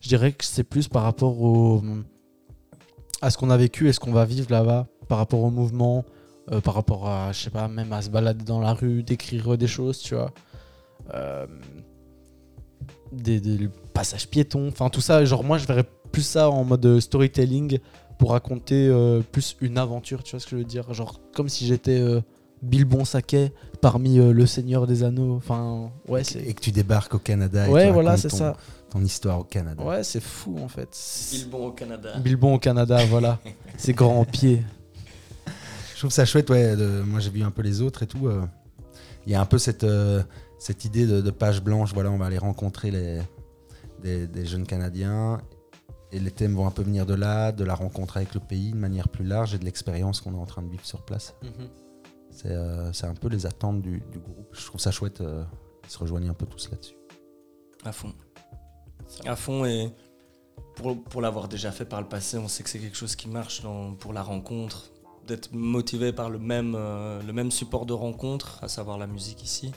je 0.00 0.08
dirais 0.08 0.32
que 0.32 0.44
c'est 0.44 0.64
plus 0.64 0.88
par 0.88 1.02
rapport 1.02 1.40
au, 1.40 1.82
à 3.20 3.30
ce 3.30 3.38
qu'on 3.38 3.50
a 3.50 3.56
vécu 3.56 3.88
et 3.88 3.92
ce 3.92 4.00
qu'on 4.00 4.12
va 4.12 4.24
vivre 4.24 4.50
là-bas, 4.50 4.86
par 5.08 5.18
rapport 5.18 5.40
au 5.40 5.50
mouvement, 5.50 6.04
euh, 6.50 6.60
par 6.60 6.74
rapport 6.74 7.08
à, 7.08 7.32
je 7.32 7.40
sais 7.40 7.50
pas, 7.50 7.68
même 7.68 7.92
à 7.92 8.02
se 8.02 8.10
balader 8.10 8.44
dans 8.44 8.60
la 8.60 8.74
rue, 8.74 9.02
d'écrire 9.02 9.56
des 9.56 9.66
choses, 9.66 9.98
tu 9.98 10.14
vois. 10.14 10.32
Euh, 11.14 11.46
des, 13.12 13.68
passages 13.92 14.26
piétons, 14.28 14.68
enfin 14.68 14.88
tout 14.88 15.02
ça, 15.02 15.22
genre 15.26 15.44
moi 15.44 15.58
je 15.58 15.66
verrais 15.66 15.84
plus 16.12 16.22
ça 16.22 16.48
en 16.48 16.64
mode 16.64 16.98
storytelling 16.98 17.78
pour 18.18 18.30
raconter 18.30 18.90
plus 19.32 19.54
une 19.60 19.76
aventure, 19.76 20.22
tu 20.22 20.30
vois 20.30 20.40
ce 20.40 20.46
que 20.46 20.52
je 20.52 20.56
veux 20.56 20.64
dire? 20.64 20.94
Genre 20.94 21.20
comme 21.34 21.50
si 21.50 21.66
j'étais 21.66 22.02
Bilbon 22.62 23.04
Saquet 23.04 23.52
parmi 23.80 24.18
euh, 24.18 24.32
le 24.32 24.46
Seigneur 24.46 24.86
des 24.86 25.02
Anneaux, 25.02 25.34
enfin 25.36 25.90
ouais 26.08 26.22
c'est... 26.24 26.40
Et 26.40 26.54
que 26.54 26.60
tu 26.60 26.70
débarques 26.70 27.14
au 27.14 27.18
Canada. 27.18 27.66
et 27.66 27.70
Ouais 27.70 27.86
tu 27.88 27.92
voilà 27.92 28.10
racontes 28.10 28.22
c'est 28.22 28.28
ton- 28.28 28.36
ça. 28.36 28.56
Ton 28.90 29.00
histoire 29.02 29.40
au 29.40 29.44
Canada. 29.44 29.82
Ouais 29.82 30.04
c'est 30.04 30.20
fou 30.22 30.56
en 30.62 30.68
fait. 30.68 30.96
Bilbon 31.32 31.66
au 31.66 31.72
Canada. 31.72 32.18
Bilbon 32.18 32.54
au 32.54 32.58
Canada, 32.58 33.04
voilà. 33.06 33.38
C'est 33.78 33.94
grand 33.94 34.24
pied. 34.24 34.62
Je 35.94 35.98
trouve 35.98 36.10
ça 36.10 36.24
chouette, 36.24 36.50
ouais. 36.50 36.76
de- 36.76 37.02
moi, 37.02 37.20
j'ai 37.20 37.30
vu 37.30 37.42
un 37.42 37.50
peu 37.50 37.62
les 37.62 37.80
autres 37.80 38.02
et 38.02 38.06
tout. 38.06 38.26
euh, 38.28 38.42
Il 39.26 39.32
y 39.32 39.34
a 39.34 39.40
un 39.40 39.46
peu 39.46 39.56
cette, 39.58 39.84
euh, 39.84 40.22
cette 40.58 40.84
idée 40.84 41.06
de, 41.06 41.20
de 41.20 41.30
page 41.30 41.62
blanche. 41.62 41.92
Voilà, 41.94 42.10
on 42.10 42.18
va 42.18 42.26
aller 42.26 42.38
rencontrer 42.38 42.90
les, 42.90 43.20
des, 44.02 44.26
des 44.26 44.44
jeunes 44.46 44.66
Canadiens. 44.66 45.40
Et 46.10 46.18
les 46.18 46.30
thèmes 46.30 46.54
vont 46.54 46.66
un 46.66 46.70
peu 46.72 46.82
venir 46.82 47.06
de 47.06 47.14
là, 47.14 47.52
de 47.52 47.64
la 47.64 47.74
rencontre 47.74 48.16
avec 48.18 48.34
le 48.34 48.40
pays 48.40 48.72
de 48.72 48.76
manière 48.76 49.08
plus 49.08 49.24
large 49.24 49.54
et 49.54 49.58
de 49.58 49.64
l'expérience 49.64 50.20
qu'on 50.20 50.34
est 50.34 50.38
en 50.40 50.44
train 50.44 50.62
de 50.62 50.68
vivre 50.68 50.84
sur 50.84 51.00
place. 51.02 51.34
Euh, 51.44 51.48
c'est 52.32 53.04
un 53.06 53.14
peu 53.14 53.28
les 53.28 53.46
attentes 53.46 53.82
du, 53.82 54.00
du 54.10 54.18
groupe. 54.18 54.48
Je 54.52 54.64
trouve 54.66 54.80
ça 54.80 54.90
chouette. 54.90 55.20
euh, 55.20 55.44
ils 55.84 55.90
se 55.90 55.98
rejoignent 55.98 56.28
un 56.30 56.34
peu 56.34 56.46
tous 56.46 56.70
là-dessus. 56.70 56.94
À 57.84 57.92
fond. 57.92 58.12
À 59.26 59.36
fond 59.36 59.64
et 59.64 59.92
pour, 60.76 61.02
pour 61.04 61.20
l'avoir 61.20 61.48
déjà 61.48 61.70
fait 61.72 61.84
par 61.84 62.00
le 62.00 62.08
passé, 62.08 62.38
on 62.38 62.48
sait 62.48 62.62
que 62.62 62.70
c'est 62.70 62.78
quelque 62.78 62.96
chose 62.96 63.16
qui 63.16 63.28
marche 63.28 63.62
dans- 63.62 63.94
pour 63.94 64.12
la 64.12 64.22
rencontre, 64.22 64.90
d'être 65.26 65.52
motivé 65.52 66.12
par 66.12 66.30
le 66.30 66.38
même, 66.38 66.74
euh, 66.76 67.20
le 67.22 67.32
même 67.32 67.50
support 67.50 67.84
de 67.86 67.92
rencontre, 67.92 68.58
à 68.62 68.68
savoir 68.68 68.96
la 68.98 69.06
musique 69.06 69.42
ici. 69.44 69.72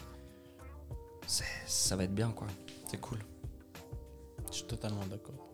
Ça 1.68 1.96
va 1.96 2.04
être 2.04 2.14
bien 2.14 2.30
quoi, 2.32 2.48
c'est 2.90 3.00
cool. 3.02 3.18
Je 4.52 4.58
suis 4.58 4.66
totalement 4.66 5.06
d'accord. 5.10 5.50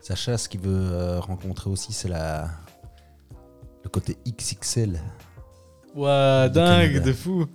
Sacha, 0.00 0.36
ce 0.38 0.48
qu'il 0.48 0.60
veut 0.60 0.90
euh, 0.92 1.20
rencontrer 1.20 1.70
aussi, 1.70 1.92
c'est 1.92 2.08
la 2.08 2.48
le 3.84 3.90
côté 3.90 4.16
XXL. 4.26 4.98
Ouais, 5.94 6.48
Du 6.48 6.54
dingue, 6.54 7.02
de 7.02 7.12
fou. 7.12 7.46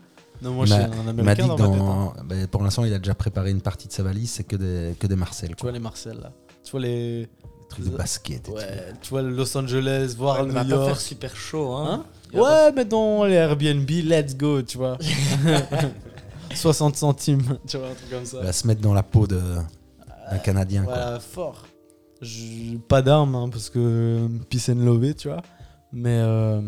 Non, 0.42 0.52
moi 0.52 0.66
Il 0.66 0.70
je 0.70 0.74
suis 0.76 0.88
m'a- 0.90 0.96
un 0.96 1.08
américain 1.08 1.44
dit 1.44 1.50
dans 1.50 1.56
que 1.56 1.62
ma 1.64 1.68
tête. 1.70 1.82
hein. 1.82 2.14
dans- 2.18 2.24
ben, 2.26 2.48
pour 2.48 2.64
l'instant, 2.64 2.86
il 2.86 2.94
a 2.94 3.00
déjà 3.00 3.16
préparé 3.16 3.50
une 3.52 3.62
partie 3.62 3.88
de 3.88 3.94
sa 3.94 4.04
valise, 4.04 4.30
c'est 4.32 4.44
que 4.44 4.56
des, 4.56 4.96
que 5.00 5.08
des 5.08 5.16
Marcel. 5.16 5.50
Tu 5.50 5.56
Quoi. 5.56 5.64
vois 5.70 5.72
les 5.72 5.80
Marcel 5.84 6.18
là. 6.22 6.32
Tu 6.64 6.72
vois 6.72 6.82
les. 6.82 7.22
Des 7.24 7.30
trucs 7.70 7.86
de 7.86 7.98
basket. 7.98 8.38
et 8.38 8.42
tout. 8.42 8.52
Ouais, 8.54 8.94
tu 9.02 9.10
vois 9.10 9.22
le 9.24 9.30
Los 9.32 9.58
Angeles, 9.58 10.14
voir 10.18 10.38
va 10.38 10.44
New 10.46 10.54
pas 10.54 10.64
faire 10.64 10.88
York. 10.90 11.00
super 11.02 11.36
chaud 11.36 11.74
hein. 11.74 12.06
Hein 12.34 12.38
va 12.38 12.66
Ouais, 12.68 12.72
mais 12.74 12.86
dans 12.86 13.26
les 13.26 13.34
Airbnb, 13.34 13.90
let's 13.90 14.38
go, 14.38 14.62
tu 14.62 14.78
vois. 14.78 14.98
60 16.54 16.96
centimes, 16.96 17.58
tu 17.68 17.78
vois, 17.78 17.88
un 17.88 17.94
truc 17.94 18.10
comme 18.10 18.26
ça. 18.26 18.38
Il 18.42 18.46
va 18.46 18.54
se 18.54 18.66
mettre 18.68 18.82
dans 18.82 18.94
la 18.94 19.04
peau 19.04 19.28
de- 19.28 19.40
d'un 20.32 20.38
Canadien. 20.38 20.84
quoi. 20.84 20.94
Voilà, 20.94 21.20
fort. 21.20 21.66
Je- 22.22 22.78
Pas 22.88 23.02
d'armes, 23.02 23.36
hein, 23.36 23.50
parce 23.50 23.70
que 23.70 23.80
euh, 23.80 24.28
peace 24.50 24.70
and 24.70 24.76
love, 24.84 25.14
tu 25.14 25.28
vois. 25.28 25.42
Mais, 25.92 26.18
euh, 26.22 26.62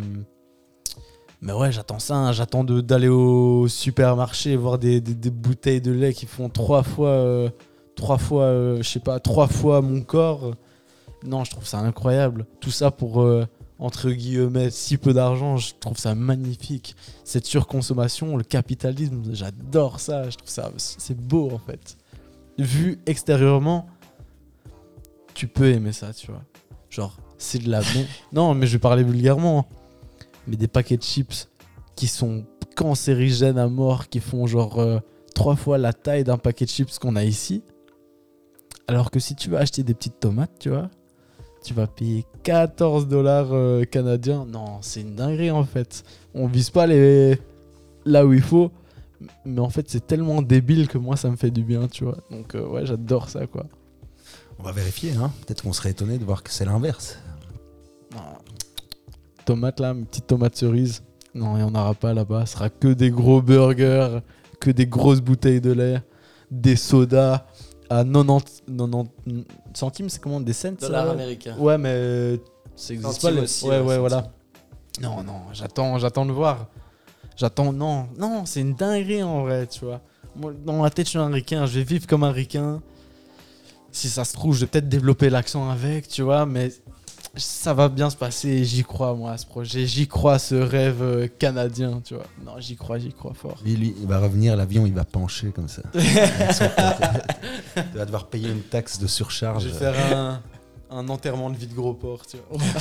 mais 1.42 1.54
ouais, 1.54 1.72
j'attends 1.72 2.00
ça. 2.00 2.16
hein. 2.16 2.32
J'attends 2.32 2.64
d'aller 2.64 3.08
au 3.08 3.68
supermarché, 3.68 4.56
voir 4.56 4.78
des, 4.80 5.00
des- 5.02 5.14
des 5.16 5.30
bouteilles 5.30 5.82
de 5.82 5.92
lait 5.92 6.14
qui 6.14 6.26
font 6.26 6.50
trois 6.50 6.84
fois, 6.84 7.10
euh, 7.10 7.50
trois 7.96 8.18
fois, 8.18 8.44
euh, 8.44 8.78
je 8.82 8.90
sais 8.90 9.00
pas, 9.00 9.20
trois 9.20 9.48
fois 9.48 9.82
mon 9.82 10.02
corps. 10.02 10.52
Non, 11.26 11.44
je 11.44 11.52
trouve 11.52 11.66
ça 11.68 11.80
incroyable. 11.80 12.46
Tout 12.60 12.72
ça 12.72 12.92
pour, 12.92 13.22
euh, 13.22 13.46
entre 13.78 14.10
guillemets, 14.12 14.70
si 14.70 14.98
peu 14.98 15.14
d'argent, 15.14 15.58
je 15.58 15.74
trouve 15.80 15.98
ça 15.98 16.16
magnifique. 16.16 16.96
Cette 17.24 17.46
surconsommation, 17.46 18.36
le 18.38 18.44
capitalisme, 18.44 19.24
j'adore 19.34 20.00
ça. 20.00 20.30
Je 20.30 20.36
trouve 20.38 20.50
ça, 20.50 20.72
c'est 20.78 21.18
beau 21.18 21.50
en 21.52 21.60
fait. 21.60 21.98
Vu 22.58 23.00
extérieurement, 23.06 23.88
tu 25.34 25.48
peux 25.48 25.70
aimer 25.72 25.94
ça, 25.94 26.14
tu 26.14 26.28
vois. 26.32 26.42
Genre, 26.90 27.16
C'est 27.38 27.60
de 27.64 27.70
la. 27.70 27.82
Non, 28.34 28.54
mais 28.54 28.68
je 28.68 28.74
vais 28.74 28.80
parler 28.80 29.04
vulgairement. 29.04 29.68
Mais 30.50 30.58
des 30.58 30.68
paquets 30.68 30.98
de 30.98 31.04
chips 31.04 31.48
qui 31.96 32.08
sont 32.08 32.46
cancérigènes 32.76 33.58
à 33.58 33.68
mort, 33.68 34.10
qui 34.10 34.20
font 34.20 34.48
genre 34.48 34.80
euh, 34.80 35.00
trois 35.36 35.56
fois 35.56 35.78
la 35.78 35.94
taille 35.94 36.24
d'un 36.24 36.38
paquet 36.38 36.66
de 36.66 36.70
chips 36.70 36.98
qu'on 37.00 37.16
a 37.16 37.24
ici. 37.24 37.64
Alors 38.88 39.12
que 39.12 39.20
si 39.20 39.36
tu 39.36 39.50
vas 39.50 39.60
acheter 39.60 39.84
des 39.84 39.94
petites 39.94 40.20
tomates, 40.20 40.58
tu 40.60 40.70
vois, 40.70 40.90
tu 41.64 41.74
vas 41.74 41.88
payer 41.88 42.26
14 42.44 43.08
dollars 43.08 43.50
euh, 43.52 43.84
canadiens. 43.84 44.46
Non, 44.46 44.80
c'est 44.82 45.02
une 45.02 45.16
dinguerie 45.16 45.52
en 45.52 45.64
fait. 45.64 46.04
On 46.34 46.48
vise 46.48 46.70
pas 46.70 46.88
les 46.88 47.40
là 48.06 48.26
où 48.26 48.34
il 48.34 48.42
faut. 48.42 48.72
Mais 49.46 49.60
en 49.60 49.70
fait, 49.70 49.90
c'est 49.90 50.06
tellement 50.08 50.42
débile 50.42 50.88
que 50.88 50.98
moi, 50.98 51.18
ça 51.18 51.30
me 51.30 51.36
fait 51.36 51.52
du 51.52 51.64
bien, 51.64 51.88
tu 51.88 52.06
vois. 52.06 52.18
Donc, 52.32 52.56
euh, 52.56 52.66
ouais, 52.66 52.86
j'adore 52.86 53.30
ça, 53.30 53.48
quoi. 53.48 53.66
On 54.58 54.64
va 54.64 54.72
vérifier, 54.72 55.14
hein. 55.14 55.32
Peut-être 55.46 55.64
qu'on 55.64 55.74
serait 55.74 55.92
étonné 55.92 56.18
de 56.18 56.24
voir 56.24 56.42
que 56.42 56.52
c'est 56.52 56.66
l'inverse. 56.66 57.18
Tomate 59.50 59.80
là, 59.80 59.94
une 59.94 60.06
petite 60.06 60.28
tomate 60.28 60.56
cerise. 60.56 61.02
Non, 61.34 61.56
il 61.58 61.64
n'y 61.64 61.64
en 61.64 61.74
aura 61.74 61.96
pas 61.96 62.14
là-bas. 62.14 62.46
Ce 62.46 62.54
sera 62.54 62.70
que 62.70 62.90
des 62.90 63.10
gros 63.10 63.42
burgers, 63.42 64.20
que 64.60 64.70
des 64.70 64.86
grosses 64.86 65.22
bouteilles 65.22 65.60
de 65.60 65.72
lait, 65.72 66.04
des 66.52 66.76
sodas 66.76 67.48
à 67.90 68.04
90, 68.04 68.62
90 68.68 69.10
centimes, 69.74 70.08
c'est 70.10 70.22
comment 70.22 70.40
Des 70.40 70.54
cents 70.54 70.74
Dollars 70.80 71.10
américains. 71.10 71.58
Ouais, 71.58 71.80
mais 71.80 72.40
ça 72.76 72.94
existe 72.94 73.24
pas. 73.24 73.32
les- 73.32 73.42
aussi, 73.42 73.66
ouais, 73.66 73.80
ouais, 73.80 73.80
ouais, 73.80 73.88
centimes. 73.88 74.00
voilà. 74.02 74.32
Non, 75.02 75.24
non, 75.24 75.40
j'attends, 75.52 75.98
j'attends 75.98 76.28
de 76.28 76.32
voir. 76.32 76.68
J'attends, 77.36 77.74
non, 77.74 78.06
non, 78.20 78.46
c'est 78.46 78.62
une 78.62 78.76
dinguerie 78.76 79.24
en 79.24 79.42
vrai, 79.42 79.66
tu 79.66 79.84
vois. 79.84 80.02
Moi, 80.36 80.54
dans 80.64 80.80
ma 80.80 80.92
tête, 80.92 81.08
je 81.08 81.12
suis 81.12 81.18
un 81.20 81.30
ricain, 81.32 81.66
je 81.66 81.80
vais 81.80 81.84
vivre 81.86 82.06
comme 82.06 82.24
un 82.24 82.32
ricain. 82.32 82.84
Si 83.92 84.10
ça 84.10 84.26
se 84.26 84.34
trouve, 84.34 84.54
je 84.54 84.60
vais 84.60 84.68
peut-être 84.68 84.90
développer 84.90 85.32
l'accent 85.32 85.72
avec, 85.72 86.08
tu 86.08 86.22
vois, 86.22 86.46
mais 86.46 86.70
ça 87.40 87.74
va 87.74 87.90
bien 87.90 88.10
se 88.10 88.16
passer. 88.16 88.64
J'y 88.64 88.84
crois, 88.84 89.16
moi, 89.16 89.32
à 89.32 89.38
ce 89.38 89.46
projet. 89.46 89.86
J'y 89.86 90.08
crois, 90.08 90.34
à 90.34 90.40
ce 90.40 90.56
rêve 90.56 91.02
euh, 91.02 91.28
canadien, 91.28 92.02
tu 92.04 92.16
vois. 92.16 92.26
Non, 92.46 92.60
j'y 92.60 92.76
crois, 92.76 93.00
j'y 93.00 93.12
crois 93.12 93.34
fort. 93.34 93.58
Lui, 93.64 93.76
lui, 93.76 93.96
il 94.00 94.08
va 94.08 94.20
revenir, 94.20 94.56
l'avion, 94.56 94.86
il 94.86 94.94
va 94.94 95.06
pencher 95.06 95.52
comme 95.52 95.68
ça. 95.68 95.82
Avec 95.94 96.54
son 96.54 96.66
pote. 96.70 97.36
il 97.78 97.98
va 97.98 98.06
devoir 98.06 98.28
payer 98.28 98.50
une 98.50 98.62
taxe 98.62 99.00
de 99.00 99.08
surcharge. 99.08 99.64
Je 99.64 99.70
vais 99.70 99.78
faire 99.78 100.18
un, 100.18 100.42
un 100.90 101.08
enterrement 101.10 101.50
de 101.50 101.58
vie 101.58 101.68
de 101.68 101.74
gros 101.74 101.94
porc, 101.94 102.26
tu 102.26 102.38
vois. 102.50 102.60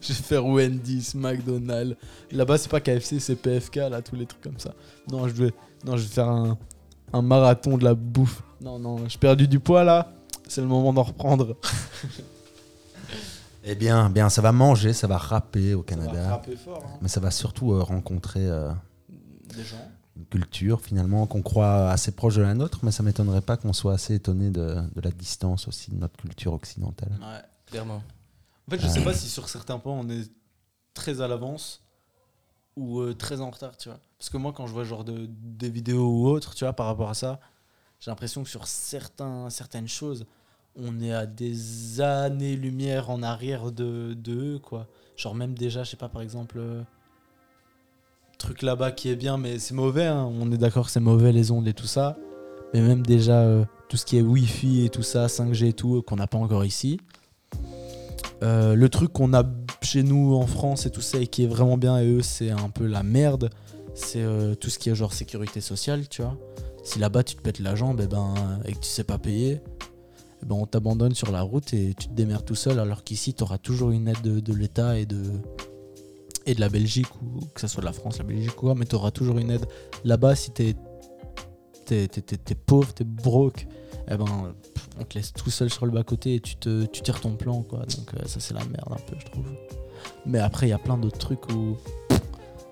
je 0.00 0.08
vais 0.08 0.14
faire 0.14 0.46
Wendy's, 0.46 1.14
McDonald's. 1.14 1.96
Là-bas, 2.30 2.58
c'est 2.58 2.70
pas 2.70 2.80
KFC, 2.80 3.20
c'est 3.20 3.36
PFK, 3.36 3.76
là, 3.76 4.02
tous 4.02 4.16
les 4.16 4.26
trucs 4.26 4.42
comme 4.42 4.58
ça. 4.58 4.74
Non, 5.10 5.28
je 5.28 5.32
vais, 5.34 5.52
non, 5.84 5.96
je 5.96 6.02
vais 6.02 6.14
faire 6.14 6.28
un, 6.28 6.56
un 7.12 7.22
marathon 7.22 7.76
de 7.76 7.84
la 7.84 7.94
bouffe. 7.94 8.42
Non, 8.60 8.78
non, 8.78 9.08
j'ai 9.08 9.18
perdu 9.18 9.48
du 9.48 9.60
poids, 9.60 9.84
là. 9.84 10.12
C'est 10.48 10.60
le 10.60 10.66
moment 10.66 10.92
d'en 10.92 11.02
reprendre. 11.02 11.56
Eh 13.64 13.74
bien, 13.74 14.10
bien, 14.10 14.28
ça 14.28 14.42
va 14.42 14.52
manger, 14.52 14.92
ça 14.92 15.06
va 15.06 15.18
rapper 15.18 15.74
au 15.74 15.82
Canada. 15.82 16.24
frapper 16.28 16.56
fort, 16.56 16.82
hein. 16.84 16.98
Mais 17.00 17.08
ça 17.08 17.20
va 17.20 17.30
surtout 17.30 17.72
euh, 17.72 17.82
rencontrer 17.82 18.46
euh, 18.46 18.72
Des 19.54 19.62
gens. 19.62 19.76
une 20.16 20.26
culture 20.26 20.80
finalement 20.80 21.26
qu'on 21.26 21.42
croit 21.42 21.90
assez 21.90 22.12
proche 22.12 22.36
de 22.36 22.42
la 22.42 22.54
nôtre, 22.54 22.80
mais 22.82 22.90
ça 22.90 23.02
m'étonnerait 23.02 23.40
pas 23.40 23.56
qu'on 23.56 23.72
soit 23.72 23.94
assez 23.94 24.14
étonné 24.14 24.50
de, 24.50 24.76
de 24.94 25.00
la 25.00 25.10
distance 25.10 25.68
aussi 25.68 25.90
de 25.92 25.96
notre 25.96 26.16
culture 26.16 26.52
occidentale. 26.52 27.12
Ouais. 27.20 27.42
Clairement. 27.66 28.02
En 28.68 28.70
fait, 28.70 28.80
je 28.80 28.88
sais 28.88 29.02
pas 29.02 29.14
si 29.14 29.28
sur 29.28 29.48
certains 29.48 29.78
points 29.78 29.94
on 29.94 30.08
est 30.08 30.30
très 30.94 31.20
à 31.20 31.28
l'avance 31.28 31.82
ou 32.76 33.00
euh, 33.00 33.14
très 33.14 33.40
en 33.40 33.50
retard, 33.50 33.76
tu 33.76 33.88
vois. 33.88 33.98
Parce 34.18 34.30
que 34.30 34.36
moi, 34.38 34.52
quand 34.52 34.66
je 34.66 34.72
vois 34.72 34.84
genre 34.84 35.04
de, 35.04 35.26
des 35.28 35.70
vidéos 35.70 36.06
ou 36.08 36.26
autres, 36.28 36.54
tu 36.54 36.64
vois, 36.64 36.72
par 36.72 36.86
rapport 36.86 37.10
à 37.10 37.14
ça, 37.14 37.38
j'ai 38.00 38.10
l'impression 38.10 38.42
que 38.42 38.48
sur 38.48 38.66
certains, 38.66 39.50
certaines 39.50 39.88
choses, 39.88 40.26
on 40.76 41.00
est 41.00 41.12
à 41.12 41.26
des 41.26 42.00
années-lumière 42.00 43.10
en 43.10 43.22
arrière 43.22 43.72
de, 43.72 44.14
de 44.14 44.54
eux, 44.54 44.58
quoi. 44.58 44.86
Genre 45.16 45.34
même 45.34 45.54
déjà, 45.54 45.84
je 45.84 45.90
sais 45.90 45.96
pas, 45.96 46.08
par 46.08 46.22
exemple, 46.22 46.56
euh, 46.58 46.82
truc 48.38 48.62
là-bas 48.62 48.92
qui 48.92 49.10
est 49.10 49.16
bien, 49.16 49.36
mais 49.36 49.58
c'est 49.58 49.74
mauvais, 49.74 50.06
hein. 50.06 50.28
on 50.40 50.50
est 50.50 50.56
d'accord 50.58 50.86
que 50.86 50.92
c'est 50.92 51.00
mauvais 51.00 51.32
les 51.32 51.50
ondes 51.50 51.68
et 51.68 51.74
tout 51.74 51.86
ça. 51.86 52.16
Mais 52.72 52.80
même 52.80 53.04
déjà, 53.04 53.40
euh, 53.40 53.64
tout 53.88 53.96
ce 53.96 54.06
qui 54.06 54.16
est 54.16 54.22
Wi-Fi 54.22 54.86
et 54.86 54.88
tout 54.88 55.02
ça, 55.02 55.26
5G 55.26 55.66
et 55.66 55.72
tout, 55.74 55.96
euh, 55.96 56.02
qu'on 56.02 56.16
n'a 56.16 56.26
pas 56.26 56.38
encore 56.38 56.64
ici. 56.64 57.00
Le 58.44 58.88
truc 58.88 59.12
qu'on 59.12 59.34
a 59.34 59.44
chez 59.82 60.02
nous 60.02 60.34
en 60.34 60.48
France 60.48 60.84
et 60.86 60.90
tout 60.90 61.00
ça 61.00 61.18
et 61.18 61.28
qui 61.28 61.44
est 61.44 61.46
vraiment 61.46 61.78
bien 61.78 62.00
et 62.00 62.08
eux 62.08 62.22
c'est 62.22 62.50
un 62.50 62.70
peu 62.70 62.86
la 62.86 63.04
merde 63.04 63.50
c'est 63.94 64.24
tout 64.58 64.68
ce 64.68 64.80
qui 64.80 64.90
est 64.90 64.96
genre 64.96 65.12
sécurité 65.12 65.60
sociale 65.60 66.08
tu 66.08 66.22
vois 66.22 66.36
si 66.82 66.98
là-bas 66.98 67.22
tu 67.22 67.36
te 67.36 67.40
pètes 67.40 67.60
la 67.60 67.76
jambe 67.76 68.00
et 68.00 68.08
ben 68.08 68.34
et 68.64 68.72
que 68.72 68.80
tu 68.80 68.88
sais 68.88 69.04
pas 69.04 69.18
payer 69.18 69.60
eh 69.64 69.71
ben 70.46 70.56
on 70.56 70.66
t'abandonne 70.66 71.14
sur 71.14 71.30
la 71.30 71.42
route 71.42 71.72
et 71.74 71.94
tu 71.94 72.08
te 72.08 72.12
démerdes 72.12 72.44
tout 72.44 72.54
seul 72.54 72.78
alors 72.78 73.04
qu'ici 73.04 73.34
tu 73.34 73.42
auras 73.42 73.58
toujours 73.58 73.90
une 73.90 74.08
aide 74.08 74.20
de, 74.22 74.54
l'État 74.54 74.98
et 74.98 75.06
de 75.06 75.22
et 76.46 76.54
de 76.54 76.60
la 76.60 76.68
Belgique 76.68 77.14
ou 77.22 77.40
que 77.54 77.60
ce 77.60 77.68
soit 77.68 77.80
de 77.80 77.86
la 77.86 77.92
France 77.92 78.18
la 78.18 78.24
Belgique 78.24 78.56
ou 78.56 78.60
quoi 78.60 78.74
mais 78.74 78.84
tu 78.84 78.96
auras 78.96 79.10
toujours 79.10 79.38
une 79.38 79.50
aide. 79.50 79.66
Là-bas 80.04 80.34
si 80.34 80.50
t'es 80.50 80.74
t'es 81.86 82.54
pauvre 82.66 82.92
t'es 82.94 83.04
broke 83.04 83.66
eh 84.10 84.16
ben 84.16 84.54
on 84.98 85.04
te 85.04 85.14
laisse 85.16 85.32
tout 85.32 85.50
seul 85.50 85.70
sur 85.70 85.86
le 85.86 85.92
bas 85.92 86.02
côté 86.02 86.34
et 86.34 86.40
tu 86.40 86.56
te 86.56 86.84
tu 86.86 87.02
tires 87.02 87.20
ton 87.20 87.36
plan 87.36 87.62
quoi. 87.62 87.80
Donc 87.80 88.14
euh, 88.14 88.26
ça 88.26 88.40
c'est 88.40 88.54
la 88.54 88.64
merde 88.64 88.90
un 88.90 88.96
peu 88.96 89.16
je 89.18 89.26
trouve. 89.26 89.46
Mais 90.26 90.38
après 90.38 90.66
il 90.66 90.70
y 90.70 90.74
a 90.74 90.78
plein 90.78 90.98
d'autres 90.98 91.18
trucs 91.18 91.48
où 91.52 91.76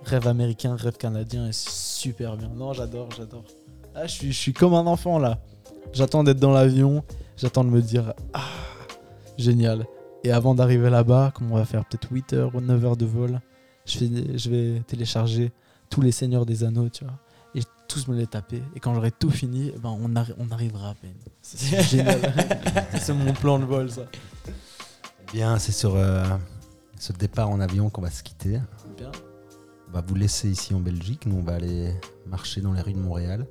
rêve 0.04 0.26
américain 0.26 0.74
rêve 0.74 0.96
canadien 0.96 1.46
et 1.46 1.52
c'est 1.52 1.70
super 1.70 2.36
bien. 2.36 2.48
Non 2.48 2.72
j'adore 2.72 3.08
j'adore. 3.16 3.44
Ah 3.94 4.06
je 4.06 4.12
suis 4.12 4.32
je 4.32 4.38
suis 4.38 4.52
comme 4.52 4.74
un 4.74 4.86
enfant 4.86 5.18
là. 5.18 5.38
J'attends 5.92 6.24
d'être 6.24 6.40
dans 6.40 6.52
l'avion 6.52 7.04
j'attends 7.40 7.64
de 7.64 7.70
me 7.70 7.80
dire 7.82 8.14
ah 8.34 8.44
génial. 9.38 9.86
Et 10.24 10.32
avant 10.32 10.54
d'arriver 10.54 10.90
là-bas 10.90 11.32
comme 11.34 11.50
on 11.52 11.56
va 11.56 11.64
faire 11.64 11.84
peut-être 11.86 12.08
8 12.10 12.32
heures 12.34 12.54
ou 12.54 12.60
9 12.60 12.84
heures 12.84 12.96
de 12.96 13.06
vol 13.06 13.40
je 13.86 13.98
vais 14.04 14.38
je 14.38 14.50
vais 14.50 14.80
télécharger 14.86 15.50
tous 15.88 16.02
les 16.02 16.12
seigneurs 16.12 16.44
des 16.46 16.62
anneaux 16.64 16.88
tu 16.90 17.04
vois. 17.04 17.14
Et 17.54 17.62
tous 17.88 18.06
me 18.06 18.16
les 18.16 18.26
taper. 18.28 18.62
Et 18.76 18.80
quand 18.80 18.94
j'aurai 18.94 19.10
tout 19.10 19.30
fini 19.30 19.72
eh 19.74 19.78
ben 19.78 19.88
on, 20.00 20.08
arri- 20.10 20.34
on 20.38 20.50
arrivera 20.50 20.90
à 20.90 20.94
peine. 20.94 21.16
C'est 21.42 21.82
génial. 21.96 22.20
C'est 23.00 23.12
mon 23.14 23.32
plan 23.32 23.58
de 23.58 23.64
vol 23.64 23.90
ça. 23.90 24.02
Bien, 25.32 25.58
c'est 25.58 25.72
sur 25.72 25.94
euh, 25.96 26.24
ce 26.98 27.12
départ 27.12 27.48
en 27.50 27.60
avion 27.60 27.88
qu'on 27.90 28.02
va 28.02 28.10
se 28.10 28.22
quitter. 28.22 28.60
bien. 28.96 29.10
On 29.88 29.92
va 29.92 30.02
vous 30.06 30.14
laisser 30.14 30.48
ici 30.48 30.74
en 30.74 30.80
Belgique. 30.80 31.26
Nous, 31.26 31.36
on 31.36 31.42
va 31.42 31.54
aller 31.54 31.92
marcher 32.26 32.60
dans 32.60 32.72
les 32.72 32.80
rues 32.80 32.92
de 32.92 32.98
Montréal, 33.00 33.46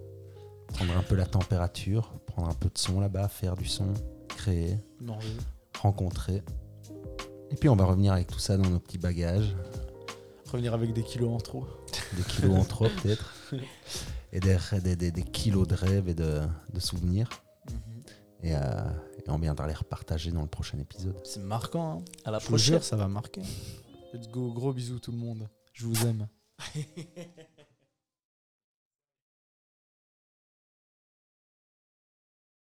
prendre 0.67 0.95
un 0.97 1.03
peu 1.03 1.15
la 1.15 1.25
température, 1.25 2.13
prendre 2.39 2.51
un 2.51 2.55
peu 2.57 2.69
de 2.69 2.77
son 2.77 3.01
là-bas, 3.01 3.27
faire 3.27 3.55
du 3.57 3.65
son, 3.65 3.93
créer, 4.29 4.77
manger 5.01 5.35
rencontrer. 5.81 6.41
Et 7.51 7.55
puis, 7.55 7.67
on 7.69 7.75
va 7.75 7.83
revenir 7.85 8.13
avec 8.13 8.27
tout 8.27 8.39
ça 8.39 8.55
dans 8.57 8.69
nos 8.69 8.79
petits 8.79 8.97
bagages, 8.97 9.55
revenir 10.51 10.73
avec 10.73 10.93
des 10.93 11.03
kilos 11.03 11.31
en 11.33 11.37
trop 11.37 11.65
des 12.15 12.23
kilos 12.23 12.57
en 12.57 12.63
trop 12.63 12.87
peut-être, 13.03 13.33
et 14.31 14.39
des, 14.39 14.57
des- 14.81 14.95
des- 14.95 15.11
des 15.11 15.23
kilos 15.23 15.67
de 15.67 15.75
rêves 15.75 16.07
et 16.09 16.13
de, 16.13 16.41
de 16.73 16.79
souvenirs. 16.79 17.29
Et, 18.41 18.55
euh, 18.55 18.59
et 19.25 19.29
on 19.29 19.37
viendra 19.37 19.67
les 19.67 19.73
repartager 19.73 20.31
dans 20.31 20.41
le 20.41 20.47
prochain 20.47 20.79
épisode. 20.79 21.19
C'est 21.25 21.41
marquant. 21.43 21.99
Hein. 21.99 22.05
À 22.25 22.31
la 22.31 22.39
Je 22.39 22.45
prochaine. 22.45 22.75
jure, 22.75 22.83
ça 22.83 22.95
va 22.95 23.07
marquer. 23.09 23.41
Let's 24.13 24.29
go, 24.29 24.51
gros 24.53 24.71
bisous 24.73 24.99
tout 24.99 25.11
le 25.11 25.17
monde. 25.17 25.49
Je 25.73 25.85
vous 25.85 26.07
aime. 26.07 26.27